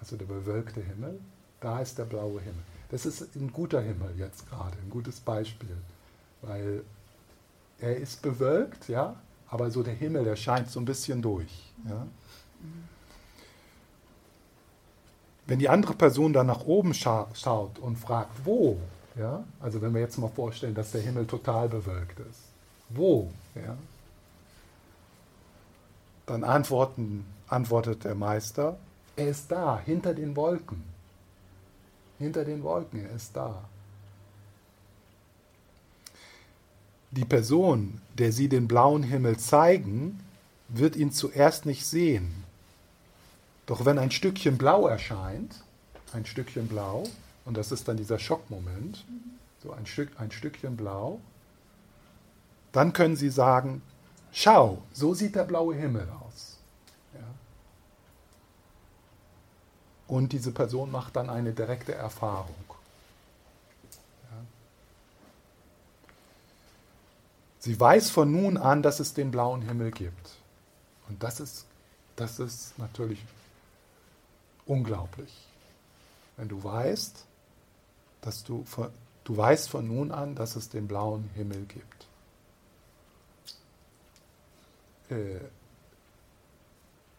Also 0.00 0.16
der 0.16 0.26
bewölkte 0.26 0.82
Himmel, 0.82 1.18
da 1.64 1.80
ist 1.80 1.98
der 1.98 2.04
blaue 2.04 2.40
Himmel. 2.40 2.62
Das 2.90 3.06
ist 3.06 3.34
ein 3.34 3.52
guter 3.52 3.80
Himmel 3.80 4.14
jetzt 4.18 4.48
gerade, 4.48 4.76
ein 4.78 4.90
gutes 4.90 5.20
Beispiel 5.20 5.76
weil 6.46 6.82
er 7.78 7.96
ist 7.96 8.22
bewölkt, 8.22 8.88
ja, 8.88 9.16
aber 9.48 9.70
so 9.70 9.82
der 9.82 9.94
Himmel, 9.94 10.24
der 10.24 10.36
scheint 10.36 10.70
so 10.70 10.80
ein 10.80 10.84
bisschen 10.84 11.22
durch. 11.22 11.72
Ja. 11.88 12.06
Wenn 15.46 15.58
die 15.58 15.68
andere 15.68 15.94
Person 15.94 16.32
dann 16.32 16.46
nach 16.46 16.64
oben 16.64 16.94
scha 16.94 17.28
schaut 17.34 17.78
und 17.78 17.96
fragt, 17.96 18.44
wo, 18.44 18.78
ja, 19.16 19.44
also 19.60 19.82
wenn 19.82 19.92
wir 19.92 20.00
jetzt 20.00 20.18
mal 20.18 20.28
vorstellen, 20.28 20.74
dass 20.74 20.92
der 20.92 21.02
Himmel 21.02 21.26
total 21.26 21.68
bewölkt 21.68 22.18
ist, 22.20 22.40
wo, 22.88 23.30
ja, 23.54 23.76
dann 26.26 26.42
antworten, 26.42 27.26
antwortet 27.48 28.04
der 28.04 28.14
Meister, 28.14 28.78
er 29.16 29.28
ist 29.28 29.52
da, 29.52 29.78
hinter 29.78 30.14
den 30.14 30.34
Wolken. 30.34 30.93
Hinter 32.18 32.44
den 32.44 32.62
Wolken, 32.62 33.04
er 33.04 33.14
ist 33.14 33.34
da. 33.34 33.64
die 37.14 37.24
Person, 37.24 38.00
der 38.18 38.32
sie 38.32 38.48
den 38.48 38.68
blauen 38.68 39.02
Himmel 39.02 39.38
zeigen, 39.38 40.20
wird 40.68 40.96
ihn 40.96 41.12
zuerst 41.12 41.64
nicht 41.64 41.86
sehen. 41.86 42.44
Doch 43.66 43.84
wenn 43.84 43.98
ein 43.98 44.10
Stückchen 44.10 44.58
Blau 44.58 44.86
erscheint, 44.86 45.62
ein 46.12 46.26
Stückchen 46.26 46.68
Blau, 46.68 47.04
und 47.44 47.56
das 47.56 47.72
ist 47.72 47.88
dann 47.88 47.96
dieser 47.96 48.18
Schockmoment, 48.18 49.04
so 49.62 49.72
ein, 49.72 49.86
Stück, 49.86 50.10
ein 50.18 50.30
Stückchen 50.30 50.76
Blau, 50.76 51.20
dann 52.72 52.92
können 52.92 53.16
Sie 53.16 53.30
sagen, 53.30 53.80
schau, 54.32 54.82
so 54.92 55.14
sieht 55.14 55.36
der 55.36 55.44
blaue 55.44 55.74
Himmel 55.76 56.08
aus. 56.26 56.53
Und 60.14 60.30
diese 60.30 60.52
Person 60.52 60.92
macht 60.92 61.16
dann 61.16 61.28
eine 61.28 61.52
direkte 61.52 61.92
Erfahrung. 61.92 62.54
Sie 67.58 67.80
weiß 67.80 68.10
von 68.10 68.30
nun 68.30 68.56
an, 68.56 68.80
dass 68.80 69.00
es 69.00 69.12
den 69.14 69.32
blauen 69.32 69.62
Himmel 69.62 69.90
gibt. 69.90 70.36
Und 71.08 71.20
das 71.24 71.40
ist, 71.40 71.66
das 72.14 72.38
ist 72.38 72.78
natürlich 72.78 73.24
unglaublich. 74.66 75.34
Wenn 76.36 76.46
du 76.46 76.62
weißt, 76.62 77.24
dass 78.20 78.44
du, 78.44 78.64
du 79.24 79.36
weißt 79.36 79.68
von 79.68 79.88
nun 79.88 80.12
an, 80.12 80.36
dass 80.36 80.54
es 80.54 80.68
den 80.68 80.86
blauen 80.86 81.28
Himmel 81.34 81.66
gibt. 81.66 82.06
Äh, 85.10 85.40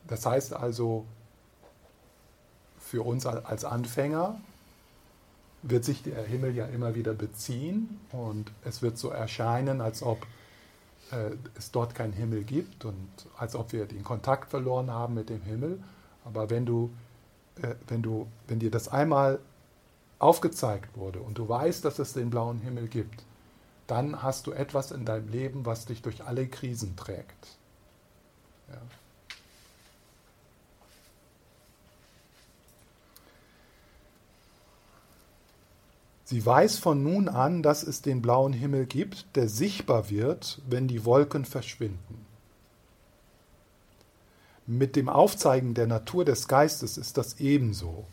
das 0.08 0.26
heißt 0.26 0.54
also, 0.54 1.06
für 2.86 3.04
uns 3.04 3.26
als 3.26 3.66
Anfänger 3.66 4.40
wird 5.64 5.84
sich 5.84 6.04
der 6.04 6.24
Himmel 6.24 6.56
ja 6.56 6.68
immer 6.68 6.94
wieder 6.94 7.14
beziehen 7.14 8.00
und 8.12 8.52
es 8.64 8.84
wird 8.84 9.00
so 9.00 9.10
erscheinen, 9.10 9.82
als 9.82 10.04
ob 10.04 10.26
äh, 11.12 11.32
es 11.58 11.72
dort 11.72 11.96
keinen 11.96 12.14
Himmel 12.14 12.44
gibt 12.44 12.86
und 12.86 13.10
als 13.38 13.56
ob 13.56 13.74
wir 13.74 13.88
den 13.88 14.04
Kontakt 14.04 14.52
verloren 14.52 14.92
haben 14.92 15.16
mit 15.16 15.30
dem 15.30 15.42
Himmel. 15.42 15.82
Aber 16.24 16.52
wenn 16.52 16.68
du, 16.68 16.92
äh, 17.62 17.74
wenn 17.88 18.04
du, 18.04 18.28
wenn 18.48 18.60
dir 18.60 18.70
das 18.70 18.88
einmal 18.88 19.40
aufgezeigt 20.20 20.96
wurde 20.96 21.20
und 21.20 21.40
du 21.40 21.50
weißt, 21.50 21.84
dass 21.84 21.98
es 21.98 22.14
den 22.14 22.30
blauen 22.30 22.60
Himmel 22.60 22.88
gibt, 22.88 23.24
dann 23.88 24.22
hast 24.22 24.46
du 24.46 24.52
etwas 24.52 24.92
in 24.92 25.06
deinem 25.06 25.30
Leben, 25.30 25.66
was 25.66 25.86
dich 25.86 26.04
durch 26.04 26.24
alle 26.24 26.48
Krisen 26.48 26.96
trägt. 26.96 27.58
Ja. 28.70 28.78
Sie 36.28 36.44
weiß 36.44 36.80
von 36.80 37.04
nun 37.04 37.30
an, 37.30 37.62
dass 37.62 37.84
es 37.84 38.02
den 38.02 38.24
blauen 38.24 38.52
Himmel 38.52 38.88
gibt, 38.88 39.28
der 39.36 39.48
sichtbar 39.48 40.10
wird, 40.10 40.60
wenn 40.68 40.88
die 40.88 41.06
Wolken 41.06 41.46
verschwinden. 41.46 42.26
Mit 44.66 44.96
dem 44.96 45.08
Aufzeigen 45.08 45.76
der 45.76 45.86
Natur 45.86 46.26
des 46.26 46.48
Geistes 46.48 46.98
ist 46.98 47.18
das 47.18 47.40
ebenso. 47.40 48.06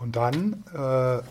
Und 0.00 0.16
dann 0.16 0.64
äh, 0.74 1.22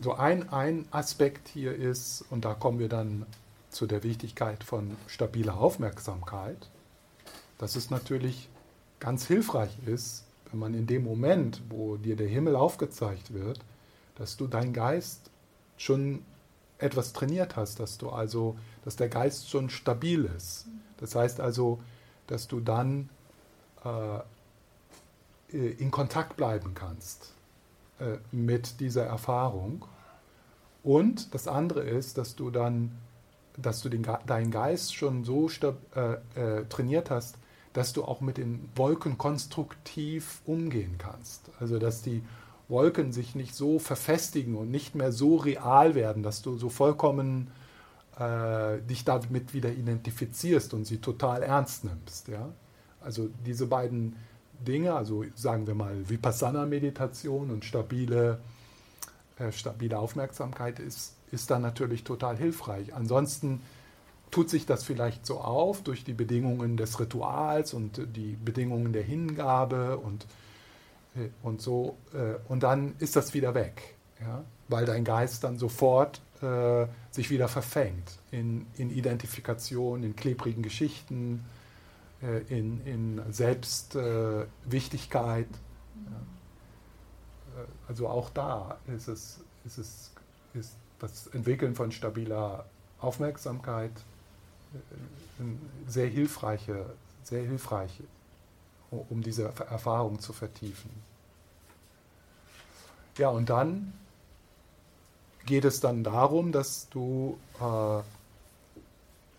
so 0.00 0.14
ein, 0.14 0.48
ein 0.48 0.86
Aspekt 0.90 1.48
hier 1.48 1.74
ist, 1.74 2.24
und 2.30 2.44
da 2.44 2.54
kommen 2.54 2.78
wir 2.78 2.88
dann 2.88 3.26
zu 3.70 3.86
der 3.86 4.02
Wichtigkeit 4.02 4.64
von 4.64 4.96
stabiler 5.06 5.58
Aufmerksamkeit, 5.58 6.70
das 7.58 7.76
ist 7.76 7.90
natürlich 7.90 8.48
ganz 8.98 9.26
hilfreich 9.26 9.76
ist, 9.86 10.24
wenn 10.50 10.60
man 10.60 10.74
in 10.74 10.86
dem 10.86 11.04
Moment, 11.04 11.62
wo 11.68 11.96
dir 11.96 12.16
der 12.16 12.26
Himmel 12.26 12.56
aufgezeigt 12.56 13.32
wird, 13.34 13.60
dass 14.16 14.36
du 14.36 14.46
deinen 14.46 14.72
Geist 14.72 15.30
schon 15.76 16.24
etwas 16.78 17.12
trainiert 17.12 17.56
hast, 17.56 17.78
dass 17.78 17.98
du 17.98 18.10
also, 18.10 18.56
dass 18.84 18.96
der 18.96 19.08
Geist 19.08 19.50
schon 19.50 19.70
stabil 19.70 20.24
ist. 20.36 20.66
Das 20.96 21.14
heißt 21.14 21.40
also, 21.40 21.80
dass 22.26 22.48
du 22.48 22.60
dann 22.60 23.10
äh, 23.84 24.20
in 25.52 25.90
Kontakt 25.90 26.36
bleiben 26.36 26.74
kannst 26.74 27.32
äh, 28.00 28.18
mit 28.32 28.80
dieser 28.80 29.04
Erfahrung. 29.04 29.84
Und 30.82 31.34
das 31.34 31.46
andere 31.46 31.82
ist, 31.82 32.18
dass 32.18 32.36
du 32.36 32.50
dann, 32.50 32.92
dass 33.56 33.82
du 33.82 33.88
den, 33.88 34.06
deinen 34.26 34.50
Geist 34.50 34.94
schon 34.94 35.24
so 35.24 35.48
äh, 35.94 36.12
äh, 36.34 36.64
trainiert 36.68 37.10
hast, 37.10 37.36
dass 37.72 37.92
du 37.92 38.04
auch 38.04 38.20
mit 38.20 38.38
den 38.38 38.68
Wolken 38.74 39.18
konstruktiv 39.18 40.40
umgehen 40.46 40.96
kannst. 40.98 41.50
Also 41.60 41.78
dass 41.78 42.02
die 42.02 42.22
Wolken 42.68 43.12
sich 43.12 43.34
nicht 43.34 43.54
so 43.54 43.78
verfestigen 43.78 44.56
und 44.56 44.70
nicht 44.70 44.94
mehr 44.94 45.12
so 45.12 45.36
real 45.36 45.94
werden, 45.94 46.22
dass 46.22 46.42
du 46.42 46.56
so 46.56 46.68
vollkommen 46.68 47.50
äh, 48.18 48.80
dich 48.82 49.04
damit 49.04 49.54
wieder 49.54 49.70
identifizierst 49.70 50.72
und 50.74 50.84
sie 50.84 50.98
total 50.98 51.42
ernst 51.42 51.84
nimmst. 51.84 52.28
Ja? 52.28 52.48
Also 53.00 53.28
diese 53.44 53.66
beiden 53.66 54.16
Dinge, 54.66 54.94
also 54.94 55.24
sagen 55.34 55.66
wir 55.66 55.74
mal 55.74 56.08
Vipassana-Meditation 56.08 57.50
und 57.50 57.64
stabile, 57.64 58.40
äh, 59.38 59.52
stabile 59.52 59.98
Aufmerksamkeit 59.98 60.78
ist, 60.78 61.14
ist 61.32 61.50
dann 61.50 61.62
natürlich 61.62 62.04
total 62.04 62.36
hilfreich. 62.36 62.94
Ansonsten 62.94 63.60
tut 64.30 64.50
sich 64.50 64.66
das 64.66 64.84
vielleicht 64.84 65.26
so 65.26 65.40
auf 65.40 65.82
durch 65.82 66.04
die 66.04 66.12
Bedingungen 66.12 66.76
des 66.76 67.00
Rituals 67.00 67.74
und 67.74 68.00
die 68.16 68.36
Bedingungen 68.36 68.92
der 68.92 69.02
Hingabe 69.02 69.98
und, 69.98 70.26
äh, 71.16 71.28
und 71.42 71.60
so. 71.60 71.96
Äh, 72.12 72.38
und 72.48 72.62
dann 72.62 72.94
ist 72.98 73.16
das 73.16 73.34
wieder 73.34 73.54
weg, 73.54 73.94
ja? 74.20 74.44
weil 74.68 74.86
dein 74.86 75.04
Geist 75.04 75.44
dann 75.44 75.58
sofort 75.58 76.20
äh, 76.42 76.86
sich 77.10 77.30
wieder 77.30 77.48
verfängt 77.48 78.18
in, 78.30 78.66
in 78.76 78.90
Identifikation, 78.90 80.02
in 80.04 80.16
klebrigen 80.16 80.62
Geschichten, 80.62 81.44
in, 82.48 82.86
in 82.86 83.32
Selbstwichtigkeit. 83.32 85.48
Ja. 85.94 87.62
Äh, 87.62 87.66
also 87.88 88.08
auch 88.08 88.30
da 88.30 88.78
ist 88.86 89.08
es, 89.08 89.40
ist 89.64 89.78
es 89.78 90.12
ist 90.54 90.76
das 90.98 91.26
Entwickeln 91.28 91.74
von 91.74 91.92
stabiler 91.92 92.66
Aufmerksamkeit 92.98 93.92
sehr 95.86 96.06
hilfreiche, 96.06 96.94
sehr 97.22 97.42
hilfreich, 97.42 98.02
um 98.90 99.22
diese 99.22 99.44
Erfahrung 99.44 100.20
zu 100.20 100.32
vertiefen. 100.32 100.90
Ja, 103.16 103.30
und 103.30 103.50
dann 103.50 103.92
geht 105.46 105.64
es 105.64 105.80
dann 105.80 106.04
darum, 106.04 106.52
dass 106.52 106.88
du 106.90 107.38
äh, 107.60 107.98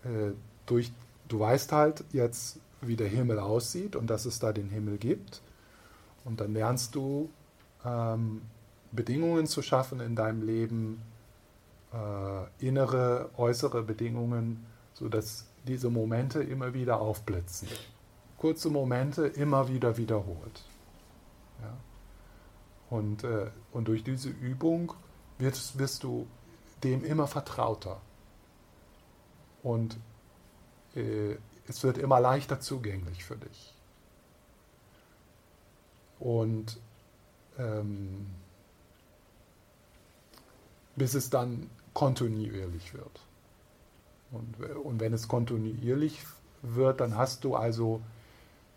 äh, 0.08 0.32
durch, 0.66 0.92
du 1.28 1.40
weißt 1.40 1.72
halt 1.72 2.04
jetzt, 2.12 2.58
wie 2.82 2.96
der 2.96 3.08
Himmel 3.08 3.38
aussieht 3.38 3.96
und 3.96 4.08
dass 4.08 4.24
es 4.24 4.38
da 4.38 4.52
den 4.52 4.68
Himmel 4.68 4.98
gibt. 4.98 5.42
Und 6.24 6.40
dann 6.40 6.52
lernst 6.52 6.94
du 6.94 7.30
ähm, 7.84 8.42
Bedingungen 8.92 9.46
zu 9.46 9.62
schaffen 9.62 10.00
in 10.00 10.14
deinem 10.14 10.42
Leben, 10.42 11.02
äh, 11.92 12.66
innere, 12.66 13.30
äußere 13.36 13.82
Bedingungen, 13.82 14.64
sodass 14.94 15.46
diese 15.66 15.90
Momente 15.90 16.42
immer 16.42 16.74
wieder 16.74 17.00
aufblitzen. 17.00 17.68
Kurze 18.38 18.70
Momente 18.70 19.26
immer 19.26 19.68
wieder 19.68 19.96
wiederholt. 19.96 20.64
Ja? 21.60 21.76
Und, 22.90 23.24
äh, 23.24 23.50
und 23.72 23.88
durch 23.88 24.04
diese 24.04 24.28
Übung 24.28 24.92
wirst, 25.38 25.78
wirst 25.78 26.02
du 26.02 26.26
dem 26.82 27.04
immer 27.04 27.26
vertrauter. 27.26 28.00
Und 29.62 29.96
äh, 30.94 31.36
es 31.68 31.82
wird 31.84 31.98
immer 31.98 32.20
leichter 32.20 32.60
zugänglich 32.60 33.24
für 33.24 33.36
dich. 33.36 33.74
Und 36.18 36.78
ähm, 37.58 38.26
bis 40.96 41.14
es 41.14 41.30
dann 41.30 41.68
kontinuierlich 41.94 42.94
wird. 42.94 43.20
Und, 44.30 44.60
und 44.84 45.00
wenn 45.00 45.12
es 45.12 45.28
kontinuierlich 45.28 46.24
wird, 46.62 47.00
dann 47.00 47.16
hast 47.16 47.44
du 47.44 47.54
also 47.54 48.00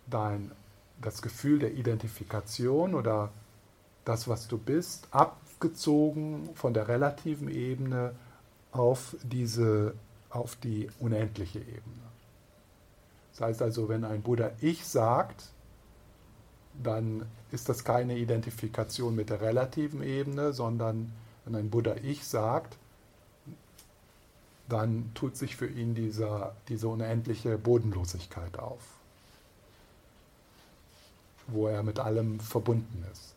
dein, 0.07 0.51
das 1.01 1.21
Gefühl 1.21 1.59
der 1.59 1.73
Identifikation 1.73 2.93
oder 2.93 3.31
das, 4.03 4.27
was 4.27 4.47
du 4.47 4.57
bist, 4.57 5.07
abgezogen 5.11 6.49
von 6.55 6.73
der 6.73 6.87
relativen 6.87 7.49
Ebene 7.49 8.15
auf, 8.71 9.15
diese, 9.23 9.95
auf 10.29 10.55
die 10.57 10.89
unendliche 10.99 11.59
Ebene. 11.59 12.04
Das 13.35 13.49
heißt 13.49 13.61
also, 13.61 13.89
wenn 13.89 14.05
ein 14.05 14.21
Buddha 14.21 14.51
Ich 14.61 14.85
sagt, 14.85 15.49
dann 16.81 17.25
ist 17.51 17.67
das 17.67 17.83
keine 17.83 18.17
Identifikation 18.17 19.13
mit 19.13 19.29
der 19.29 19.41
relativen 19.41 20.03
Ebene, 20.03 20.53
sondern 20.53 21.11
wenn 21.43 21.55
ein 21.55 21.69
Buddha 21.69 21.95
Ich 22.01 22.25
sagt, 22.25 22.77
dann 24.69 25.11
tut 25.13 25.35
sich 25.35 25.57
für 25.57 25.67
ihn 25.67 25.95
dieser, 25.95 26.55
diese 26.69 26.87
unendliche 26.87 27.57
Bodenlosigkeit 27.57 28.57
auf, 28.57 28.81
wo 31.47 31.67
er 31.67 31.83
mit 31.83 31.99
allem 31.99 32.39
verbunden 32.39 33.05
ist. 33.11 33.34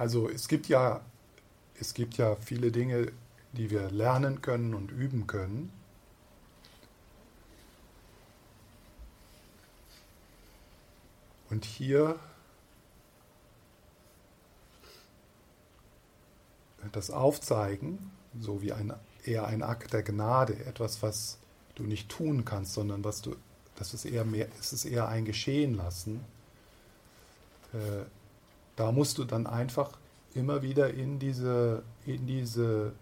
Also 0.00 0.30
es 0.30 0.48
gibt 0.48 0.68
ja, 0.68 1.02
es 1.78 1.92
gibt 1.92 2.16
ja 2.16 2.34
viele 2.36 2.72
Dinge, 2.72 3.12
die 3.52 3.68
wir 3.68 3.90
lernen 3.90 4.40
können 4.40 4.72
und 4.72 4.90
üben 4.90 5.26
können. 5.26 5.70
Und 11.50 11.66
hier 11.66 12.18
das 16.92 17.10
Aufzeigen, 17.10 18.10
so 18.40 18.62
wie 18.62 18.72
ein, 18.72 18.94
eher 19.26 19.48
ein 19.48 19.62
Akt 19.62 19.92
der 19.92 20.02
Gnade, 20.02 20.64
etwas, 20.64 21.02
was 21.02 21.36
du 21.74 21.82
nicht 21.82 22.08
tun 22.08 22.46
kannst, 22.46 22.72
sondern 22.72 23.04
was 23.04 23.20
du, 23.20 23.36
das 23.76 23.92
ist 23.92 24.06
eher 24.06 24.24
mehr, 24.24 24.48
es 24.58 24.72
ist 24.72 24.86
eher 24.86 25.08
ein 25.08 25.26
Geschehen 25.26 25.74
lassen. 25.74 26.24
Äh, 27.74 28.06
da 28.80 28.92
musst 28.92 29.18
du 29.18 29.24
dann 29.24 29.46
einfach 29.46 29.90
immer 30.32 30.62
wieder 30.62 30.94
in 30.94 31.18
diese, 31.18 31.82
in 32.06 32.26
diese 32.26 32.92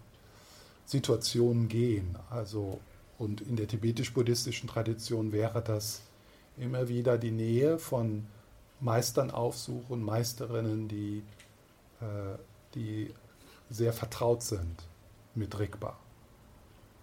Situation 0.86 1.68
gehen. 1.68 2.16
Also, 2.30 2.80
und 3.16 3.42
in 3.42 3.54
der 3.54 3.68
tibetisch-buddhistischen 3.68 4.68
Tradition 4.68 5.30
wäre 5.30 5.62
das 5.62 6.00
immer 6.56 6.88
wieder 6.88 7.16
die 7.16 7.30
Nähe 7.30 7.78
von 7.78 8.26
Meistern 8.80 9.30
aufsuchen, 9.30 10.02
Meisterinnen, 10.02 10.88
die, 10.88 11.22
äh, 12.00 12.38
die 12.74 13.14
sehr 13.70 13.92
vertraut 13.92 14.42
sind 14.42 14.82
mit 15.36 15.56
Rigpa. 15.60 15.96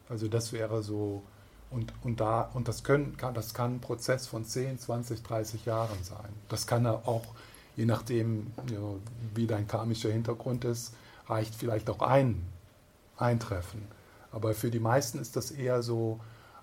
Also 0.10 0.28
das 0.28 0.52
wäre 0.52 0.84
so, 0.84 1.24
und, 1.72 1.94
und, 2.04 2.20
da, 2.20 2.50
und 2.54 2.68
das, 2.68 2.84
können, 2.84 3.16
kann, 3.16 3.34
das 3.34 3.54
kann 3.54 3.76
ein 3.76 3.82
Prozess 3.82 4.28
von 4.28 4.44
10, 4.44 4.80
20, 4.80 5.24
30 5.24 5.66
Jahren 5.66 6.04
sein. 6.04 6.34
Das 6.50 6.68
kann 6.68 6.86
auch 6.86 7.24
je 7.76 7.86
nachdem, 7.86 8.48
wie 9.34 9.48
dein 9.48 9.68
karmischer 9.68 10.12
Hintergrund 10.12 10.66
ist, 10.66 10.94
reicht 11.28 11.56
vielleicht 11.56 11.90
auch 11.90 12.02
ein 12.02 12.42
Eintreffen. 13.18 13.84
Aber 14.32 14.54
für 14.54 14.70
die 14.70 14.80
meisten 14.80 15.20
ist 15.20 15.36
das 15.36 15.52
eher 15.52 15.82
so 15.82 16.20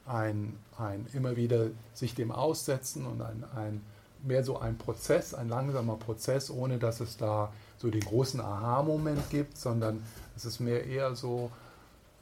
ein, 0.07 0.57
ein 0.79 1.07
immer 1.13 1.37
wieder 1.37 1.69
sich 1.95 2.15
dem 2.15 2.33
aussetzen 2.33 3.07
und 3.07 3.23
ein, 3.23 3.45
ein, 3.57 3.83
mehr 4.23 4.45
so 4.45 4.59
ein 4.59 4.79
Prozess, 4.79 5.35
ein 5.35 5.49
langsamer 5.49 5.97
Prozess, 5.97 6.51
ohne 6.51 6.79
dass 6.79 7.01
es 7.01 7.17
da 7.17 7.53
so 7.79 7.91
den 7.91 8.03
großen 8.03 8.41
Aha-Moment 8.41 9.31
gibt, 9.31 9.57
sondern 9.57 10.03
es 10.37 10.45
ist 10.45 10.61
mehr 10.61 10.87
eher 10.87 11.17
so, 11.17 11.51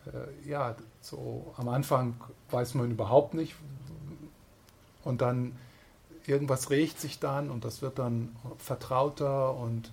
äh, 0.07 0.49
ja, 0.49 0.74
so 1.01 1.53
am 1.57 1.68
Anfang 1.68 2.14
weiß 2.51 2.74
man 2.74 2.91
überhaupt 2.91 3.34
nicht 3.34 3.55
und 5.05 5.20
dann 5.20 5.53
irgendwas 6.27 6.71
regt 6.71 7.01
sich 7.01 7.18
dann 7.18 7.51
und 7.51 7.64
das 7.64 7.83
wird 7.83 7.99
dann 7.99 8.35
vertrauter 8.59 9.55
und, 9.55 9.91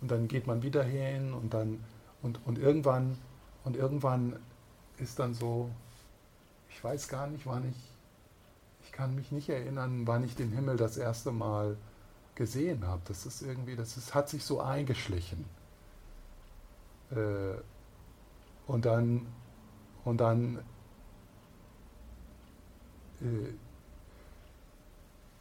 und 0.00 0.10
dann 0.10 0.28
geht 0.28 0.46
man 0.46 0.62
wieder 0.62 0.82
hin 0.82 1.32
und 1.32 1.54
dann, 1.54 1.82
und, 2.22 2.40
und, 2.46 2.58
irgendwann, 2.58 3.16
und 3.64 3.76
irgendwann 3.76 4.36
ist 4.98 5.18
dann 5.18 5.34
so, 5.34 5.70
ich 6.68 6.82
weiß 6.82 7.08
gar 7.08 7.26
nicht, 7.26 7.46
wann 7.46 7.68
ich, 7.68 7.76
ich 8.84 8.92
kann 8.92 9.14
mich 9.14 9.32
nicht 9.32 9.48
erinnern, 9.48 10.06
wann 10.06 10.24
ich 10.24 10.36
den 10.36 10.52
Himmel 10.52 10.76
das 10.76 10.96
erste 10.96 11.32
Mal 11.32 11.76
gesehen 12.34 12.86
habe. 12.86 13.02
Das 13.06 13.26
ist 13.26 13.42
irgendwie, 13.42 13.76
das 13.76 13.96
ist, 13.96 14.14
hat 14.14 14.28
sich 14.28 14.44
so 14.44 14.60
eingeschlichen. 14.60 15.44
Äh, 17.10 17.60
und 18.66 18.84
dann, 18.84 19.26
und 20.04 20.18
dann 20.18 20.58
äh, 23.20 23.52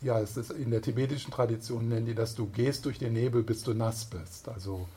ja, 0.01 0.19
es 0.19 0.37
ist 0.37 0.51
in 0.51 0.71
der 0.71 0.81
tibetischen 0.81 1.31
Tradition 1.31 1.89
nennen 1.89 2.05
die 2.05 2.15
das, 2.15 2.35
du 2.35 2.47
gehst 2.47 2.85
durch 2.85 2.99
den 2.99 3.13
Nebel, 3.13 3.43
bis 3.43 3.63
du 3.63 3.73
nass 3.73 4.05
bist. 4.05 4.47
Also 4.47 4.87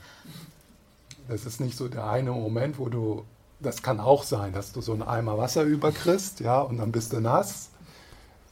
das 1.28 1.46
ist 1.46 1.60
nicht 1.60 1.76
so 1.76 1.88
der 1.88 2.08
eine 2.08 2.30
Moment, 2.32 2.78
wo 2.78 2.88
du, 2.88 3.24
das 3.60 3.82
kann 3.82 4.00
auch 4.00 4.22
sein, 4.22 4.52
dass 4.52 4.72
du 4.72 4.80
so 4.80 4.92
einen 4.92 5.02
Eimer 5.02 5.38
Wasser 5.38 5.62
überkriegst, 5.62 6.40
ja, 6.40 6.60
und 6.60 6.78
dann 6.78 6.92
bist 6.92 7.12
du 7.12 7.20
nass, 7.20 7.70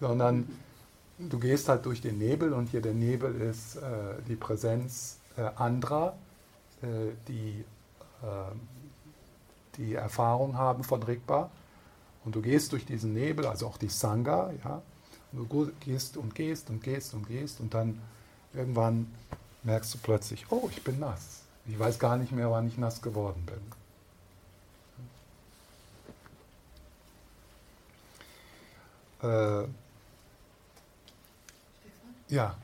sondern 0.00 0.48
du 1.18 1.38
gehst 1.38 1.68
halt 1.68 1.86
durch 1.86 2.00
den 2.00 2.18
Nebel 2.18 2.52
und 2.52 2.70
hier 2.70 2.80
der 2.80 2.94
Nebel 2.94 3.34
ist 3.40 3.76
äh, 3.76 3.80
die 4.28 4.36
Präsenz 4.36 5.18
äh, 5.36 5.42
anderer, 5.56 6.16
äh, 6.82 7.12
die 7.28 7.64
ähm, 8.22 8.60
die 9.76 9.94
Erfahrung 9.94 10.56
haben 10.56 10.84
von 10.84 11.02
Rigpa. 11.02 11.50
Und 12.24 12.34
du 12.34 12.42
gehst 12.42 12.72
durch 12.72 12.84
diesen 12.84 13.14
Nebel, 13.14 13.46
also 13.46 13.66
auch 13.66 13.78
die 13.78 13.88
Sangha, 13.88 14.52
ja, 14.62 14.82
Du 15.32 15.70
gehst 15.80 16.16
und 16.16 16.34
gehst 16.34 16.70
und 16.70 16.82
gehst 16.82 17.14
und 17.14 17.26
gehst 17.28 17.60
und 17.60 17.72
dann 17.72 18.00
irgendwann 18.52 19.06
merkst 19.62 19.94
du 19.94 19.98
plötzlich, 19.98 20.50
oh, 20.50 20.68
ich 20.70 20.82
bin 20.82 20.98
nass. 20.98 21.42
Ich 21.66 21.78
weiß 21.78 21.98
gar 21.98 22.16
nicht 22.16 22.32
mehr, 22.32 22.50
wann 22.50 22.66
ich 22.66 22.78
nass 22.78 23.00
geworden 23.00 23.46
bin. 23.46 23.60
Äh, 29.22 29.66
ja. 32.28 32.56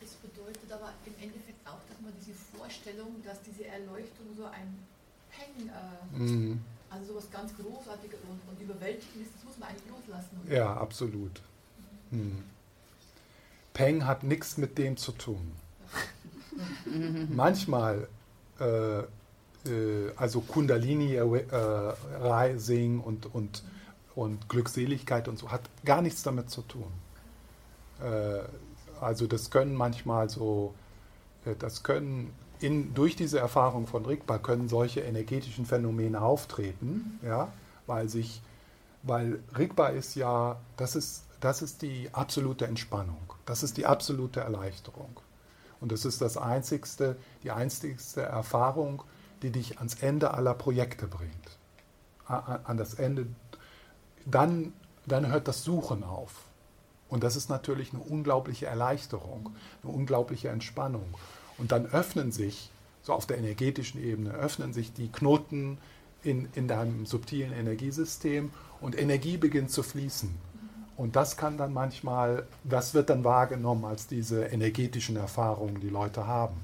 Das 0.00 0.10
bedeutet 0.10 0.70
aber 0.70 0.92
im 1.06 1.14
Endeffekt 1.14 1.66
auch, 1.66 1.80
dass 1.88 2.00
man 2.00 2.12
diese 2.20 2.34
Vorstellung, 2.56 3.22
dass 3.24 3.40
diese 3.42 3.66
Erleuchtung 3.66 4.26
so 4.36 4.44
ein 4.44 4.78
Peng, 5.30 5.68
äh, 5.68 6.18
mhm. 6.18 6.60
also 6.90 7.12
sowas 7.12 7.30
ganz 7.32 7.52
Großartiges 7.56 8.18
und, 8.28 8.40
und 8.50 8.60
Überwältigendes, 8.60 9.32
das 9.34 9.44
muss 9.44 9.58
man 9.58 9.70
eigentlich 9.70 9.90
loslassen. 9.90 10.40
Oder? 10.44 10.54
Ja, 10.54 10.76
absolut. 10.76 11.40
Hm. 12.10 12.44
Peng 13.74 14.06
hat 14.06 14.24
nichts 14.24 14.56
mit 14.56 14.76
dem 14.78 14.96
zu 14.96 15.12
tun. 15.12 15.52
Manchmal, 17.28 18.08
äh, 18.60 18.98
äh, 18.98 19.04
also 20.16 20.40
Kundalini 20.40 21.14
äh, 21.14 21.22
Rising 22.20 23.00
und, 23.00 23.32
und, 23.32 23.62
und 24.14 24.48
Glückseligkeit 24.48 25.28
und 25.28 25.38
so, 25.38 25.52
hat 25.52 25.62
gar 25.84 26.02
nichts 26.02 26.22
damit 26.22 26.50
zu 26.50 26.62
tun. 26.62 26.92
Äh, 28.02 28.40
also 29.00 29.26
das 29.26 29.50
können 29.50 29.74
manchmal 29.74 30.28
so, 30.28 30.74
äh, 31.44 31.54
das 31.58 31.82
können 31.82 32.32
in, 32.60 32.94
durch 32.94 33.14
diese 33.14 33.38
Erfahrung 33.38 33.86
von 33.86 34.04
Rigpa 34.04 34.38
können 34.38 34.68
solche 34.68 35.00
energetischen 35.00 35.64
Phänomene 35.66 36.20
auftreten, 36.20 37.20
ja, 37.22 37.52
weil 37.86 38.08
sich, 38.08 38.42
weil 39.04 39.38
Rigpa 39.56 39.88
ist 39.88 40.16
ja, 40.16 40.56
das 40.76 40.96
ist 40.96 41.22
das 41.40 41.62
ist 41.62 41.82
die 41.82 42.10
absolute 42.12 42.66
Entspannung. 42.66 43.32
Das 43.46 43.62
ist 43.62 43.76
die 43.76 43.86
absolute 43.86 44.40
Erleichterung. 44.40 45.20
Und 45.80 45.92
das 45.92 46.04
ist 46.04 46.20
das 46.20 46.36
einzigste, 46.36 47.16
die 47.42 47.50
einzigste 47.50 48.22
Erfahrung, 48.22 49.02
die 49.42 49.50
dich 49.50 49.78
ans 49.78 49.94
Ende 50.02 50.34
aller 50.34 50.54
Projekte 50.54 51.06
bringt. 51.06 51.32
An 52.26 52.76
das 52.76 52.94
Ende, 52.94 53.26
dann, 54.26 54.72
dann 55.06 55.28
hört 55.28 55.48
das 55.48 55.64
Suchen 55.64 56.02
auf. 56.02 56.44
Und 57.08 57.24
das 57.24 57.36
ist 57.36 57.48
natürlich 57.48 57.94
eine 57.94 58.02
unglaubliche 58.02 58.66
Erleichterung, 58.66 59.50
eine 59.82 59.92
unglaubliche 59.92 60.48
Entspannung. 60.48 61.14
Und 61.56 61.72
dann 61.72 61.86
öffnen 61.86 62.32
sich, 62.32 62.70
so 63.02 63.14
auf 63.14 63.26
der 63.26 63.38
energetischen 63.38 64.02
Ebene, 64.02 64.32
öffnen 64.32 64.74
sich 64.74 64.92
die 64.92 65.08
Knoten 65.08 65.78
in, 66.22 66.48
in 66.54 66.68
deinem 66.68 67.06
subtilen 67.06 67.52
Energiesystem 67.52 68.50
und 68.80 68.98
Energie 68.98 69.38
beginnt 69.38 69.70
zu 69.70 69.82
fließen. 69.82 70.34
Und 70.98 71.14
das 71.14 71.36
kann 71.36 71.56
dann 71.56 71.72
manchmal, 71.72 72.42
das 72.64 72.92
wird 72.92 73.08
dann 73.08 73.22
wahrgenommen 73.22 73.84
als 73.84 74.08
diese 74.08 74.46
energetischen 74.46 75.16
Erfahrungen, 75.16 75.80
die 75.80 75.88
Leute 75.88 76.26
haben. 76.26 76.56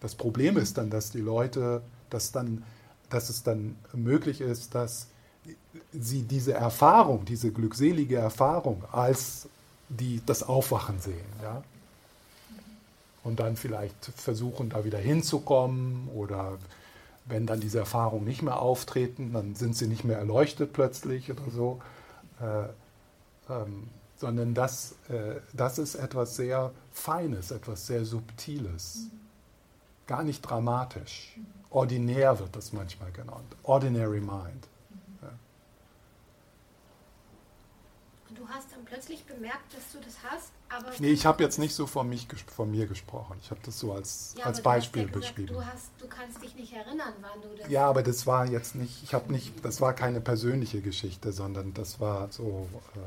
Das 0.00 0.14
Problem 0.14 0.58
ist 0.58 0.76
dann, 0.76 0.90
dass 0.90 1.10
die 1.10 1.22
Leute, 1.22 1.80
dass, 2.10 2.30
dann, 2.30 2.62
dass 3.08 3.30
es 3.30 3.42
dann 3.42 3.76
möglich 3.94 4.42
ist, 4.42 4.74
dass 4.74 5.06
sie 5.92 6.24
diese 6.24 6.52
Erfahrung, 6.52 7.24
diese 7.24 7.52
glückselige 7.52 8.16
Erfahrung 8.16 8.84
als 8.92 9.48
die, 9.88 10.20
das 10.26 10.42
Aufwachen 10.42 11.00
sehen. 11.00 11.24
Ja? 11.42 11.62
Und 13.22 13.40
dann 13.40 13.56
vielleicht 13.56 14.04
versuchen, 14.14 14.68
da 14.68 14.84
wieder 14.84 14.98
hinzukommen 14.98 16.10
oder 16.14 16.58
wenn 17.24 17.46
dann 17.46 17.60
diese 17.60 17.78
Erfahrungen 17.78 18.26
nicht 18.26 18.42
mehr 18.42 18.60
auftreten, 18.60 19.32
dann 19.32 19.54
sind 19.54 19.74
sie 19.74 19.86
nicht 19.86 20.04
mehr 20.04 20.18
erleuchtet 20.18 20.74
plötzlich 20.74 21.30
oder 21.30 21.50
so. 21.50 21.80
Äh, 22.42 22.68
ähm, 23.48 23.88
sondern 24.16 24.54
das, 24.54 24.96
äh, 25.08 25.40
das 25.52 25.78
ist 25.78 25.96
etwas 25.96 26.36
sehr 26.36 26.72
Feines, 26.92 27.50
etwas 27.50 27.86
sehr 27.86 28.04
Subtiles, 28.04 29.08
mhm. 29.12 29.20
gar 30.06 30.22
nicht 30.22 30.42
dramatisch. 30.42 31.38
Ordinär 31.70 32.38
wird 32.38 32.54
das 32.54 32.72
manchmal 32.72 33.10
genannt, 33.12 33.56
Ordinary 33.64 34.20
Mind. 34.20 34.68
Und 38.34 38.38
du 38.40 38.48
hast 38.48 38.72
dann 38.72 38.84
plötzlich 38.84 39.24
bemerkt, 39.26 39.72
dass 39.72 39.92
du 39.92 39.98
das 40.04 40.16
hast, 40.28 40.50
aber... 40.68 40.90
Nee, 40.98 41.10
ich 41.10 41.24
habe 41.24 41.40
jetzt 41.44 41.58
nicht 41.58 41.72
so 41.72 41.86
von, 41.86 42.08
mich, 42.08 42.26
von 42.48 42.68
mir 42.68 42.88
gesprochen. 42.88 43.36
Ich 43.40 43.50
habe 43.52 43.60
das 43.64 43.78
so 43.78 43.92
als, 43.92 44.34
ja, 44.36 44.46
als 44.46 44.60
Beispiel 44.60 45.02
ja 45.02 45.08
gesagt, 45.08 45.36
beschrieben. 45.36 45.54
Du, 45.54 45.64
hast, 45.64 45.90
du 45.98 46.08
kannst 46.08 46.42
dich 46.42 46.56
nicht 46.56 46.72
erinnern, 46.72 47.12
wann 47.20 47.42
du 47.42 47.56
das... 47.56 47.68
Ja, 47.68 47.88
aber 47.88 48.02
das 48.02 48.26
war 48.26 48.46
jetzt 48.46 48.74
nicht, 48.74 49.04
ich 49.04 49.14
habe 49.14 49.30
nicht, 49.30 49.64
das 49.64 49.80
war 49.80 49.92
keine 49.92 50.20
persönliche 50.20 50.80
Geschichte, 50.80 51.32
sondern 51.32 51.74
das 51.74 52.00
war 52.00 52.32
so... 52.32 52.68
Äh, 52.96 52.98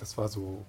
das 0.00 0.16
war 0.16 0.28
so. 0.28 0.64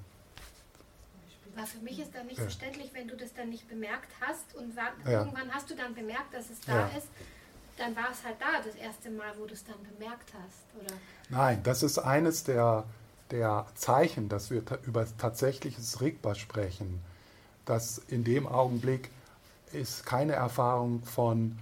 War 1.55 1.65
für 1.67 1.79
mich 1.79 1.99
ist 1.99 2.15
dann 2.15 2.27
nicht 2.27 2.37
ja. 2.37 2.43
verständlich, 2.43 2.91
wenn 2.93 3.07
du 3.07 3.17
das 3.17 3.33
dann 3.33 3.49
nicht 3.49 3.67
bemerkt 3.67 4.09
hast 4.21 4.55
und 4.55 4.75
war, 4.75 4.91
ja. 5.05 5.19
irgendwann 5.19 5.53
hast 5.53 5.69
du 5.69 5.75
dann 5.75 5.93
bemerkt, 5.93 6.33
dass 6.33 6.49
es 6.49 6.61
da 6.61 6.87
ja. 6.87 6.97
ist, 6.97 7.07
dann 7.77 7.95
war 7.95 8.11
es 8.11 8.23
halt 8.23 8.37
da 8.39 8.61
das 8.63 8.75
erste 8.75 9.09
Mal, 9.09 9.33
wo 9.37 9.45
du 9.45 9.53
es 9.53 9.63
dann 9.65 9.75
bemerkt 9.97 10.31
hast, 10.33 10.81
oder? 10.81 10.95
Nein, 11.29 11.61
das 11.63 11.83
ist 11.83 11.97
eines 11.99 12.45
der, 12.45 12.85
der 13.31 13.65
Zeichen, 13.75 14.29
dass 14.29 14.49
wir 14.49 14.63
über 14.85 15.05
tatsächliches 15.17 15.99
Rigpa 15.99 16.35
sprechen, 16.35 17.01
dass 17.65 17.97
in 17.97 18.23
dem 18.23 18.47
Augenblick 18.47 19.09
ist 19.73 20.05
keine 20.05 20.33
Erfahrung 20.33 21.03
von, 21.03 21.57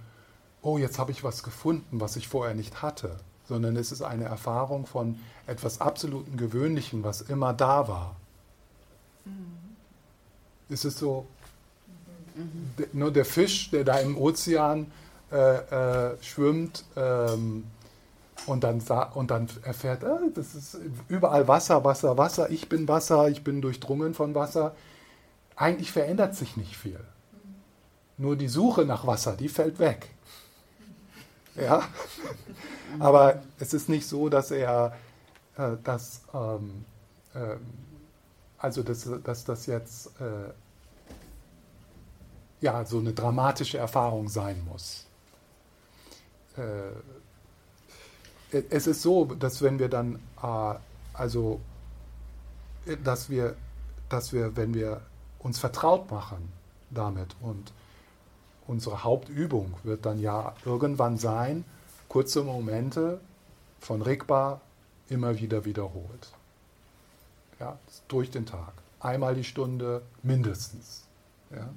oh, 0.62 0.78
jetzt 0.78 0.98
habe 0.98 1.10
ich 1.10 1.24
was 1.24 1.42
gefunden, 1.42 2.00
was 2.00 2.16
ich 2.16 2.28
vorher 2.28 2.54
nicht 2.54 2.82
hatte, 2.82 3.18
sondern 3.50 3.76
es 3.76 3.90
ist 3.90 4.02
eine 4.02 4.26
Erfahrung 4.26 4.86
von 4.86 5.18
etwas 5.48 5.80
absoluten 5.80 6.36
Gewöhnlichen, 6.36 7.02
was 7.02 7.20
immer 7.20 7.52
da 7.52 7.88
war. 7.88 8.16
Mhm. 9.24 9.58
Es 10.68 10.84
ist 10.84 10.98
so, 10.98 11.26
mhm. 12.36 12.86
nur 12.92 13.10
der 13.10 13.24
Fisch, 13.24 13.70
der 13.72 13.82
da 13.82 13.98
im 13.98 14.16
Ozean 14.16 14.86
äh, 15.32 16.12
äh, 16.12 16.16
schwimmt 16.22 16.84
ähm, 16.94 17.64
und, 18.46 18.62
dann 18.62 18.80
und 19.14 19.32
dann 19.32 19.48
erfährt, 19.64 20.04
äh, 20.04 20.30
das 20.32 20.54
ist 20.54 20.78
überall 21.08 21.48
Wasser, 21.48 21.82
Wasser, 21.82 22.16
Wasser, 22.16 22.50
ich 22.50 22.68
bin 22.68 22.86
Wasser, 22.86 23.28
ich 23.28 23.42
bin 23.42 23.60
durchdrungen 23.60 24.14
von 24.14 24.32
Wasser. 24.36 24.76
Eigentlich 25.56 25.90
verändert 25.90 26.36
sich 26.36 26.56
nicht 26.56 26.76
viel. 26.76 27.00
Nur 28.16 28.36
die 28.36 28.48
Suche 28.48 28.84
nach 28.84 29.08
Wasser, 29.08 29.32
die 29.32 29.48
fällt 29.48 29.80
weg. 29.80 30.08
Ja? 31.60 31.82
Aber 32.98 33.42
es 33.58 33.74
ist 33.74 33.88
nicht 33.88 34.06
so, 34.06 34.28
dass 34.28 34.50
er 34.50 34.94
äh, 35.60 35.76
dass, 35.84 36.22
ähm, 36.32 36.84
äh, 37.34 37.56
also 38.58 38.82
dass, 38.82 39.08
dass 39.24 39.44
das 39.44 39.66
jetzt 39.66 40.06
äh, 40.20 40.52
ja, 42.60 42.84
so 42.84 42.98
eine 42.98 43.12
dramatische 43.12 43.78
Erfahrung 43.78 44.28
sein 44.28 44.62
muss. 44.64 45.06
Äh, 46.56 48.62
es 48.70 48.86
ist 48.86 49.02
so, 49.02 49.26
dass 49.26 49.62
wenn 49.62 49.78
wir 49.78 49.88
dann, 49.88 50.16
äh, 50.42 50.74
also, 51.14 51.60
dass 53.04 53.30
wir, 53.30 53.56
dass 54.08 54.32
wir, 54.32 54.56
wenn 54.56 54.74
wir 54.74 55.00
uns 55.38 55.58
vertraut 55.58 56.10
machen 56.10 56.52
damit 56.90 57.36
und 57.40 57.72
unsere 58.70 59.02
Hauptübung 59.02 59.74
wird 59.82 60.06
dann 60.06 60.20
ja 60.20 60.54
irgendwann 60.64 61.18
sein, 61.18 61.64
kurze 62.08 62.44
Momente 62.44 63.20
von 63.80 64.00
Rigpa 64.00 64.60
immer 65.08 65.40
wieder 65.40 65.64
wiederholt. 65.64 66.32
Ja, 67.58 67.76
durch 68.06 68.30
den 68.30 68.46
Tag. 68.46 68.72
Einmal 69.00 69.34
die 69.34 69.44
Stunde 69.44 70.02
mindestens. 70.22 71.04
Ja. 71.50 71.68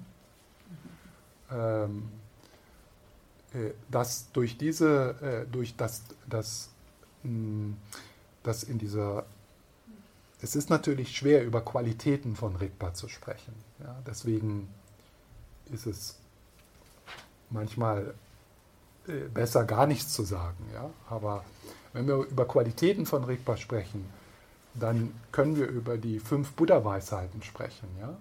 Ähm, 1.85 2.11
äh, 3.53 3.71
dass 3.89 4.31
durch 4.31 4.59
diese, 4.59 5.15
äh, 5.47 5.51
durch 5.51 5.75
das, 5.75 6.03
das, 6.29 6.69
mh, 7.23 7.75
das 8.43 8.63
in 8.63 8.77
dieser, 8.77 9.25
es 10.41 10.55
ist 10.55 10.69
natürlich 10.69 11.17
schwer 11.17 11.43
über 11.43 11.61
Qualitäten 11.61 12.35
von 12.35 12.55
Rigpa 12.55 12.93
zu 12.93 13.09
sprechen. 13.09 13.55
Ja? 13.79 13.95
Deswegen 14.05 14.69
ist 15.71 15.87
es 15.87 16.19
manchmal 17.53 18.13
äh, 19.07 19.27
besser 19.33 19.63
gar 19.65 19.87
nichts 19.87 20.13
zu 20.13 20.23
sagen. 20.23 20.65
Ja? 20.73 20.89
Aber 21.09 21.43
wenn 21.93 22.07
wir 22.07 22.15
über 22.15 22.45
Qualitäten 22.45 23.05
von 23.05 23.23
Rigpa 23.23 23.57
sprechen, 23.57 24.05
dann 24.73 25.13
können 25.31 25.55
wir 25.55 25.67
über 25.67 25.97
die 25.97 26.19
fünf 26.19 26.53
Buddha-Weisheiten 26.53 27.43
sprechen. 27.43 27.87
Ja? 27.99 28.15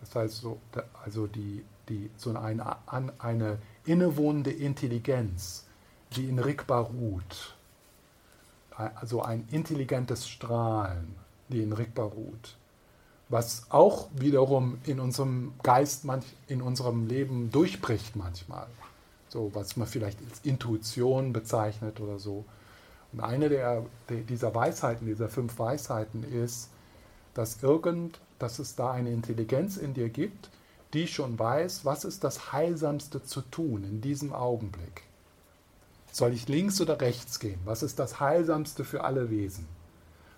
Das 0.00 0.14
heißt, 0.14 0.36
so, 0.36 0.58
also 1.04 1.26
die, 1.26 1.64
die, 1.88 2.10
so 2.16 2.36
eine, 2.36 2.76
eine 3.18 3.58
innewohnende 3.84 4.50
Intelligenz, 4.50 5.64
die 6.16 6.28
in 6.28 6.38
Rigpa 6.38 6.78
ruht. 6.80 7.54
Also 8.76 9.22
ein 9.22 9.46
intelligentes 9.50 10.28
Strahlen, 10.28 11.14
die 11.48 11.62
in 11.62 11.72
Rigpa 11.72 12.02
ruht. 12.02 12.56
Was 13.28 13.66
auch 13.70 14.08
wiederum 14.14 14.78
in 14.84 15.00
unserem 15.00 15.54
Geist, 15.62 16.04
in 16.46 16.62
unserem 16.62 17.06
Leben 17.06 17.50
durchbricht 17.50 18.16
manchmal. 18.16 18.66
So, 19.28 19.50
was 19.54 19.76
man 19.76 19.88
vielleicht 19.88 20.18
als 20.28 20.40
Intuition 20.44 21.32
bezeichnet 21.32 22.00
oder 22.00 22.18
so. 22.18 22.44
Und 23.12 23.20
eine 23.20 23.48
der, 23.48 23.84
dieser 24.08 24.54
Weisheiten, 24.54 25.06
dieser 25.06 25.28
fünf 25.28 25.58
Weisheiten 25.58 26.24
ist, 26.24 26.68
dass 27.32 27.62
irgend, 27.62 28.20
dass 28.38 28.58
es 28.58 28.76
da 28.76 28.92
eine 28.92 29.10
Intelligenz 29.10 29.76
in 29.76 29.94
dir 29.94 30.08
gibt, 30.08 30.50
die 30.92 31.08
schon 31.08 31.38
weiß, 31.38 31.84
was 31.84 32.04
ist 32.04 32.22
das 32.22 32.52
Heilsamste 32.52 33.22
zu 33.22 33.40
tun 33.40 33.84
in 33.84 34.00
diesem 34.00 34.32
Augenblick. 34.32 35.02
Soll 36.12 36.32
ich 36.32 36.48
links 36.48 36.80
oder 36.80 37.00
rechts 37.00 37.40
gehen? 37.40 37.58
Was 37.64 37.82
ist 37.82 37.98
das 37.98 38.20
Heilsamste 38.20 38.84
für 38.84 39.02
alle 39.02 39.30
Wesen? 39.30 39.66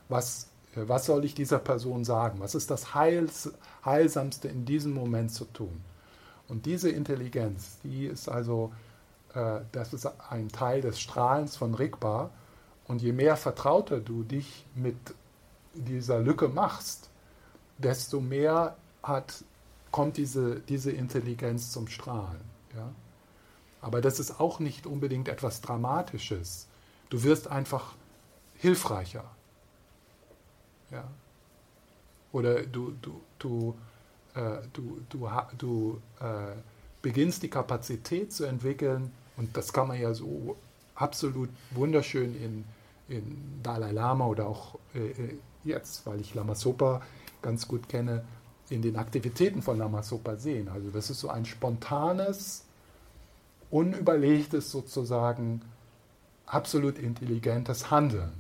Was, 0.09 0.49
was 0.85 1.07
soll 1.07 1.25
ich 1.25 1.35
dieser 1.35 1.59
Person 1.59 2.05
sagen? 2.05 2.41
Was 2.41 2.55
ist 2.55 2.71
das 2.71 2.95
Heils, 2.95 3.53
Heilsamste 3.85 4.49
in 4.49 4.65
diesem 4.65 4.93
Moment 4.93 5.33
zu 5.33 5.45
tun? 5.47 5.83
Und 6.49 6.67
diese 6.67 6.91
Intelligenz, 6.91 7.79
die 7.83 8.07
ist 8.07 8.29
also, 8.29 8.73
äh, 9.35 9.61
das 9.73 9.93
ist 9.93 10.07
ein 10.31 10.49
Teil 10.49 10.81
des 10.81 11.01
Strahlens 11.01 11.57
von 11.57 11.75
Rigpa. 11.75 12.31
Und 12.87 13.03
je 13.03 13.13
mehr 13.13 13.37
vertrauter 13.37 14.01
du 14.01 14.23
dich 14.23 14.65
mit 14.75 14.97
dieser 15.75 16.21
Lücke 16.21 16.49
machst, 16.49 17.11
desto 17.79 18.21
mehr 18.21 18.77
hat 19.03 19.45
kommt 19.91 20.19
diese, 20.19 20.61
diese 20.61 20.91
Intelligenz 20.91 21.73
zum 21.73 21.89
Strahlen. 21.89 22.43
Ja? 22.75 22.93
Aber 23.81 24.01
das 24.01 24.21
ist 24.21 24.41
auch 24.41 24.59
nicht 24.59 24.87
unbedingt 24.87 25.29
etwas 25.29 25.63
Dramatisches. 25.63 26.67
Du 27.09 27.23
wirst 27.23 27.49
einfach 27.49 27.95
hilfreicher. 28.57 29.25
Ja? 30.97 31.05
Oder 32.33 32.63
du, 32.65 32.95
du, 33.03 33.21
du, 33.39 33.75
äh, 34.35 34.59
du, 34.73 35.01
du, 35.09 35.29
du 35.57 36.01
äh, 36.21 36.57
beginnst 37.03 37.43
die 37.43 37.51
Kapazität 37.51 38.33
zu 38.33 38.45
entwickeln, 38.45 39.13
und 39.37 39.55
das 39.57 39.73
kann 39.73 39.89
man 39.89 40.01
ja 40.01 40.15
so 40.15 40.57
absolut 40.95 41.51
wunderschön 41.73 42.35
in, 42.43 42.65
in 43.09 43.61
Dalai 43.63 43.93
Lama 43.93 44.27
oder 44.27 44.47
auch 44.47 44.79
äh, 44.95 45.11
äh 45.11 45.39
jetzt, 45.65 46.07
weil 46.07 46.21
ich 46.21 46.33
Lama 46.35 46.55
Sopa 46.55 47.03
ganz 47.43 47.67
gut 47.67 47.89
kenne, 47.89 48.25
in 48.71 48.83
den 48.83 48.97
Aktivitäten 48.97 49.63
von 49.63 49.79
Namasopa 49.79 50.37
sehen. 50.37 50.69
Also 50.69 50.91
das 50.91 51.11
ist 51.11 51.21
so 51.21 51.29
ein 51.29 51.45
spontanes, 51.45 52.65
unüberlegtes 53.71 54.71
sozusagen, 54.71 55.63
absolut 56.47 56.99
intelligentes 56.99 57.91
Handeln. 57.91 58.33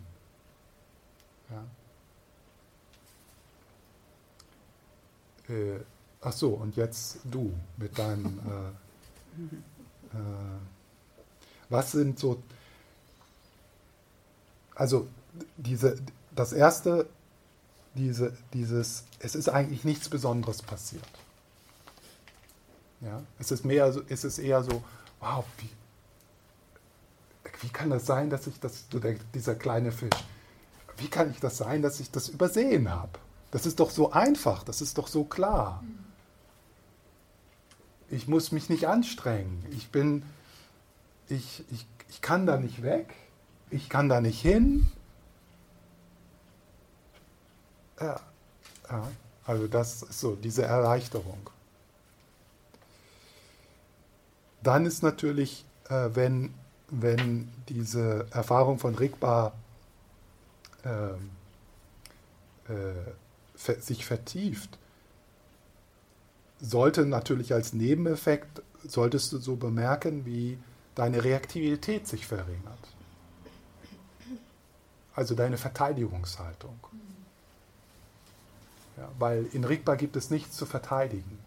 Äh, 5.48 5.80
ach 6.20 6.32
so, 6.32 6.50
und 6.50 6.76
jetzt 6.76 7.18
du 7.24 7.52
mit 7.76 7.98
deinem. 7.98 8.38
Äh, 8.38 10.16
äh, 10.16 10.58
was 11.68 11.92
sind 11.92 12.18
so. 12.18 12.42
Also, 14.74 15.08
diese, 15.56 15.96
das 16.34 16.52
erste 16.52 17.08
diese, 17.96 18.32
dieses, 18.52 19.04
es 19.18 19.34
ist 19.34 19.48
eigentlich 19.48 19.84
nichts 19.84 20.08
Besonderes 20.08 20.62
passiert. 20.62 21.04
Ja, 23.00 23.22
es 23.38 23.50
ist 23.50 23.64
mehr 23.64 23.92
so, 23.92 24.02
es 24.08 24.24
ist 24.24 24.38
eher 24.38 24.62
so, 24.62 24.84
wow, 25.20 25.44
wie, 25.58 25.70
wie 27.62 27.68
kann 27.68 27.90
das 27.90 28.06
sein, 28.06 28.30
dass 28.30 28.46
ich 28.46 28.60
das, 28.60 28.84
so 28.90 28.98
der, 28.98 29.16
dieser 29.34 29.54
kleine 29.54 29.92
Fisch, 29.92 30.10
wie 30.98 31.08
kann 31.08 31.30
ich 31.30 31.40
das 31.40 31.56
sein, 31.56 31.82
dass 31.82 32.00
ich 32.00 32.10
das 32.10 32.28
übersehen 32.28 32.90
habe? 32.90 33.18
Das 33.50 33.66
ist 33.66 33.80
doch 33.80 33.90
so 33.90 34.12
einfach, 34.12 34.64
das 34.64 34.80
ist 34.80 34.98
doch 34.98 35.08
so 35.08 35.24
klar. 35.24 35.82
Ich 38.10 38.28
muss 38.28 38.52
mich 38.52 38.68
nicht 38.68 38.86
anstrengen. 38.86 39.64
Ich 39.70 39.90
bin, 39.90 40.22
ich, 41.28 41.64
ich, 41.70 41.86
ich 42.08 42.20
kann 42.20 42.46
da 42.46 42.56
nicht 42.56 42.82
weg, 42.82 43.14
ich 43.70 43.88
kann 43.88 44.08
da 44.08 44.20
nicht 44.20 44.40
hin, 44.40 44.86
ja. 48.00 48.20
ja. 48.90 49.08
Also 49.44 49.68
das 49.68 50.02
ist 50.02 50.20
so 50.20 50.34
diese 50.34 50.64
Erleichterung. 50.64 51.50
Dann 54.62 54.86
ist 54.86 55.04
natürlich, 55.04 55.64
äh, 55.88 56.10
wenn, 56.14 56.52
wenn 56.88 57.52
diese 57.68 58.26
Erfahrung 58.32 58.80
von 58.80 58.96
Rigpa 58.96 59.52
äh, 60.82 61.10
äh, 62.72 63.12
sich 63.74 64.04
vertieft, 64.06 64.78
sollte 66.60 67.04
natürlich 67.04 67.52
als 67.52 67.72
Nebeneffekt, 67.72 68.62
solltest 68.86 69.32
du 69.32 69.38
so 69.38 69.56
bemerken, 69.56 70.24
wie 70.24 70.58
deine 70.94 71.22
Reaktivität 71.22 72.06
sich 72.06 72.26
verringert. 72.26 72.78
Also 75.14 75.34
deine 75.34 75.58
Verteidigungshaltung. 75.58 76.78
Ja, 78.96 79.10
weil 79.18 79.46
in 79.52 79.64
Rigpa 79.64 79.94
gibt 79.94 80.16
es 80.16 80.30
nichts 80.30 80.56
zu 80.56 80.64
verteidigen. 80.64 81.38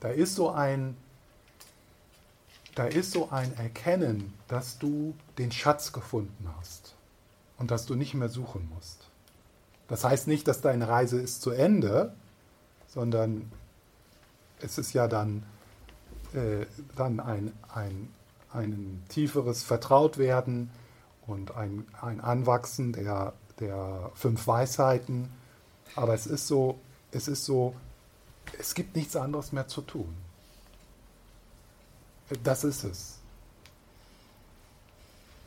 Da 0.00 0.08
ist 0.08 0.34
so 0.34 0.50
ein 0.50 0.96
da 2.76 2.84
ist 2.84 3.10
so 3.10 3.30
ein 3.30 3.56
Erkennen, 3.56 4.34
dass 4.46 4.78
du 4.78 5.14
den 5.38 5.50
Schatz 5.50 5.92
gefunden 5.92 6.48
hast 6.56 6.94
und 7.58 7.72
dass 7.72 7.86
du 7.86 7.96
nicht 7.96 8.14
mehr 8.14 8.28
suchen 8.28 8.70
musst. 8.72 9.08
Das 9.88 10.04
heißt 10.04 10.28
nicht, 10.28 10.46
dass 10.46 10.60
deine 10.60 10.88
Reise 10.88 11.20
ist 11.20 11.42
zu 11.42 11.50
Ende, 11.50 12.14
sondern 12.86 13.50
es 14.60 14.78
ist 14.78 14.92
ja 14.92 15.08
dann 15.08 15.42
äh, 16.34 16.66
dann 16.94 17.18
ein, 17.20 17.52
ein, 17.72 18.08
ein 18.52 19.02
tieferes 19.08 19.62
Vertrautwerden 19.62 20.70
und 21.26 21.56
ein, 21.56 21.86
ein 22.00 22.20
Anwachsen 22.20 22.92
der, 22.92 23.32
der 23.58 24.10
fünf 24.14 24.46
Weisheiten. 24.46 25.30
Aber 25.94 26.14
es 26.14 26.26
ist 26.26 26.46
so, 26.46 26.78
es 27.10 27.26
ist 27.26 27.44
so, 27.44 27.74
es 28.58 28.74
gibt 28.74 28.96
nichts 28.96 29.16
anderes 29.16 29.52
mehr 29.52 29.66
zu 29.66 29.80
tun. 29.80 30.14
Das 32.42 32.64
ist 32.64 32.84
es. 32.84 33.18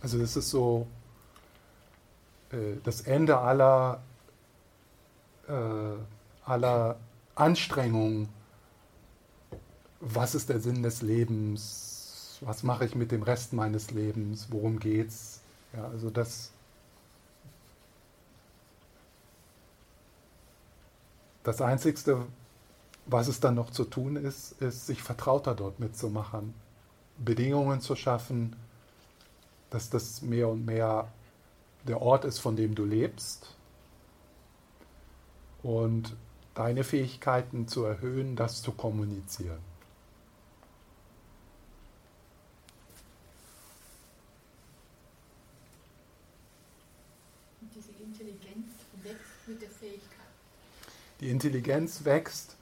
Also 0.01 0.21
es 0.21 0.35
ist 0.35 0.49
so 0.49 0.87
äh, 2.51 2.77
das 2.83 3.01
Ende 3.01 3.37
aller, 3.37 4.01
äh, 5.47 5.95
aller 6.45 6.95
Anstrengungen 7.35 8.29
was 9.99 10.35
ist 10.35 10.49
der 10.49 10.59
Sinn 10.59 10.83
des 10.83 11.01
Lebens, 11.01 12.37
was 12.41 12.63
mache 12.63 12.85
ich 12.85 12.95
mit 12.95 13.11
dem 13.11 13.23
Rest 13.23 13.53
meines 13.53 13.91
Lebens, 13.91 14.47
worum 14.49 14.79
geht's. 14.79 15.41
Ja, 15.73 15.85
also 15.89 16.09
das, 16.09 16.51
das 21.43 21.61
Einzigste, 21.61 22.25
was 23.05 23.27
es 23.27 23.39
dann 23.39 23.55
noch 23.55 23.71
zu 23.71 23.83
tun 23.83 24.15
ist, 24.15 24.53
ist, 24.61 24.87
sich 24.87 25.03
vertrauter 25.03 25.53
dort 25.53 25.79
mitzumachen, 25.79 26.53
Bedingungen 27.23 27.81
zu 27.81 27.95
schaffen, 27.95 28.55
dass 29.69 29.89
das 29.89 30.21
mehr 30.21 30.47
und 30.49 30.65
mehr 30.65 31.11
der 31.87 32.01
Ort 32.01 32.25
ist, 32.25 32.39
von 32.39 32.55
dem 32.55 32.75
du 32.75 32.85
lebst 32.85 33.55
und 35.63 36.15
deine 36.53 36.83
Fähigkeiten 36.83 37.67
zu 37.67 37.83
erhöhen, 37.83 38.35
das 38.35 38.61
zu 38.61 38.71
kommunizieren. 38.71 39.59
diese 47.79 47.91
Intelligenz 48.03 48.65
wächst 49.03 49.47
mit 49.47 49.61
der 49.61 49.69
Fähigkeit. 49.69 50.19
Die 51.19 51.29
Intelligenz 51.29 52.05
wächst 52.05 52.55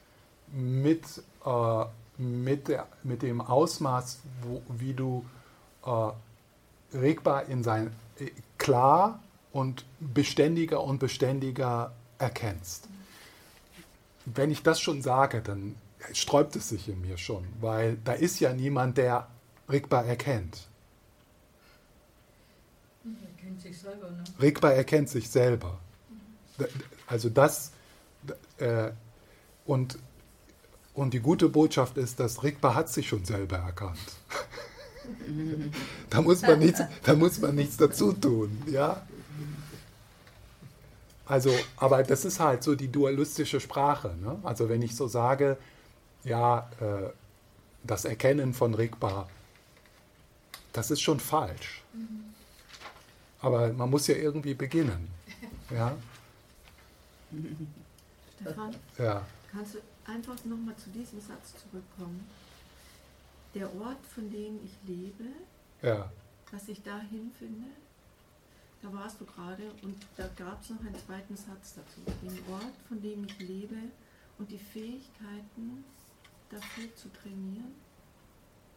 mit, 0.51 1.03
äh, 1.45 1.85
mit, 2.17 2.67
der, 2.67 2.87
mit 3.03 3.21
dem 3.21 3.41
Ausmaß, 3.41 4.19
wo, 4.41 4.61
wie 4.69 4.93
du 4.93 5.25
äh, 5.85 6.97
regbar 6.97 7.45
in 7.45 7.63
sein 7.63 7.91
äh, 8.19 8.31
klar 8.57 9.21
und 9.51 9.85
beständiger 9.99 10.83
und 10.83 10.99
beständiger 10.99 11.93
erkennst. 12.17 12.87
Wenn 14.25 14.51
ich 14.51 14.63
das 14.63 14.79
schon 14.79 15.01
sage, 15.01 15.41
dann 15.41 15.75
sträubt 16.13 16.55
es 16.55 16.69
sich 16.69 16.89
in 16.89 17.01
mir 17.01 17.17
schon, 17.17 17.45
weil 17.61 17.97
da 18.03 18.13
ist 18.13 18.39
ja 18.39 18.53
niemand, 18.53 18.97
der 18.97 19.27
regbar 19.69 20.05
erkennt. 20.05 20.67
Er 23.03 23.41
kennt 23.41 23.61
sich 23.61 23.79
selber, 23.79 24.09
ne? 24.11 24.23
Regbar 24.39 24.73
erkennt 24.73 25.09
sich 25.09 25.29
selber. 25.29 25.79
Also 27.07 27.29
das 27.29 27.71
äh, 28.57 28.91
und, 29.65 29.99
und 30.97 31.13
die 31.13 31.19
gute 31.19 31.47
Botschaft 31.47 31.95
ist, 31.97 32.19
dass 32.19 32.43
Rigpa 32.43 32.73
hat 32.73 32.89
sich 32.89 33.07
schon 33.07 33.23
selber 33.23 33.57
erkannt. 33.57 33.99
da, 36.09 36.21
muss 36.21 36.41
man 36.41 36.57
nichts, 36.57 36.81
da 37.03 37.13
muss 37.13 37.39
man 37.39 37.55
nichts 37.55 37.77
dazu 37.77 38.13
tun, 38.13 38.63
ja. 38.65 39.05
Also, 41.27 41.53
aber 41.75 42.01
das 42.03 42.25
ist 42.25 42.39
halt 42.39 42.63
so 42.63 42.73
die 42.73 42.87
dualistische 42.87 43.59
Sprache. 43.59 44.15
Ne? 44.21 44.39
Also 44.43 44.69
wenn 44.69 44.81
ich 44.81 44.95
so 44.95 45.07
sage, 45.07 45.57
ja, 46.23 46.69
äh, 46.79 47.09
das 47.83 48.05
Erkennen 48.05 48.53
von 48.53 48.73
Rigpa, 48.73 49.27
das 50.73 50.89
ist 50.89 51.01
schon 51.01 51.19
falsch. 51.19 51.83
Aber 53.41 53.71
man 53.73 53.89
muss 53.89 54.07
ja 54.07 54.15
irgendwie 54.15 54.53
beginnen. 54.55 55.09
Ja? 55.69 55.95
Stefan, 58.41 58.75
ja. 58.97 59.25
kannst 59.51 59.75
du 59.75 59.79
einfach 60.07 60.43
nochmal 60.45 60.75
zu 60.77 60.89
diesem 60.89 61.19
Satz 61.19 61.53
zurückkommen? 61.61 62.27
Der 63.53 63.67
Ort, 63.75 64.05
von 64.13 64.29
dem 64.29 64.59
ich 64.63 64.75
lebe, 64.87 65.25
ja. 65.81 66.11
was 66.51 66.67
ich 66.67 66.81
dahin 66.83 67.31
finde, 67.37 67.67
da 68.81 68.93
warst 68.93 69.19
du 69.19 69.25
gerade 69.25 69.63
und 69.81 69.95
da 70.15 70.29
gab 70.35 70.61
es 70.61 70.69
noch 70.69 70.79
einen 70.81 70.95
zweiten 70.95 71.35
Satz 71.35 71.75
dazu. 71.75 72.01
Den 72.21 72.37
Ort, 72.53 72.73
von 72.87 73.01
dem 73.01 73.25
ich 73.25 73.39
lebe 73.39 73.75
und 74.37 74.51
die 74.51 74.59
Fähigkeiten 74.59 75.83
dafür 76.49 76.95
zu 76.95 77.09
trainieren, 77.11 77.73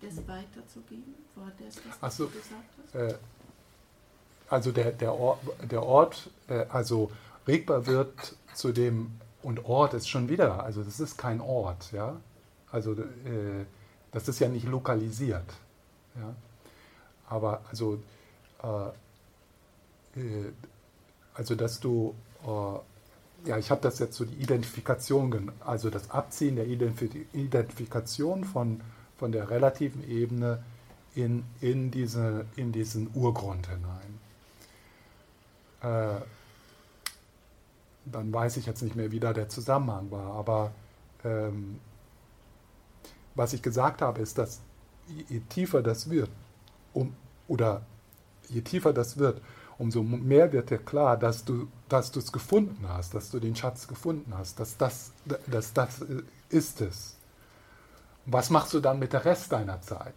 das 0.01 0.17
weiterzugeben? 0.27 1.15
War 1.35 1.53
das, 1.59 1.77
was 2.01 2.17
so, 2.17 2.27
du 2.27 2.33
gesagt 2.33 2.65
hast? 2.83 2.95
Äh, 2.95 3.15
also 4.49 4.73
der, 4.73 4.93
der 4.93 5.15
Ort, 5.15 5.41
der 5.71 5.83
Ort 5.83 6.31
äh, 6.49 6.67
also 6.69 7.11
regbar 7.47 7.87
wird 7.87 8.35
zu 8.55 8.73
dem 8.73 9.13
und 9.43 9.65
Ort 9.65 9.95
ist 9.95 10.09
schon 10.09 10.29
wieder, 10.29 10.63
also 10.63 10.83
das 10.83 11.01
ist 11.01 11.17
kein 11.17 11.41
Ort, 11.41 11.93
ja. 11.93 12.17
Also 12.71 12.93
äh, 12.93 13.65
das 14.13 14.29
ist 14.29 14.39
ja 14.39 14.49
nicht 14.49 14.67
lokalisiert, 14.67 15.53
ja. 16.17 16.35
Aber 17.29 17.63
also, 17.69 18.03
äh, 18.63 20.21
äh 20.21 20.53
also 21.35 21.55
dass 21.55 21.81
du, 21.81 22.15
äh, 22.45 23.49
ja, 23.49 23.57
ich 23.57 23.71
habe 23.71 23.81
das 23.81 23.99
jetzt 23.99 24.17
so 24.17 24.25
die 24.25 24.35
Identifikation, 24.35 25.53
also 25.61 25.89
das 25.89 26.11
Abziehen 26.11 26.57
der 26.57 26.67
Identifikation 26.67 28.45
von, 28.45 28.83
von 29.17 29.33
der 29.33 29.49
relativen 29.49 30.07
Ebene 30.09 30.63
in, 31.15 31.45
in, 31.61 31.91
diese, 31.91 32.45
in 32.57 32.73
diesen 32.73 33.11
Urgrund 33.15 33.69
hinein. 33.69 34.19
Äh, 38.11 38.13
dann 38.13 38.33
weiß 38.33 38.57
ich 38.57 38.67
jetzt 38.67 38.83
nicht 38.83 38.97
mehr, 38.97 39.13
wie 39.13 39.21
da 39.21 39.33
der 39.33 39.49
Zusammenhang 39.49 40.11
war. 40.11 40.33
Aber 40.35 40.73
ähm, 41.25 41.81
was 43.35 43.53
ich 43.53 43.63
gesagt 43.63 44.03
habe, 44.03 44.21
ist, 44.21 44.39
dass 44.39 44.61
je 45.29 45.41
tiefer 45.49 45.83
das 45.83 46.11
wird, 46.11 46.31
um, 46.93 47.15
oder 47.49 47.83
je 48.49 48.61
tiefer 48.63 48.93
das 48.93 49.19
wird, 49.19 49.41
umso 49.79 50.03
mehr 50.03 50.53
wird 50.53 50.71
dir 50.71 50.79
klar, 50.79 51.17
dass 51.17 51.45
du 51.45 51.69
dass 51.89 52.15
es 52.15 52.31
gefunden 52.31 52.87
hast, 52.89 53.15
dass 53.15 53.31
du 53.31 53.41
den 53.41 53.57
Schatz 53.57 53.89
gefunden 53.89 54.33
hast, 54.37 54.61
dass 54.61 54.77
das, 54.77 55.13
dass 55.47 55.73
das 55.73 56.05
ist 56.49 56.81
es. 56.81 57.17
Was 58.27 58.51
machst 58.51 58.73
du 58.75 58.81
dann 58.81 58.99
mit 58.99 59.13
der 59.13 59.25
Rest 59.25 59.51
deiner 59.51 59.81
Zeit? 59.81 60.15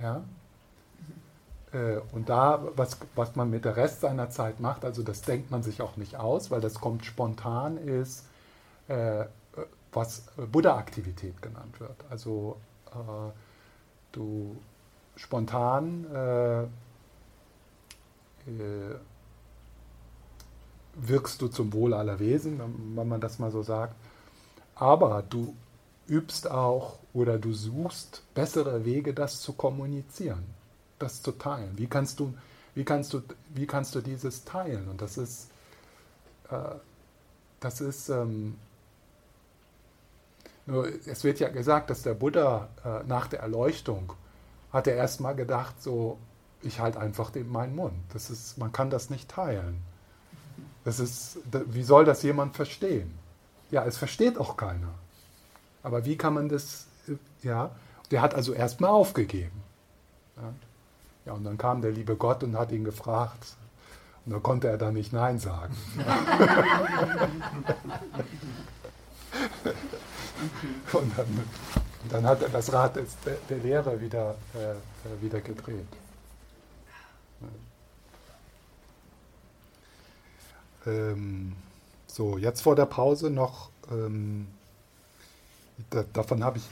Ja? 0.00 0.22
Äh, 1.72 1.98
und 2.12 2.28
da, 2.28 2.62
was, 2.76 2.98
was 3.14 3.36
man 3.36 3.50
mit 3.50 3.64
der 3.64 3.76
Rest 3.76 4.00
seiner 4.00 4.30
Zeit 4.30 4.60
macht, 4.60 4.84
also 4.84 5.02
das 5.02 5.22
denkt 5.22 5.50
man 5.50 5.62
sich 5.62 5.82
auch 5.82 5.96
nicht 5.96 6.16
aus, 6.16 6.50
weil 6.50 6.60
das 6.60 6.74
kommt 6.74 7.04
spontan, 7.04 7.76
ist, 7.76 8.26
äh, 8.88 9.26
was 9.92 10.24
Buddha-Aktivität 10.50 11.42
genannt 11.42 11.80
wird. 11.80 12.04
Also 12.08 12.56
äh, 12.92 13.30
du 14.12 14.56
spontan 15.16 16.06
äh, 16.14 16.62
äh, 16.62 16.68
wirkst 20.94 21.40
du 21.42 21.48
zum 21.48 21.72
Wohl 21.72 21.94
aller 21.94 22.18
Wesen, 22.18 22.60
wenn 22.96 23.08
man 23.08 23.20
das 23.20 23.38
mal 23.38 23.50
so 23.50 23.62
sagt. 23.62 23.94
Aber 24.74 25.22
du 25.28 25.54
übst 26.08 26.50
auch 26.50 26.98
oder 27.12 27.38
du 27.38 27.52
suchst 27.52 28.22
bessere 28.34 28.84
Wege, 28.84 29.14
das 29.14 29.40
zu 29.40 29.52
kommunizieren 29.52 30.59
das 31.00 31.22
zu 31.22 31.32
teilen? 31.32 31.76
Wie 31.76 31.86
kannst 31.86 32.20
du, 32.20 32.34
wie 32.74 32.84
kannst 32.84 33.12
du, 33.12 33.22
wie 33.54 33.66
kannst 33.66 33.94
du 33.94 34.00
dieses 34.00 34.44
teilen? 34.44 34.88
Und 34.88 35.02
das 35.02 35.18
ist, 35.18 35.50
äh, 36.50 36.56
das 37.58 37.80
ist, 37.80 38.08
ähm, 38.08 38.56
nur 40.66 40.88
es 41.06 41.24
wird 41.24 41.40
ja 41.40 41.48
gesagt, 41.48 41.90
dass 41.90 42.02
der 42.02 42.14
Buddha 42.14 42.68
äh, 42.84 43.02
nach 43.06 43.26
der 43.26 43.40
Erleuchtung 43.40 44.12
hat 44.72 44.86
er 44.86 44.94
erstmal 44.94 45.34
gedacht, 45.34 45.82
so, 45.82 46.18
ich 46.62 46.78
halte 46.78 47.00
einfach 47.00 47.30
den, 47.30 47.50
meinen 47.50 47.74
Mund. 47.74 47.94
Das 48.12 48.30
ist, 48.30 48.58
man 48.58 48.70
kann 48.70 48.90
das 48.90 49.10
nicht 49.10 49.28
teilen. 49.28 49.82
Das 50.84 51.00
ist, 51.00 51.38
wie 51.66 51.82
soll 51.82 52.04
das 52.04 52.22
jemand 52.22 52.54
verstehen? 52.56 53.18
Ja, 53.70 53.84
es 53.84 53.98
versteht 53.98 54.38
auch 54.38 54.56
keiner. 54.56 54.94
Aber 55.82 56.04
wie 56.04 56.16
kann 56.16 56.34
man 56.34 56.48
das, 56.48 56.86
ja, 57.42 57.70
der 58.10 58.22
hat 58.22 58.34
also 58.34 58.52
erstmal 58.52 58.90
aufgegeben. 58.90 59.62
Ja. 60.36 60.52
Ja, 61.30 61.36
und 61.36 61.44
dann 61.44 61.56
kam 61.56 61.80
der 61.80 61.92
liebe 61.92 62.16
Gott 62.16 62.42
und 62.42 62.58
hat 62.58 62.72
ihn 62.72 62.82
gefragt. 62.82 63.54
Und 64.26 64.32
da 64.32 64.40
konnte 64.40 64.66
er 64.66 64.78
dann 64.78 64.94
nicht 64.94 65.12
Nein 65.12 65.38
sagen. 65.38 65.76
und 70.92 71.16
dann, 71.16 71.48
dann, 72.08 72.26
hat 72.26 72.42
er 72.42 72.48
das 72.48 72.72
Rad 72.72 72.96
der, 72.96 73.04
der 73.48 73.58
Lehre 73.58 74.00
wieder, 74.00 74.34
äh, 74.54 74.74
wieder 75.22 75.40
gedreht. 75.40 75.86
Ähm, 80.84 81.54
so, 82.08 82.38
jetzt 82.38 82.62
vor 82.62 82.74
der 82.74 82.86
Pause 82.86 83.30
noch, 83.30 83.70
ähm, 83.92 84.48
da, 85.90 86.02
davon 86.12 86.42
habe 86.42 86.58
ich, 86.58 86.64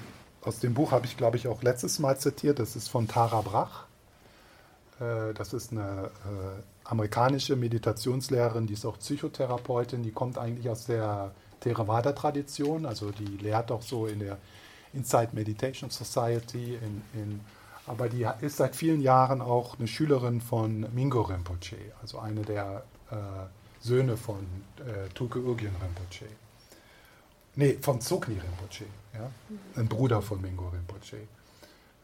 aus 0.43 0.59
dem 0.59 0.75
Buch 0.75 0.91
habe 0.91 1.07
ich 1.07 1.17
glaube 1.17 1.37
ich 1.37 1.47
auch 1.47 1.63
letztes 1.63 2.01
Mal 2.01 2.19
zitiert, 2.19 2.59
das 2.59 2.75
ist 2.75 2.89
von 2.89 3.07
Tara 3.07 3.43
Brach. 3.43 3.88
Äh, 5.01 5.35
das 5.35 5.53
ist 5.53 5.73
eine 5.73 6.11
äh, 6.25 6.63
amerikanische 6.85 7.57
Meditationslehrerin, 7.57 8.67
die 8.67 8.75
ist 8.75 8.85
auch 8.85 8.99
Psychotherapeutin, 8.99 10.03
die 10.03 10.13
kommt 10.13 10.39
eigentlich 10.39 10.69
aus 10.69 10.87
der 10.87 11.33
Theravada-Tradition, 11.61 12.87
also 12.87 13.11
die 13.11 13.37
lehrt 13.37 13.71
auch 13.71 13.83
so 13.83 14.07
in 14.07 14.21
der 14.21 14.39
Inside 14.93 15.31
Meditation 15.33 15.91
Society, 15.91 16.75
in, 16.75 17.03
in, 17.21 17.41
aber 17.87 18.09
die 18.09 18.27
ist 18.41 18.57
seit 18.57 18.75
vielen 18.75 19.01
Jahren 19.01 19.41
auch 19.41 19.79
eine 19.79 19.89
Schülerin 19.89 20.41
von 20.41 20.87
Mingo 20.95 21.23
Rinpoche, 21.23 21.77
also 22.01 22.19
eine 22.19 22.43
der 22.43 22.85
äh, 23.11 23.17
Söhne 23.81 24.17
von 24.17 24.47
äh, 24.79 25.09
Tulke 25.15 25.41
Urgyen 25.41 25.75
Rinpoche. 25.81 26.27
Nee, 27.57 27.79
von 27.81 28.01
Tsukni 28.01 28.35
Rinpoche, 28.35 28.85
ja? 29.15 29.31
ein 29.77 29.89
Bruder 29.89 30.23
von 30.23 30.41
Mingo 30.41 30.69
Rinpoche. 30.69 31.29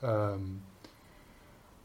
Ähm, 0.03 0.62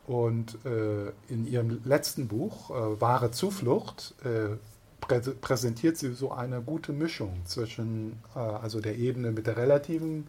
und 0.09 0.57
äh, 0.65 1.11
in 1.27 1.45
ihrem 1.45 1.81
letzten 1.85 2.27
Buch, 2.27 2.71
äh, 2.71 2.99
Wahre 2.99 3.29
Zuflucht, 3.29 4.15
äh, 4.23 4.57
prä 4.99 5.19
präsentiert 5.19 5.97
sie 5.97 6.15
so 6.15 6.31
eine 6.31 6.63
gute 6.63 6.93
Mischung 6.93 7.45
zwischen 7.45 8.19
äh, 8.35 8.39
also 8.39 8.81
der 8.81 8.97
Ebene 8.97 9.31
mit 9.31 9.45
der 9.45 9.55
relativen, 9.55 10.25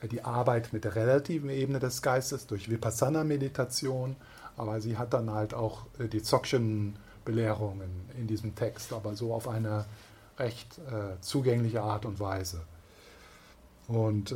äh, 0.00 0.08
die 0.08 0.24
Arbeit 0.24 0.72
mit 0.72 0.84
der 0.84 0.94
relativen 0.94 1.50
Ebene 1.50 1.80
des 1.80 2.00
Geistes 2.00 2.46
durch 2.46 2.70
Vipassana-Meditation, 2.70 4.16
aber 4.56 4.80
sie 4.80 4.96
hat 4.96 5.12
dann 5.12 5.30
halt 5.30 5.52
auch 5.52 5.84
äh, 5.98 6.08
die 6.08 6.22
Dzogchen-Belehrungen 6.22 7.90
in 8.16 8.26
diesem 8.26 8.54
Text, 8.54 8.90
aber 8.94 9.16
so 9.16 9.34
auf 9.34 9.48
eine 9.48 9.84
recht 10.38 10.80
zugängliche 11.20 11.82
Art 11.82 12.06
und 12.06 12.18
Weise. 12.18 12.62
Und 13.88 14.34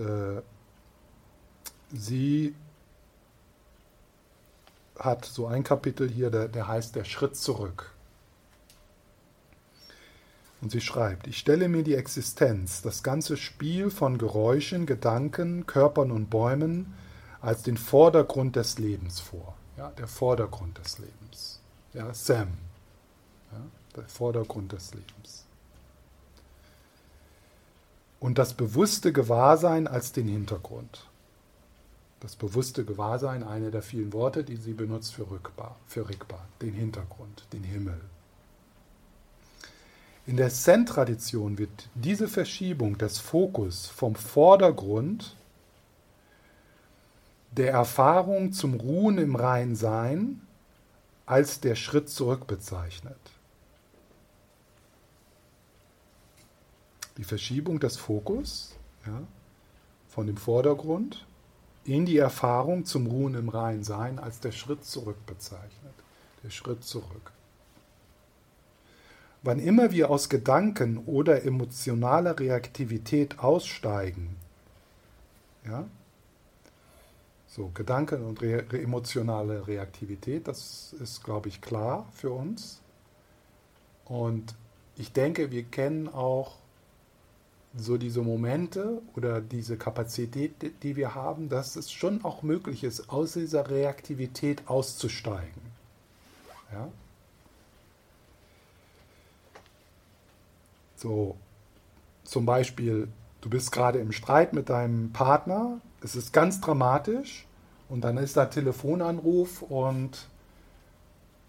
sie 1.90 2.55
hat 4.98 5.24
so 5.24 5.46
ein 5.46 5.64
Kapitel 5.64 6.08
hier, 6.08 6.30
der, 6.30 6.48
der 6.48 6.68
heißt 6.68 6.94
Der 6.94 7.04
Schritt 7.04 7.36
zurück. 7.36 7.94
Und 10.60 10.70
sie 10.70 10.80
schreibt, 10.80 11.26
ich 11.26 11.38
stelle 11.38 11.68
mir 11.68 11.82
die 11.82 11.94
Existenz, 11.94 12.80
das 12.80 13.02
ganze 13.02 13.36
Spiel 13.36 13.90
von 13.90 14.16
Geräuschen, 14.16 14.86
Gedanken, 14.86 15.66
Körpern 15.66 16.10
und 16.10 16.30
Bäumen 16.30 16.94
als 17.42 17.62
den 17.62 17.76
Vordergrund 17.76 18.56
des 18.56 18.78
Lebens 18.78 19.20
vor. 19.20 19.54
Ja, 19.76 19.90
der 19.90 20.08
Vordergrund 20.08 20.78
des 20.78 20.98
Lebens. 20.98 21.60
Ja, 21.92 22.14
Sam. 22.14 22.48
Ja, 23.52 23.58
der 23.96 24.04
Vordergrund 24.04 24.72
des 24.72 24.94
Lebens. 24.94 25.44
Und 28.18 28.38
das 28.38 28.54
bewusste 28.54 29.12
Gewahrsein 29.12 29.86
als 29.86 30.12
den 30.12 30.28
Hintergrund. 30.28 31.06
Das 32.24 32.36
bewusste 32.36 32.86
Gewahrsein, 32.86 33.42
eine 33.42 33.70
der 33.70 33.82
vielen 33.82 34.14
Worte, 34.14 34.44
die 34.44 34.56
sie 34.56 34.72
benutzt 34.72 35.12
für 35.12 35.30
Rückbar, 35.30 35.76
für 35.86 36.09
Rigbar, 36.09 36.48
den 36.62 36.72
Hintergrund, 36.72 37.46
den 37.52 37.62
Himmel. 37.62 38.01
In 40.24 40.38
der 40.38 40.48
Zen-Tradition 40.48 41.59
wird 41.59 41.90
diese 41.94 42.26
Verschiebung 42.26 42.96
des 42.96 43.18
Fokus 43.18 43.88
vom 43.88 44.14
Vordergrund 44.14 45.36
der 47.51 47.72
Erfahrung 47.72 48.55
zum 48.55 48.72
Ruhen 48.72 49.18
im 49.18 49.36
Reinsein 49.36 50.40
als 51.26 51.60
der 51.60 51.74
Schritt 51.74 52.09
zurück 52.09 52.46
bezeichnet. 52.46 53.20
Die 57.18 57.24
Verschiebung 57.24 57.80
des 57.80 57.98
Fokus 57.98 58.76
ja, 59.05 59.24
von 60.09 60.26
dem 60.26 60.38
Vordergrund 60.38 61.26
in 61.85 62.06
die 62.06 62.19
Erfahrung 62.19 62.85
zum 62.85 63.06
Ruhen 63.06 63.35
im 63.35 63.48
Reinsein 63.48 64.19
als 64.19 64.40
der 64.40 64.52
Schritt 64.52 64.85
zurück 64.85 65.27
bezeichnet. 65.27 65.94
Der 66.43 66.51
Schritt 66.51 66.85
zurück. 66.85 67.32
Wann 69.43 69.59
immer 69.59 69.90
wir 69.90 70.11
aus 70.11 70.31
Gedanken 70.31 70.98
oder 70.98 71.44
emotionaler 71.44 72.39
Reaktivität 72.39 73.39
aussteigen, 73.40 74.36
ja, 75.66 75.85
so 77.47 77.70
Gedanken 77.73 78.24
und 78.24 78.43
re 78.43 78.65
emotionale 78.73 79.66
Reaktivität, 79.66 80.48
das 80.48 80.94
ist, 80.98 81.23
glaube 81.23 81.48
ich, 81.48 81.61
klar 81.61 82.09
für 82.12 82.31
uns. 82.31 82.81
Und 84.06 84.56
ich 84.97 85.12
denke, 85.12 85.51
wir 85.51 85.62
kennen 85.62 86.09
auch 86.09 86.56
so 87.76 87.96
diese 87.96 88.22
Momente 88.22 89.02
oder 89.16 89.40
diese 89.40 89.76
Kapazität, 89.76 90.82
die 90.82 90.96
wir 90.96 91.14
haben, 91.14 91.48
dass 91.48 91.76
es 91.76 91.90
schon 91.90 92.24
auch 92.24 92.42
möglich 92.42 92.84
ist, 92.84 93.10
aus 93.10 93.32
dieser 93.32 93.68
Reaktivität 93.68 94.68
auszusteigen. 94.68 95.62
Ja? 96.72 96.88
So, 100.96 101.36
zum 102.22 102.46
Beispiel, 102.46 103.09
du 103.40 103.51
bist 103.51 103.72
gerade 103.72 103.98
im 103.98 104.12
Streit 104.12 104.52
mit 104.52 104.70
deinem 104.70 105.12
Partner, 105.12 105.80
es 106.01 106.14
ist 106.14 106.32
ganz 106.32 106.60
dramatisch 106.60 107.46
und 107.88 108.02
dann 108.02 108.16
ist 108.18 108.36
da 108.36 108.46
Telefonanruf 108.46 109.62
und 109.62 110.28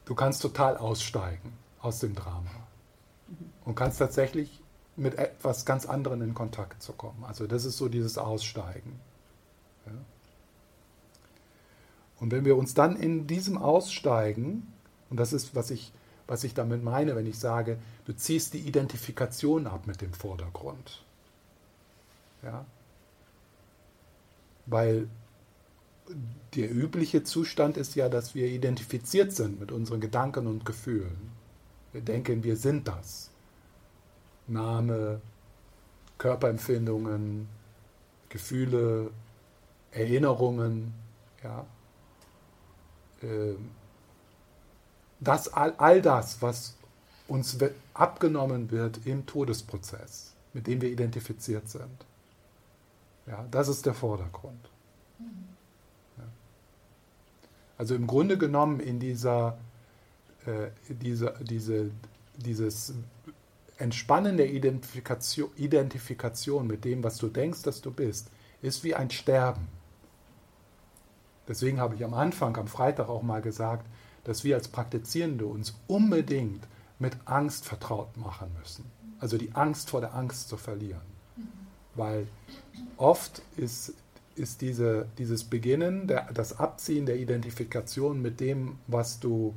du 0.05 0.15
kannst 0.15 0.41
total 0.41 0.77
aussteigen 0.77 1.53
aus 1.81 1.99
dem 1.99 2.15
Drama 2.15 2.51
und 3.63 3.75
kannst 3.75 3.99
tatsächlich 3.99 4.61
mit 4.95 5.17
etwas 5.17 5.65
ganz 5.65 5.85
anderem 5.85 6.21
in 6.21 6.33
Kontakt 6.33 6.81
zu 6.81 6.93
kommen. 6.93 7.23
Also 7.25 7.47
das 7.47 7.65
ist 7.65 7.77
so 7.77 7.89
dieses 7.89 8.17
Aussteigen. 8.17 8.99
Ja. 9.85 9.91
Und 12.19 12.31
wenn 12.31 12.45
wir 12.45 12.55
uns 12.55 12.73
dann 12.73 12.95
in 12.95 13.27
diesem 13.27 13.57
Aussteigen, 13.57 14.71
und 15.09 15.19
das 15.19 15.33
ist, 15.33 15.55
was 15.55 15.69
ich 15.69 15.91
was 16.27 16.43
ich 16.43 16.53
damit 16.53 16.83
meine, 16.83 17.15
wenn 17.15 17.25
ich 17.25 17.37
sage, 17.37 17.77
du 18.05 18.13
ziehst 18.13 18.53
die 18.53 18.59
Identifikation 18.59 19.67
ab 19.67 19.85
mit 19.87 20.01
dem 20.01 20.13
Vordergrund. 20.13 21.03
Ja? 22.43 22.65
Weil 24.65 25.07
der 26.55 26.71
übliche 26.71 27.23
Zustand 27.23 27.77
ist 27.77 27.95
ja, 27.95 28.09
dass 28.09 28.35
wir 28.35 28.47
identifiziert 28.47 29.33
sind 29.33 29.59
mit 29.59 29.71
unseren 29.71 30.01
Gedanken 30.01 30.47
und 30.47 30.65
Gefühlen. 30.65 31.31
Wir 31.91 32.01
denken, 32.01 32.43
wir 32.43 32.57
sind 32.57 32.87
das. 32.87 33.29
Name, 34.47 35.21
Körperempfindungen, 36.17 37.47
Gefühle, 38.29 39.11
Erinnerungen, 39.91 40.93
ja. 41.43 41.65
Ähm, 43.21 43.71
das, 45.19 45.47
all, 45.47 45.73
all 45.77 46.01
das, 46.01 46.41
was 46.41 46.75
uns 47.27 47.57
abgenommen 47.93 48.69
wird 48.71 49.05
im 49.05 49.25
Todesprozess, 49.25 50.33
mit 50.53 50.67
dem 50.67 50.81
wir 50.81 50.89
identifiziert 50.89 51.69
sind. 51.69 52.05
Ja, 53.25 53.45
das 53.49 53.67
ist 53.67 53.85
der 53.85 53.93
Vordergrund. 53.93 54.69
Ja. 56.17 56.23
Also 57.77 57.95
im 57.95 58.05
Grunde 58.05 58.37
genommen 58.37 58.79
in 58.79 58.99
dieser, 58.99 59.57
äh, 60.45 60.69
dieser 60.89 61.31
diese, 61.43 61.89
dieses 62.37 62.93
Entspannen 63.77 64.37
der 64.37 64.51
Identifikation, 64.51 65.49
Identifikation 65.57 66.67
mit 66.67 66.85
dem, 66.85 67.03
was 67.03 67.17
du 67.17 67.27
denkst, 67.27 67.63
dass 67.63 67.81
du 67.81 67.91
bist, 67.91 68.29
ist 68.61 68.83
wie 68.83 68.95
ein 68.95 69.11
Sterben. 69.11 69.67
Deswegen 71.47 71.79
habe 71.79 71.95
ich 71.95 72.03
am 72.03 72.13
Anfang, 72.13 72.55
am 72.57 72.67
Freitag 72.67 73.09
auch 73.09 73.21
mal 73.21 73.41
gesagt, 73.41 73.85
dass 74.23 74.43
wir 74.43 74.55
als 74.55 74.67
Praktizierende 74.67 75.45
uns 75.45 75.75
unbedingt 75.87 76.65
mit 76.97 77.15
Angst 77.25 77.65
vertraut 77.65 78.15
machen 78.17 78.49
müssen. 78.59 78.85
Also 79.19 79.37
die 79.37 79.53
Angst 79.53 79.89
vor 79.89 80.01
der 80.01 80.15
Angst 80.15 80.49
zu 80.49 80.57
verlieren. 80.57 81.01
Weil 81.93 82.27
oft 82.97 83.41
ist, 83.57 83.93
ist 84.35 84.61
diese, 84.61 85.07
dieses 85.17 85.43
Beginnen, 85.43 86.07
der, 86.07 86.31
das 86.33 86.59
Abziehen 86.59 87.05
der 87.05 87.17
Identifikation 87.17 88.21
mit 88.21 88.39
dem, 88.39 88.77
was 88.87 89.19
du, 89.19 89.53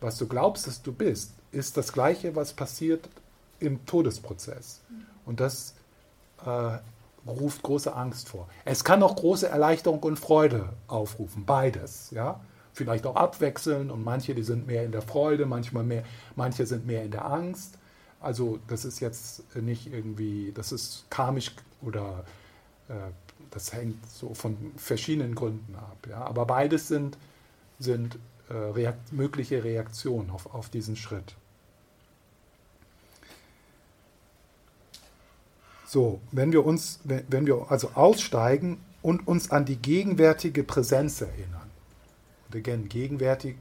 was 0.00 0.18
du 0.18 0.28
glaubst, 0.28 0.66
dass 0.66 0.82
du 0.82 0.92
bist, 0.92 1.32
ist 1.50 1.76
das 1.76 1.92
Gleiche, 1.92 2.36
was 2.36 2.52
passiert 2.52 3.08
im 3.60 3.84
Todesprozess. 3.86 4.80
Und 5.26 5.40
das 5.40 5.74
äh, 6.44 6.78
ruft 7.28 7.62
große 7.62 7.94
Angst 7.94 8.28
vor. 8.28 8.48
Es 8.64 8.84
kann 8.84 9.02
auch 9.02 9.16
große 9.16 9.48
Erleichterung 9.48 10.02
und 10.02 10.18
Freude 10.18 10.70
aufrufen, 10.86 11.44
beides. 11.44 12.10
Ja? 12.10 12.40
vielleicht 12.78 13.06
auch 13.06 13.16
abwechseln 13.16 13.90
und 13.90 14.02
manche, 14.04 14.34
die 14.34 14.44
sind 14.44 14.66
mehr 14.66 14.84
in 14.84 14.92
der 14.92 15.02
Freude, 15.02 15.44
manchmal 15.44 15.82
mehr, 15.82 16.04
manche 16.36 16.64
sind 16.64 16.86
mehr 16.86 17.04
in 17.04 17.10
der 17.10 17.26
Angst. 17.26 17.76
Also 18.20 18.58
das 18.68 18.84
ist 18.84 19.00
jetzt 19.00 19.54
nicht 19.56 19.92
irgendwie, 19.92 20.52
das 20.54 20.72
ist 20.72 21.04
karmisch 21.10 21.54
oder 21.82 22.24
äh, 22.88 22.94
das 23.50 23.72
hängt 23.72 24.08
so 24.08 24.32
von 24.32 24.56
verschiedenen 24.76 25.34
Gründen 25.34 25.74
ab. 25.74 26.06
Ja? 26.08 26.24
Aber 26.24 26.46
beides 26.46 26.88
sind, 26.88 27.18
sind 27.78 28.18
äh, 28.48 28.54
reakt 28.54 29.12
mögliche 29.12 29.62
Reaktionen 29.64 30.30
auf, 30.30 30.54
auf 30.54 30.68
diesen 30.68 30.96
Schritt. 30.96 31.34
So, 35.88 36.20
wenn 36.32 36.52
wir 36.52 36.66
uns, 36.66 37.00
wenn 37.04 37.46
wir 37.46 37.70
also 37.70 37.92
aussteigen 37.94 38.78
und 39.00 39.26
uns 39.26 39.50
an 39.50 39.64
die 39.64 39.76
gegenwärtige 39.76 40.62
Präsenz 40.62 41.22
erinnern. 41.22 41.70
Und 42.46 42.56
again, 42.56 42.90
gegenwärtig, 42.90 43.56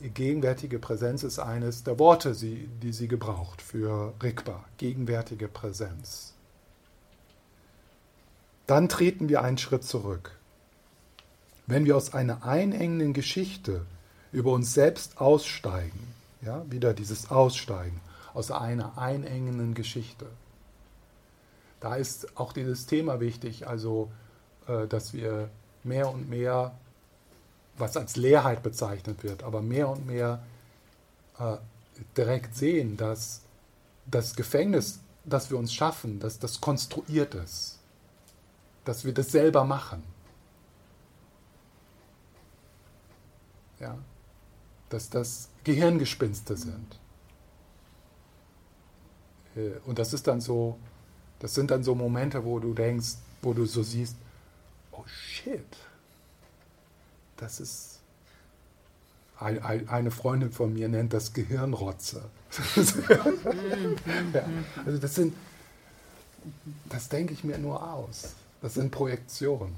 gegenwärtige 0.00 0.78
Präsenz 0.78 1.24
ist 1.24 1.40
eines 1.40 1.82
der 1.82 1.98
Worte, 1.98 2.32
die 2.36 2.92
sie 2.92 3.08
gebraucht 3.08 3.60
für 3.60 4.14
Rigpa, 4.22 4.64
gegenwärtige 4.78 5.48
Präsenz. 5.48 6.34
Dann 8.68 8.88
treten 8.88 9.28
wir 9.28 9.42
einen 9.42 9.58
Schritt 9.58 9.82
zurück. 9.82 10.30
Wenn 11.66 11.86
wir 11.86 11.96
aus 11.96 12.14
einer 12.14 12.44
einengenden 12.44 13.14
Geschichte 13.14 13.84
über 14.30 14.52
uns 14.52 14.74
selbst 14.74 15.20
aussteigen, 15.20 16.14
ja, 16.40 16.64
wieder 16.70 16.94
dieses 16.94 17.32
Aussteigen 17.32 18.00
aus 18.32 18.52
einer 18.52 18.96
einengenden 18.96 19.74
Geschichte, 19.74 20.26
da 21.84 21.96
ist 21.96 22.38
auch 22.38 22.54
dieses 22.54 22.86
Thema 22.86 23.20
wichtig, 23.20 23.68
also 23.68 24.10
äh, 24.68 24.86
dass 24.86 25.12
wir 25.12 25.50
mehr 25.82 26.10
und 26.10 26.30
mehr 26.30 26.74
was 27.76 27.98
als 27.98 28.16
Leerheit 28.16 28.62
bezeichnet 28.62 29.22
wird, 29.22 29.42
aber 29.42 29.60
mehr 29.60 29.90
und 29.90 30.06
mehr 30.06 30.42
äh, 31.38 31.58
direkt 32.16 32.54
sehen, 32.54 32.96
dass 32.96 33.42
das 34.06 34.34
Gefängnis, 34.34 35.00
das 35.26 35.50
wir 35.50 35.58
uns 35.58 35.74
schaffen, 35.74 36.20
dass 36.20 36.38
das 36.38 36.62
konstruiert 36.62 37.34
ist, 37.34 37.80
dass 38.86 39.04
wir 39.04 39.12
das 39.12 39.30
selber 39.30 39.64
machen. 39.64 40.02
Ja? 43.78 43.98
Dass 44.88 45.10
das 45.10 45.50
Gehirngespinste 45.64 46.56
sind. 46.56 46.98
Äh, 49.54 49.72
und 49.84 49.98
das 49.98 50.14
ist 50.14 50.26
dann 50.26 50.40
so, 50.40 50.78
das 51.40 51.54
sind 51.54 51.70
dann 51.70 51.84
so 51.84 51.94
Momente, 51.94 52.44
wo 52.44 52.58
du 52.58 52.74
denkst, 52.74 53.16
wo 53.42 53.52
du 53.52 53.66
so 53.66 53.82
siehst, 53.82 54.16
oh 54.92 55.04
shit, 55.06 55.64
das 57.36 57.60
ist, 57.60 58.00
eine 59.38 60.10
Freundin 60.10 60.52
von 60.52 60.72
mir 60.72 60.88
nennt 60.88 61.12
das 61.12 61.32
Gehirnrotze. 61.32 62.24
ja, 64.32 64.46
also 64.86 64.98
das 64.98 65.14
sind, 65.14 65.34
das 66.88 67.08
denke 67.08 67.32
ich 67.32 67.44
mir 67.44 67.58
nur 67.58 67.82
aus. 67.92 68.34
Das 68.62 68.74
sind 68.74 68.90
Projektionen. 68.90 69.74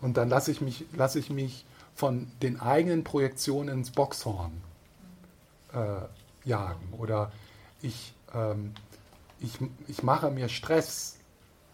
Und 0.00 0.16
dann 0.16 0.28
lasse 0.28 0.50
ich 0.50 0.60
mich, 0.60 0.84
lasse 0.92 1.18
ich 1.18 1.30
mich 1.30 1.64
von 1.94 2.30
den 2.42 2.60
eigenen 2.60 3.04
Projektionen 3.04 3.78
ins 3.78 3.90
Boxhorn 3.90 4.52
äh, 5.72 6.48
jagen. 6.48 6.92
Oder 6.98 7.32
ich, 7.82 8.12
ähm, 8.34 8.74
ich, 9.40 9.58
ich 9.88 10.02
mache 10.02 10.30
mir 10.30 10.48
Stress, 10.48 11.16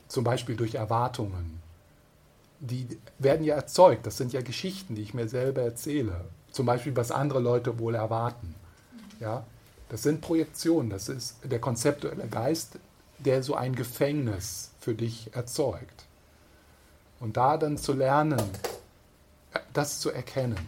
zum 0.09 0.25
Beispiel 0.25 0.57
durch 0.57 0.77
Erwartungen. 0.77 1.61
Die 2.61 2.87
werden 3.19 3.45
ja 3.45 3.55
erzeugt, 3.55 4.07
das 4.07 4.17
sind 4.17 4.33
ja 4.33 4.41
Geschichten, 4.41 4.95
die 4.95 5.03
ich 5.03 5.15
mir 5.15 5.29
selber 5.29 5.63
erzähle. 5.63 6.25
Zum 6.51 6.65
Beispiel, 6.65 6.97
was 6.97 7.11
andere 7.11 7.41
Leute 7.41 7.79
wohl 7.79 7.95
erwarten. 7.95 8.55
Ja? 9.21 9.45
Das 9.89 10.03
sind 10.03 10.21
Projektionen, 10.21 10.91
das 10.91 11.09
ist 11.09 11.37
der 11.45 11.61
konzeptuelle 11.61 12.29
Geist, 12.29 12.79
der 13.19 13.43
so 13.43 13.55
ein 13.55 13.75
Gefängnis 13.75 14.71
für 14.81 14.95
dich 14.95 15.35
erzeugt. 15.35 16.07
Und 17.21 17.37
da 17.37 17.57
dann 17.57 17.79
zu 17.79 17.93
lernen, 17.93 18.43
das 19.73 20.01
zu 20.01 20.11
erkennen, 20.11 20.59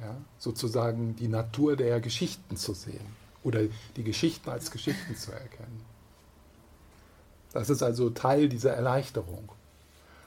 ja? 0.00 0.16
sozusagen 0.38 1.14
die 1.16 1.28
Natur 1.28 1.76
der 1.76 2.00
Geschichten 2.00 2.56
zu 2.56 2.74
sehen 2.74 3.16
oder 3.44 3.60
die 3.96 4.04
Geschichten 4.04 4.50
als 4.50 4.70
Geschichten 4.70 5.16
zu 5.16 5.32
erkennen. 5.32 5.84
Das 7.52 7.70
ist 7.70 7.82
also 7.82 8.10
Teil 8.10 8.48
dieser 8.48 8.72
Erleichterung. 8.72 9.50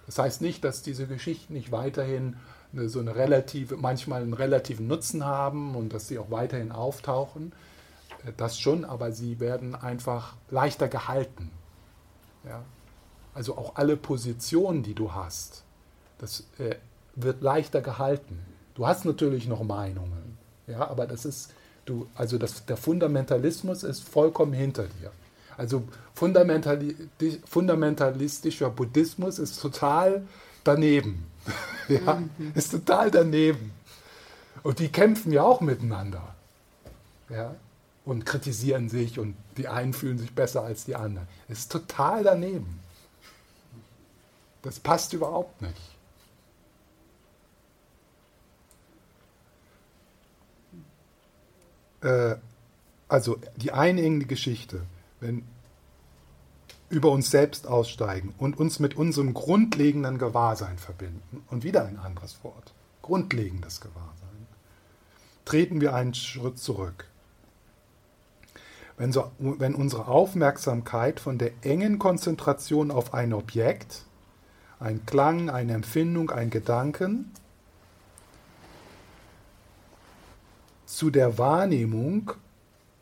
Das 0.06 0.18
heißt 0.18 0.41
nicht, 0.41 0.64
dass 0.64 0.81
diese 0.81 1.07
Geschichten 1.07 1.53
nicht 1.53 1.72
weiterhin 1.72 2.35
eine, 2.73 2.89
so 2.89 2.99
eine 2.99 3.15
relative, 3.15 3.77
manchmal 3.77 4.22
einen 4.22 4.34
relativen 4.34 4.88
Nutzen 4.88 5.26
haben 5.26 5.76
und 5.76 5.93
dass 5.93 6.07
sie 6.07 6.19
auch 6.19 6.31
weiterhin 6.31 6.72
auftauchen. 6.72 7.53
Äh, 8.26 8.31
das 8.38 8.60
schon, 8.60 8.85
aber 8.85 9.11
sie 9.11 9.39
werden 9.39 9.76
einfach 9.76 10.35
leichter 10.49 10.88
gehalten. 10.88 11.52
Ja? 12.45 12.64
Also 13.34 13.57
auch 13.57 13.76
alle 13.76 13.98
Positionen, 13.98 14.84
die 14.84 14.93
du 14.93 15.14
hast, 15.14 15.64
das 16.18 16.43
äh, 16.57 16.76
wird 17.15 17.41
leichter 17.41 17.81
gehalten. 17.81 18.39
Du 18.76 18.88
hast 18.88 19.06
natürlich 19.06 19.48
noch 19.48 19.64
Meinungen, 19.64 20.38
ja, 20.68 20.88
aber 20.88 21.06
das 21.06 21.26
ist, 21.26 21.53
du, 21.85 22.07
also 22.15 22.38
das, 22.38 22.65
der 22.65 22.77
Fundamentalismus 22.77 23.84
ist 23.84 24.07
vollkommen 24.07 24.53
hinter 24.53 24.84
dir. 24.84 25.11
Also 25.61 25.88
fundamentalistischer 26.15 28.71
Buddhismus 28.71 29.38
ist 29.38 29.61
total 29.61 30.25
daneben. 30.63 31.27
ja, 31.88 32.15
mhm. 32.15 32.51
ist 32.55 32.71
total 32.71 33.11
daneben. 33.11 33.71
Und 34.63 34.79
die 34.79 34.89
kämpfen 34.89 35.31
ja 35.31 35.43
auch 35.43 35.61
miteinander. 35.61 36.33
Ja, 37.29 37.53
und 38.05 38.25
kritisieren 38.25 38.89
sich 38.89 39.19
und 39.19 39.35
die 39.55 39.67
einen 39.67 39.93
fühlen 39.93 40.17
sich 40.17 40.33
besser 40.33 40.63
als 40.63 40.85
die 40.85 40.95
anderen. 40.95 41.27
Ist 41.47 41.71
total 41.71 42.23
daneben. 42.23 42.79
Das 44.63 44.79
passt 44.79 45.13
überhaupt 45.13 45.61
nicht. 45.61 45.77
Äh, 52.01 52.38
also 53.07 53.38
die 53.57 53.71
einengende 53.71 54.25
Geschichte 54.25 54.81
wenn 55.21 55.43
über 56.91 57.09
uns 57.09 57.31
selbst 57.31 57.68
aussteigen 57.68 58.34
und 58.38 58.59
uns 58.59 58.80
mit 58.80 58.95
unserem 58.95 59.34
grundlegenden 59.34 60.18
Gewahrsein 60.18 60.77
verbinden. 60.77 61.43
Und 61.49 61.63
wieder 61.63 61.85
ein 61.85 61.97
anderes 61.97 62.43
Wort. 62.43 62.73
Grundlegendes 63.01 63.81
Gewahrsein. 63.81 64.47
Treten 65.45 65.81
wir 65.81 65.93
einen 65.95 66.13
Schritt 66.13 66.59
zurück. 66.59 67.07
Wenn, 68.97 69.11
so, 69.11 69.31
wenn 69.39 69.73
unsere 69.73 70.07
Aufmerksamkeit 70.07 71.19
von 71.19 71.38
der 71.38 71.51
engen 71.61 71.97
Konzentration 71.97 72.91
auf 72.91 73.13
ein 73.13 73.34
Objekt, 73.34 74.03
ein 74.80 75.05
Klang, 75.05 75.49
eine 75.49 75.73
Empfindung, 75.73 76.30
ein 76.30 76.49
Gedanken, 76.49 77.31
zu 80.85 81.09
der 81.09 81.38
Wahrnehmung 81.38 82.34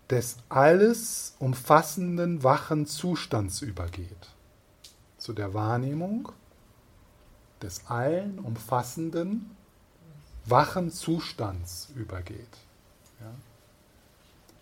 des 0.10 0.38
alles 0.50 1.36
umfassenden 1.40 2.44
wachen 2.44 2.88
Zustands 2.88 3.62
übergeht. 3.62 4.30
Zu 5.18 5.34
der 5.34 5.54
Wahrnehmung 5.54 6.32
des 7.62 7.86
allen 7.88 8.40
umfassenden 8.40 9.56
wachen 10.46 10.92
Zustands 10.92 11.90
übergeht. 11.96 12.58
Ja? 13.20 13.32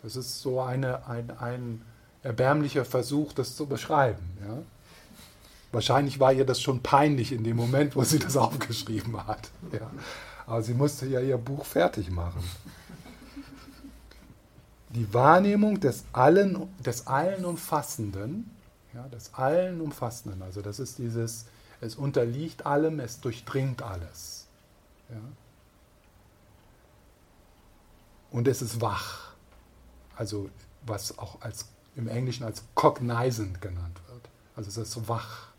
Das 0.02 0.16
ist 0.16 0.42
so 0.42 0.62
eine, 0.62 1.08
ein, 1.08 1.32
ein 1.38 1.82
erbärmlicher 2.24 2.84
Versuch, 2.84 3.32
das 3.34 3.56
zu 3.56 3.68
beschreiben. 3.68 4.38
Ja? 4.46 4.58
Wahrscheinlich 5.72 6.20
war 6.20 6.34
ihr 6.34 6.46
das 6.46 6.62
schon 6.62 6.82
peinlich 6.82 7.32
in 7.32 7.44
dem 7.44 7.56
Moment, 7.56 7.96
wo 7.96 8.04
sie 8.04 8.20
das 8.20 8.36
aufgeschrieben 8.36 9.26
hat. 9.26 9.50
Ja? 9.72 9.90
Aber 10.46 10.62
sie 10.62 10.74
musste 10.74 11.06
ja 11.06 11.22
ihr 11.22 11.38
Buch 11.38 11.66
fertig 11.66 12.10
machen 12.10 12.44
die 14.98 15.14
Wahrnehmung 15.14 15.80
des 15.80 16.06
allen, 16.12 16.68
des 16.84 17.06
allen 17.06 17.46
Umfassenden, 17.46 18.50
ja, 18.96 19.08
des 19.10 19.32
allen 19.36 19.80
Umfassenden, 19.80 20.42
also 20.42 20.64
das 20.64 20.80
ist 20.80 20.98
dieses, 20.98 21.46
es 21.82 21.96
unterliegt 21.96 22.66
allem, 22.66 23.00
es 23.00 23.22
durchdringt 23.22 23.84
alles. 23.84 24.48
Ja. 25.10 25.22
Und 28.32 28.48
es 28.48 28.64
ist 28.64 28.82
wach, 28.82 29.34
also 30.16 30.50
was 30.84 31.20
auch 31.20 31.42
als, 31.42 31.68
im 31.96 32.08
Englischen 32.08 32.44
als 32.44 32.64
cognizant 32.74 33.62
genannt 33.62 34.02
wird. 34.08 34.28
Also 34.56 34.70
es 34.70 34.78
ist 34.78 35.08
wach, 35.08 35.50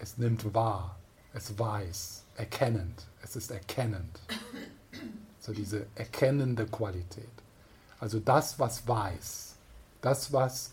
es 0.00 0.16
nimmt 0.16 0.54
wahr, 0.54 0.96
es 1.34 1.58
weiß, 1.58 2.24
erkennend, 2.36 3.06
es 3.22 3.36
ist 3.36 3.50
erkennend. 3.50 4.18
So 5.40 5.52
diese 5.52 5.86
erkennende 5.94 6.66
Qualität. 6.66 7.37
Also 8.00 8.20
das, 8.20 8.58
was 8.58 8.86
weiß, 8.86 9.56
das, 10.00 10.32
was, 10.32 10.72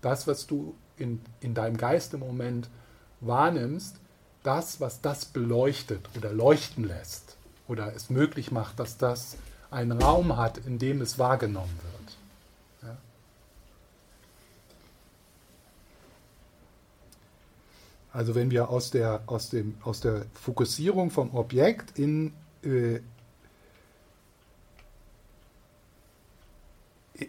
das, 0.00 0.26
was 0.26 0.46
du 0.46 0.74
in, 0.96 1.20
in 1.40 1.54
deinem 1.54 1.76
Geist 1.76 2.14
im 2.14 2.20
Moment 2.20 2.68
wahrnimmst, 3.20 3.96
das, 4.42 4.80
was 4.80 5.00
das 5.00 5.24
beleuchtet 5.24 6.08
oder 6.16 6.32
leuchten 6.32 6.84
lässt 6.84 7.36
oder 7.68 7.94
es 7.94 8.10
möglich 8.10 8.50
macht, 8.50 8.78
dass 8.78 8.96
das 8.96 9.36
einen 9.70 10.00
Raum 10.00 10.36
hat, 10.36 10.58
in 10.58 10.78
dem 10.78 11.00
es 11.00 11.18
wahrgenommen 11.18 11.78
wird. 11.82 12.00
Also 18.12 18.34
wenn 18.34 18.50
wir 18.50 18.70
aus 18.70 18.90
der, 18.90 19.22
aus, 19.26 19.50
dem, 19.50 19.76
aus 19.82 20.00
der 20.00 20.24
Fokussierung 20.34 21.10
vom 21.10 21.34
Objekt 21.34 21.98
in, 21.98 22.32
äh, 22.64 23.00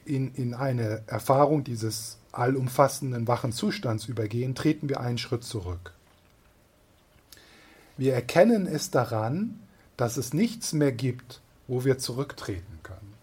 in, 0.06 0.34
in 0.36 0.54
eine 0.54 1.04
Erfahrung 1.08 1.64
dieses 1.64 2.18
allumfassenden 2.32 3.28
wachen 3.28 3.52
Zustands 3.52 4.06
übergehen, 4.06 4.56
treten 4.56 4.90
wir 4.90 5.00
einen 5.00 5.18
Schritt 5.18 5.44
zurück. 5.44 5.94
Wir 7.98 8.14
erkennen 8.14 8.68
es 8.68 8.90
daran, 8.90 9.60
dass 9.98 10.18
es 10.18 10.34
nichts 10.34 10.74
mehr 10.74 10.92
gibt, 10.92 11.42
wo 11.68 11.86
wir 11.86 11.98
zurücktreten 11.98 12.80
können. 12.84 13.14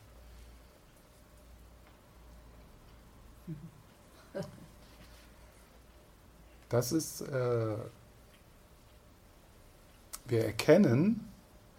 Das 6.69 6.93
ist, 6.93 7.23
äh, 7.23 7.77
wir 10.27 10.45
erkennen, 10.45 11.27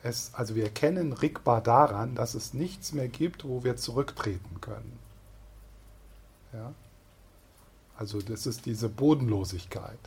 es, 0.03 0.31
also 0.34 0.55
wir 0.55 0.63
erkennen 0.63 1.13
Rigpa 1.13 1.61
daran, 1.61 2.15
dass 2.15 2.34
es 2.34 2.53
nichts 2.53 2.93
mehr 2.93 3.07
gibt, 3.07 3.43
wo 3.43 3.63
wir 3.63 3.76
zurücktreten 3.76 4.61
können. 4.61 4.97
Ja? 6.53 6.73
Also 7.97 8.21
das 8.21 8.45
ist 8.45 8.65
diese 8.65 8.88
Bodenlosigkeit. 8.88 9.99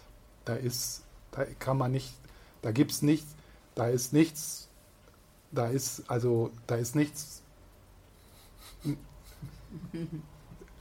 Da 0.44 0.55
ist, 0.55 1.02
da 1.31 1.44
kann 1.44 1.77
man 1.77 1.93
nicht, 1.93 2.14
da 2.62 2.73
gibt 2.73 2.90
es 2.90 3.02
nichts, 3.02 3.35
da 3.74 3.89
ist 3.89 4.12
nichts, 4.12 4.69
da 5.51 5.69
ist, 5.69 6.05
also 6.09 6.51
da 6.66 6.77
ist 6.77 6.97
nichts. 6.97 7.43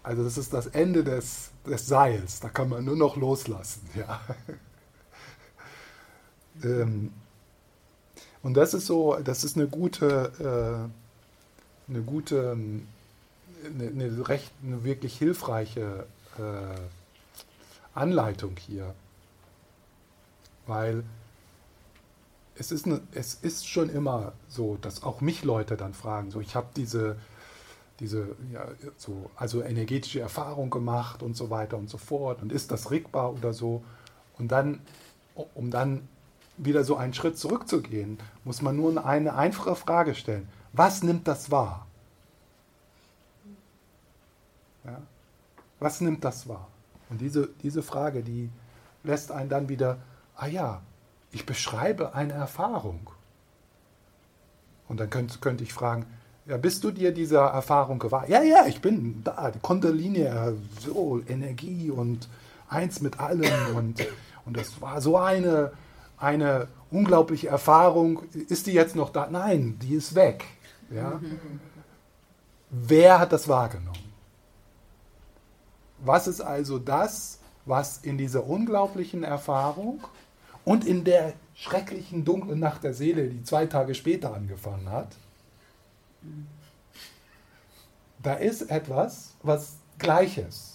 Also 0.03 0.23
das 0.23 0.38
ist 0.38 0.53
das 0.53 0.67
Ende 0.67 1.03
des, 1.03 1.51
des 1.65 1.85
Seils, 1.85 2.39
da 2.39 2.49
kann 2.49 2.69
man 2.69 2.85
nur 2.85 2.95
noch 2.95 3.17
loslassen, 3.17 3.88
ja. 3.93 4.21
ähm, 6.63 7.13
und 8.43 8.55
das 8.55 8.73
ist 8.73 8.88
so, 8.88 9.18
das 9.23 9.43
ist 9.43 9.55
eine 9.55 9.68
gute, 9.68 10.89
äh, 11.89 11.91
eine 11.91 12.01
gute, 12.01 12.51
eine, 12.51 13.88
eine, 13.88 14.27
recht, 14.27 14.51
eine 14.63 14.84
wirklich 14.84 15.18
hilfreiche 15.18 16.05
äh, 16.38 16.80
Anleitung 17.93 18.55
hier. 18.57 18.93
Weil 20.65 21.03
es 22.55 22.72
ist, 22.72 22.85
eine, 22.85 23.01
es 23.13 23.35
ist 23.35 23.68
schon 23.68 23.89
immer 23.89 24.34
so, 24.47 24.77
dass 24.81 25.03
auch 25.03 25.22
mich 25.22 25.43
Leute 25.43 25.77
dann 25.77 25.93
fragen, 25.93 26.31
so 26.31 26.39
ich 26.41 26.55
habe 26.55 26.68
diese, 26.76 27.18
diese 27.99 28.35
ja, 28.51 28.68
so, 28.97 29.30
also 29.35 29.61
energetische 29.61 30.19
Erfahrung 30.19 30.69
gemacht 30.69 31.23
und 31.23 31.35
so 31.35 31.49
weiter 31.49 31.77
und 31.77 31.89
so 31.89 31.97
fort 31.97 32.41
und 32.41 32.51
ist 32.51 32.72
das 32.72 32.91
regbar 32.91 33.34
oder 33.34 33.53
so 33.53 33.84
und 34.38 34.51
dann, 34.51 34.81
um 35.55 35.72
dann 35.72 36.07
wieder 36.63 36.83
so 36.83 36.95
einen 36.95 37.13
Schritt 37.13 37.38
zurückzugehen, 37.38 38.19
muss 38.43 38.61
man 38.61 38.75
nur 38.75 39.05
eine 39.05 39.35
einfache 39.35 39.75
Frage 39.75 40.15
stellen. 40.15 40.47
Was 40.73 41.03
nimmt 41.03 41.27
das 41.27 41.51
wahr? 41.51 41.88
Ja? 44.85 45.01
Was 45.79 46.01
nimmt 46.01 46.23
das 46.23 46.47
wahr? 46.47 46.67
Und 47.09 47.19
diese, 47.19 47.49
diese 47.63 47.81
Frage, 47.81 48.21
die 48.21 48.49
lässt 49.03 49.31
einen 49.31 49.49
dann 49.49 49.69
wieder, 49.69 49.97
ah 50.35 50.47
ja, 50.47 50.81
ich 51.31 51.45
beschreibe 51.45 52.13
eine 52.13 52.33
Erfahrung. 52.33 53.09
Und 54.88 54.99
dann 54.99 55.09
könnte, 55.09 55.39
könnte 55.39 55.63
ich 55.63 55.73
fragen, 55.73 56.05
ja, 56.45 56.57
bist 56.57 56.83
du 56.83 56.91
dir 56.91 57.13
dieser 57.13 57.45
Erfahrung 57.45 57.99
gewahr? 57.99 58.27
Ja, 58.29 58.41
ja, 58.43 58.65
ich 58.65 58.81
bin 58.81 59.23
da, 59.23 59.51
die 59.51 59.59
Kundalini, 59.59 60.27
so 60.79 61.21
Energie 61.27 61.89
und 61.89 62.27
eins 62.67 63.01
mit 63.01 63.19
allem 63.19 63.75
und, 63.75 64.05
und 64.45 64.57
das 64.57 64.81
war 64.81 65.01
so 65.01 65.17
eine, 65.17 65.71
eine 66.22 66.68
unglaubliche 66.89 67.48
Erfahrung. 67.48 68.23
Ist 68.34 68.68
die 68.68 68.73
jetzt 68.73 68.95
noch 68.95 69.10
da? 69.10 69.27
Nein, 69.30 69.77
die 69.81 69.95
ist 69.95 70.15
weg. 70.15 70.45
Ja? 70.89 71.19
Wer 72.69 73.19
hat 73.19 73.34
das 73.34 73.48
wahrgenommen? 73.48 73.98
Was 75.99 76.27
ist 76.27 76.41
also 76.41 76.80
das, 76.80 77.39
was 77.65 77.99
in 77.99 78.18
dieser 78.18 78.45
unglaublichen 78.45 79.23
Erfahrung 79.23 80.02
und 80.64 80.85
in 80.85 81.03
der 81.03 81.34
schrecklichen 81.53 82.26
dunklen 82.26 82.60
Nacht 82.60 82.84
der 82.84 82.93
Seele, 82.93 83.27
die 83.27 83.43
zwei 83.43 83.65
Tage 83.65 83.93
später 83.93 84.34
angefangen 84.34 84.89
hat, 84.89 85.15
da 88.22 88.34
ist 88.35 88.64
etwas, 88.64 89.34
was 89.43 89.77
Gleiches. 89.98 90.70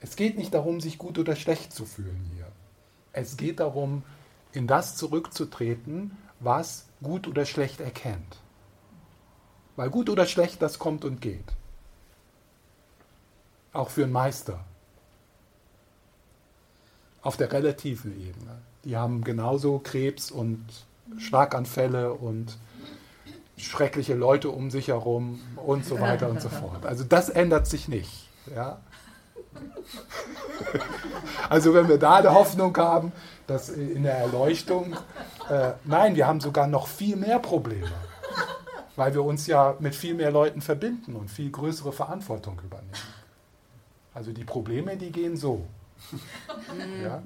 Es 0.00 0.16
geht 0.16 0.38
nicht 0.38 0.54
darum, 0.54 0.80
sich 0.80 0.98
gut 0.98 1.18
oder 1.18 1.36
schlecht 1.36 1.72
zu 1.72 1.84
fühlen 1.84 2.30
hier. 2.34 2.46
Es 3.12 3.36
geht 3.36 3.60
darum, 3.60 4.02
in 4.52 4.66
das 4.66 4.96
zurückzutreten, 4.96 6.16
was 6.40 6.86
gut 7.02 7.28
oder 7.28 7.44
schlecht 7.44 7.80
erkennt. 7.80 8.38
Weil 9.76 9.90
gut 9.90 10.08
oder 10.08 10.26
schlecht, 10.26 10.62
das 10.62 10.78
kommt 10.78 11.04
und 11.04 11.20
geht. 11.20 11.52
Auch 13.72 13.90
für 13.90 14.04
einen 14.04 14.12
Meister 14.12 14.64
auf 17.22 17.36
der 17.36 17.52
relativen 17.52 18.18
Ebene. 18.18 18.58
Die 18.84 18.96
haben 18.96 19.22
genauso 19.22 19.78
Krebs 19.78 20.30
und 20.30 20.64
Schlaganfälle 21.18 22.14
und 22.14 22.56
schreckliche 23.58 24.14
Leute 24.14 24.50
um 24.50 24.70
sich 24.70 24.88
herum 24.88 25.40
und 25.56 25.84
so 25.84 26.00
weiter 26.00 26.30
und 26.30 26.40
so 26.40 26.48
fort. 26.48 26.86
Also 26.86 27.04
das 27.04 27.28
ändert 27.28 27.66
sich 27.66 27.88
nicht. 27.88 28.28
Ja? 28.54 28.80
Also 31.48 31.74
wenn 31.74 31.88
wir 31.88 31.98
da 31.98 32.16
eine 32.16 32.32
Hoffnung 32.32 32.76
haben, 32.76 33.12
dass 33.46 33.68
in 33.68 34.04
der 34.04 34.16
Erleuchtung, 34.16 34.96
äh, 35.48 35.72
nein, 35.84 36.14
wir 36.14 36.26
haben 36.26 36.40
sogar 36.40 36.68
noch 36.68 36.86
viel 36.86 37.16
mehr 37.16 37.40
Probleme, 37.40 37.90
weil 38.94 39.12
wir 39.14 39.24
uns 39.24 39.46
ja 39.48 39.74
mit 39.80 39.94
viel 39.96 40.14
mehr 40.14 40.30
Leuten 40.30 40.60
verbinden 40.60 41.16
und 41.16 41.28
viel 41.28 41.50
größere 41.50 41.92
Verantwortung 41.92 42.60
übernehmen. 42.64 42.92
Also 44.14 44.32
die 44.32 44.44
Probleme, 44.44 44.96
die 44.96 45.10
gehen 45.10 45.36
so. 45.36 45.66
Ja? 47.02 47.22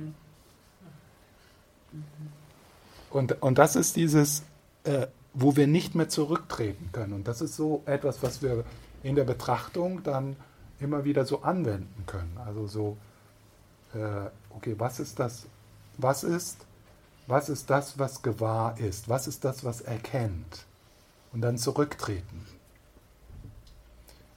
Und, 3.10 3.42
und 3.42 3.58
das 3.58 3.76
ist 3.76 3.96
dieses, 3.96 4.42
äh, 4.84 5.06
wo 5.34 5.56
wir 5.56 5.66
nicht 5.66 5.94
mehr 5.94 6.08
zurücktreten 6.08 6.90
können. 6.92 7.12
Und 7.12 7.28
das 7.28 7.40
ist 7.40 7.56
so 7.56 7.82
etwas, 7.86 8.22
was 8.22 8.42
wir 8.42 8.64
in 9.02 9.14
der 9.14 9.24
Betrachtung 9.24 10.02
dann 10.02 10.36
immer 10.84 11.04
wieder 11.04 11.24
so 11.24 11.42
anwenden 11.42 12.04
können. 12.06 12.38
Also 12.44 12.66
so, 12.66 12.96
äh, 13.94 14.28
okay, 14.50 14.74
was 14.78 15.00
ist 15.00 15.18
das, 15.18 15.46
was 15.98 16.22
ist, 16.22 16.58
was 17.26 17.48
ist 17.48 17.70
das, 17.70 17.98
was 17.98 18.22
gewahr 18.22 18.78
ist? 18.78 19.08
Was 19.08 19.26
ist 19.26 19.44
das, 19.44 19.64
was 19.64 19.80
erkennt? 19.80 20.66
Und 21.32 21.40
dann 21.40 21.58
zurücktreten. 21.58 22.46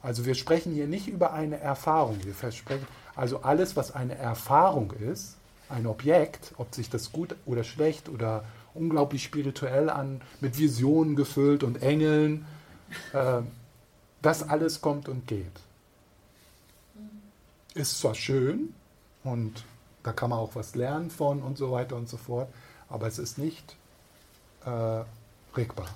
Also 0.02 0.26
wir 0.26 0.36
sprechen 0.36 0.74
hier 0.74 0.88
nicht 0.88 1.08
über 1.08 1.34
eine 1.34 1.60
Erfahrung. 1.60 2.24
Wir 2.24 2.34
versprechen, 2.34 2.88
also 3.16 3.42
alles, 3.42 3.76
was 3.76 3.92
eine 3.92 4.18
Erfahrung 4.18 4.92
ist, 4.92 5.36
ein 5.70 5.86
Objekt, 5.86 6.54
ob 6.58 6.74
sich 6.74 6.90
das 6.90 7.12
gut 7.12 7.36
oder 7.46 7.64
schlecht 7.66 8.08
oder 8.08 8.46
unglaublich 8.74 9.24
spirituell 9.24 9.90
an, 9.90 10.22
mit 10.40 10.58
Visionen 10.58 11.16
gefüllt 11.16 11.64
und 11.64 11.82
Engeln, 11.82 12.46
äh, 13.12 13.42
das 14.22 14.48
alles 14.48 14.82
kommt 14.82 15.10
und 15.10 15.28
geht. 15.28 15.52
Ist 17.78 18.00
zwar 18.00 18.16
schön 18.16 18.74
und 19.24 19.64
da 20.02 20.12
kann 20.12 20.32
man 20.32 20.40
auch 20.40 20.56
was 20.56 20.74
lernen 20.74 21.12
von 21.12 21.44
und 21.44 21.60
so 21.60 21.72
weiter 21.72 21.96
und 21.96 22.10
so 22.10 22.18
fort, 22.18 22.48
aber 22.90 23.06
es 23.06 23.20
ist 23.20 23.38
nicht 23.38 23.76
äh, 24.66 25.04
regbar. 25.56 25.88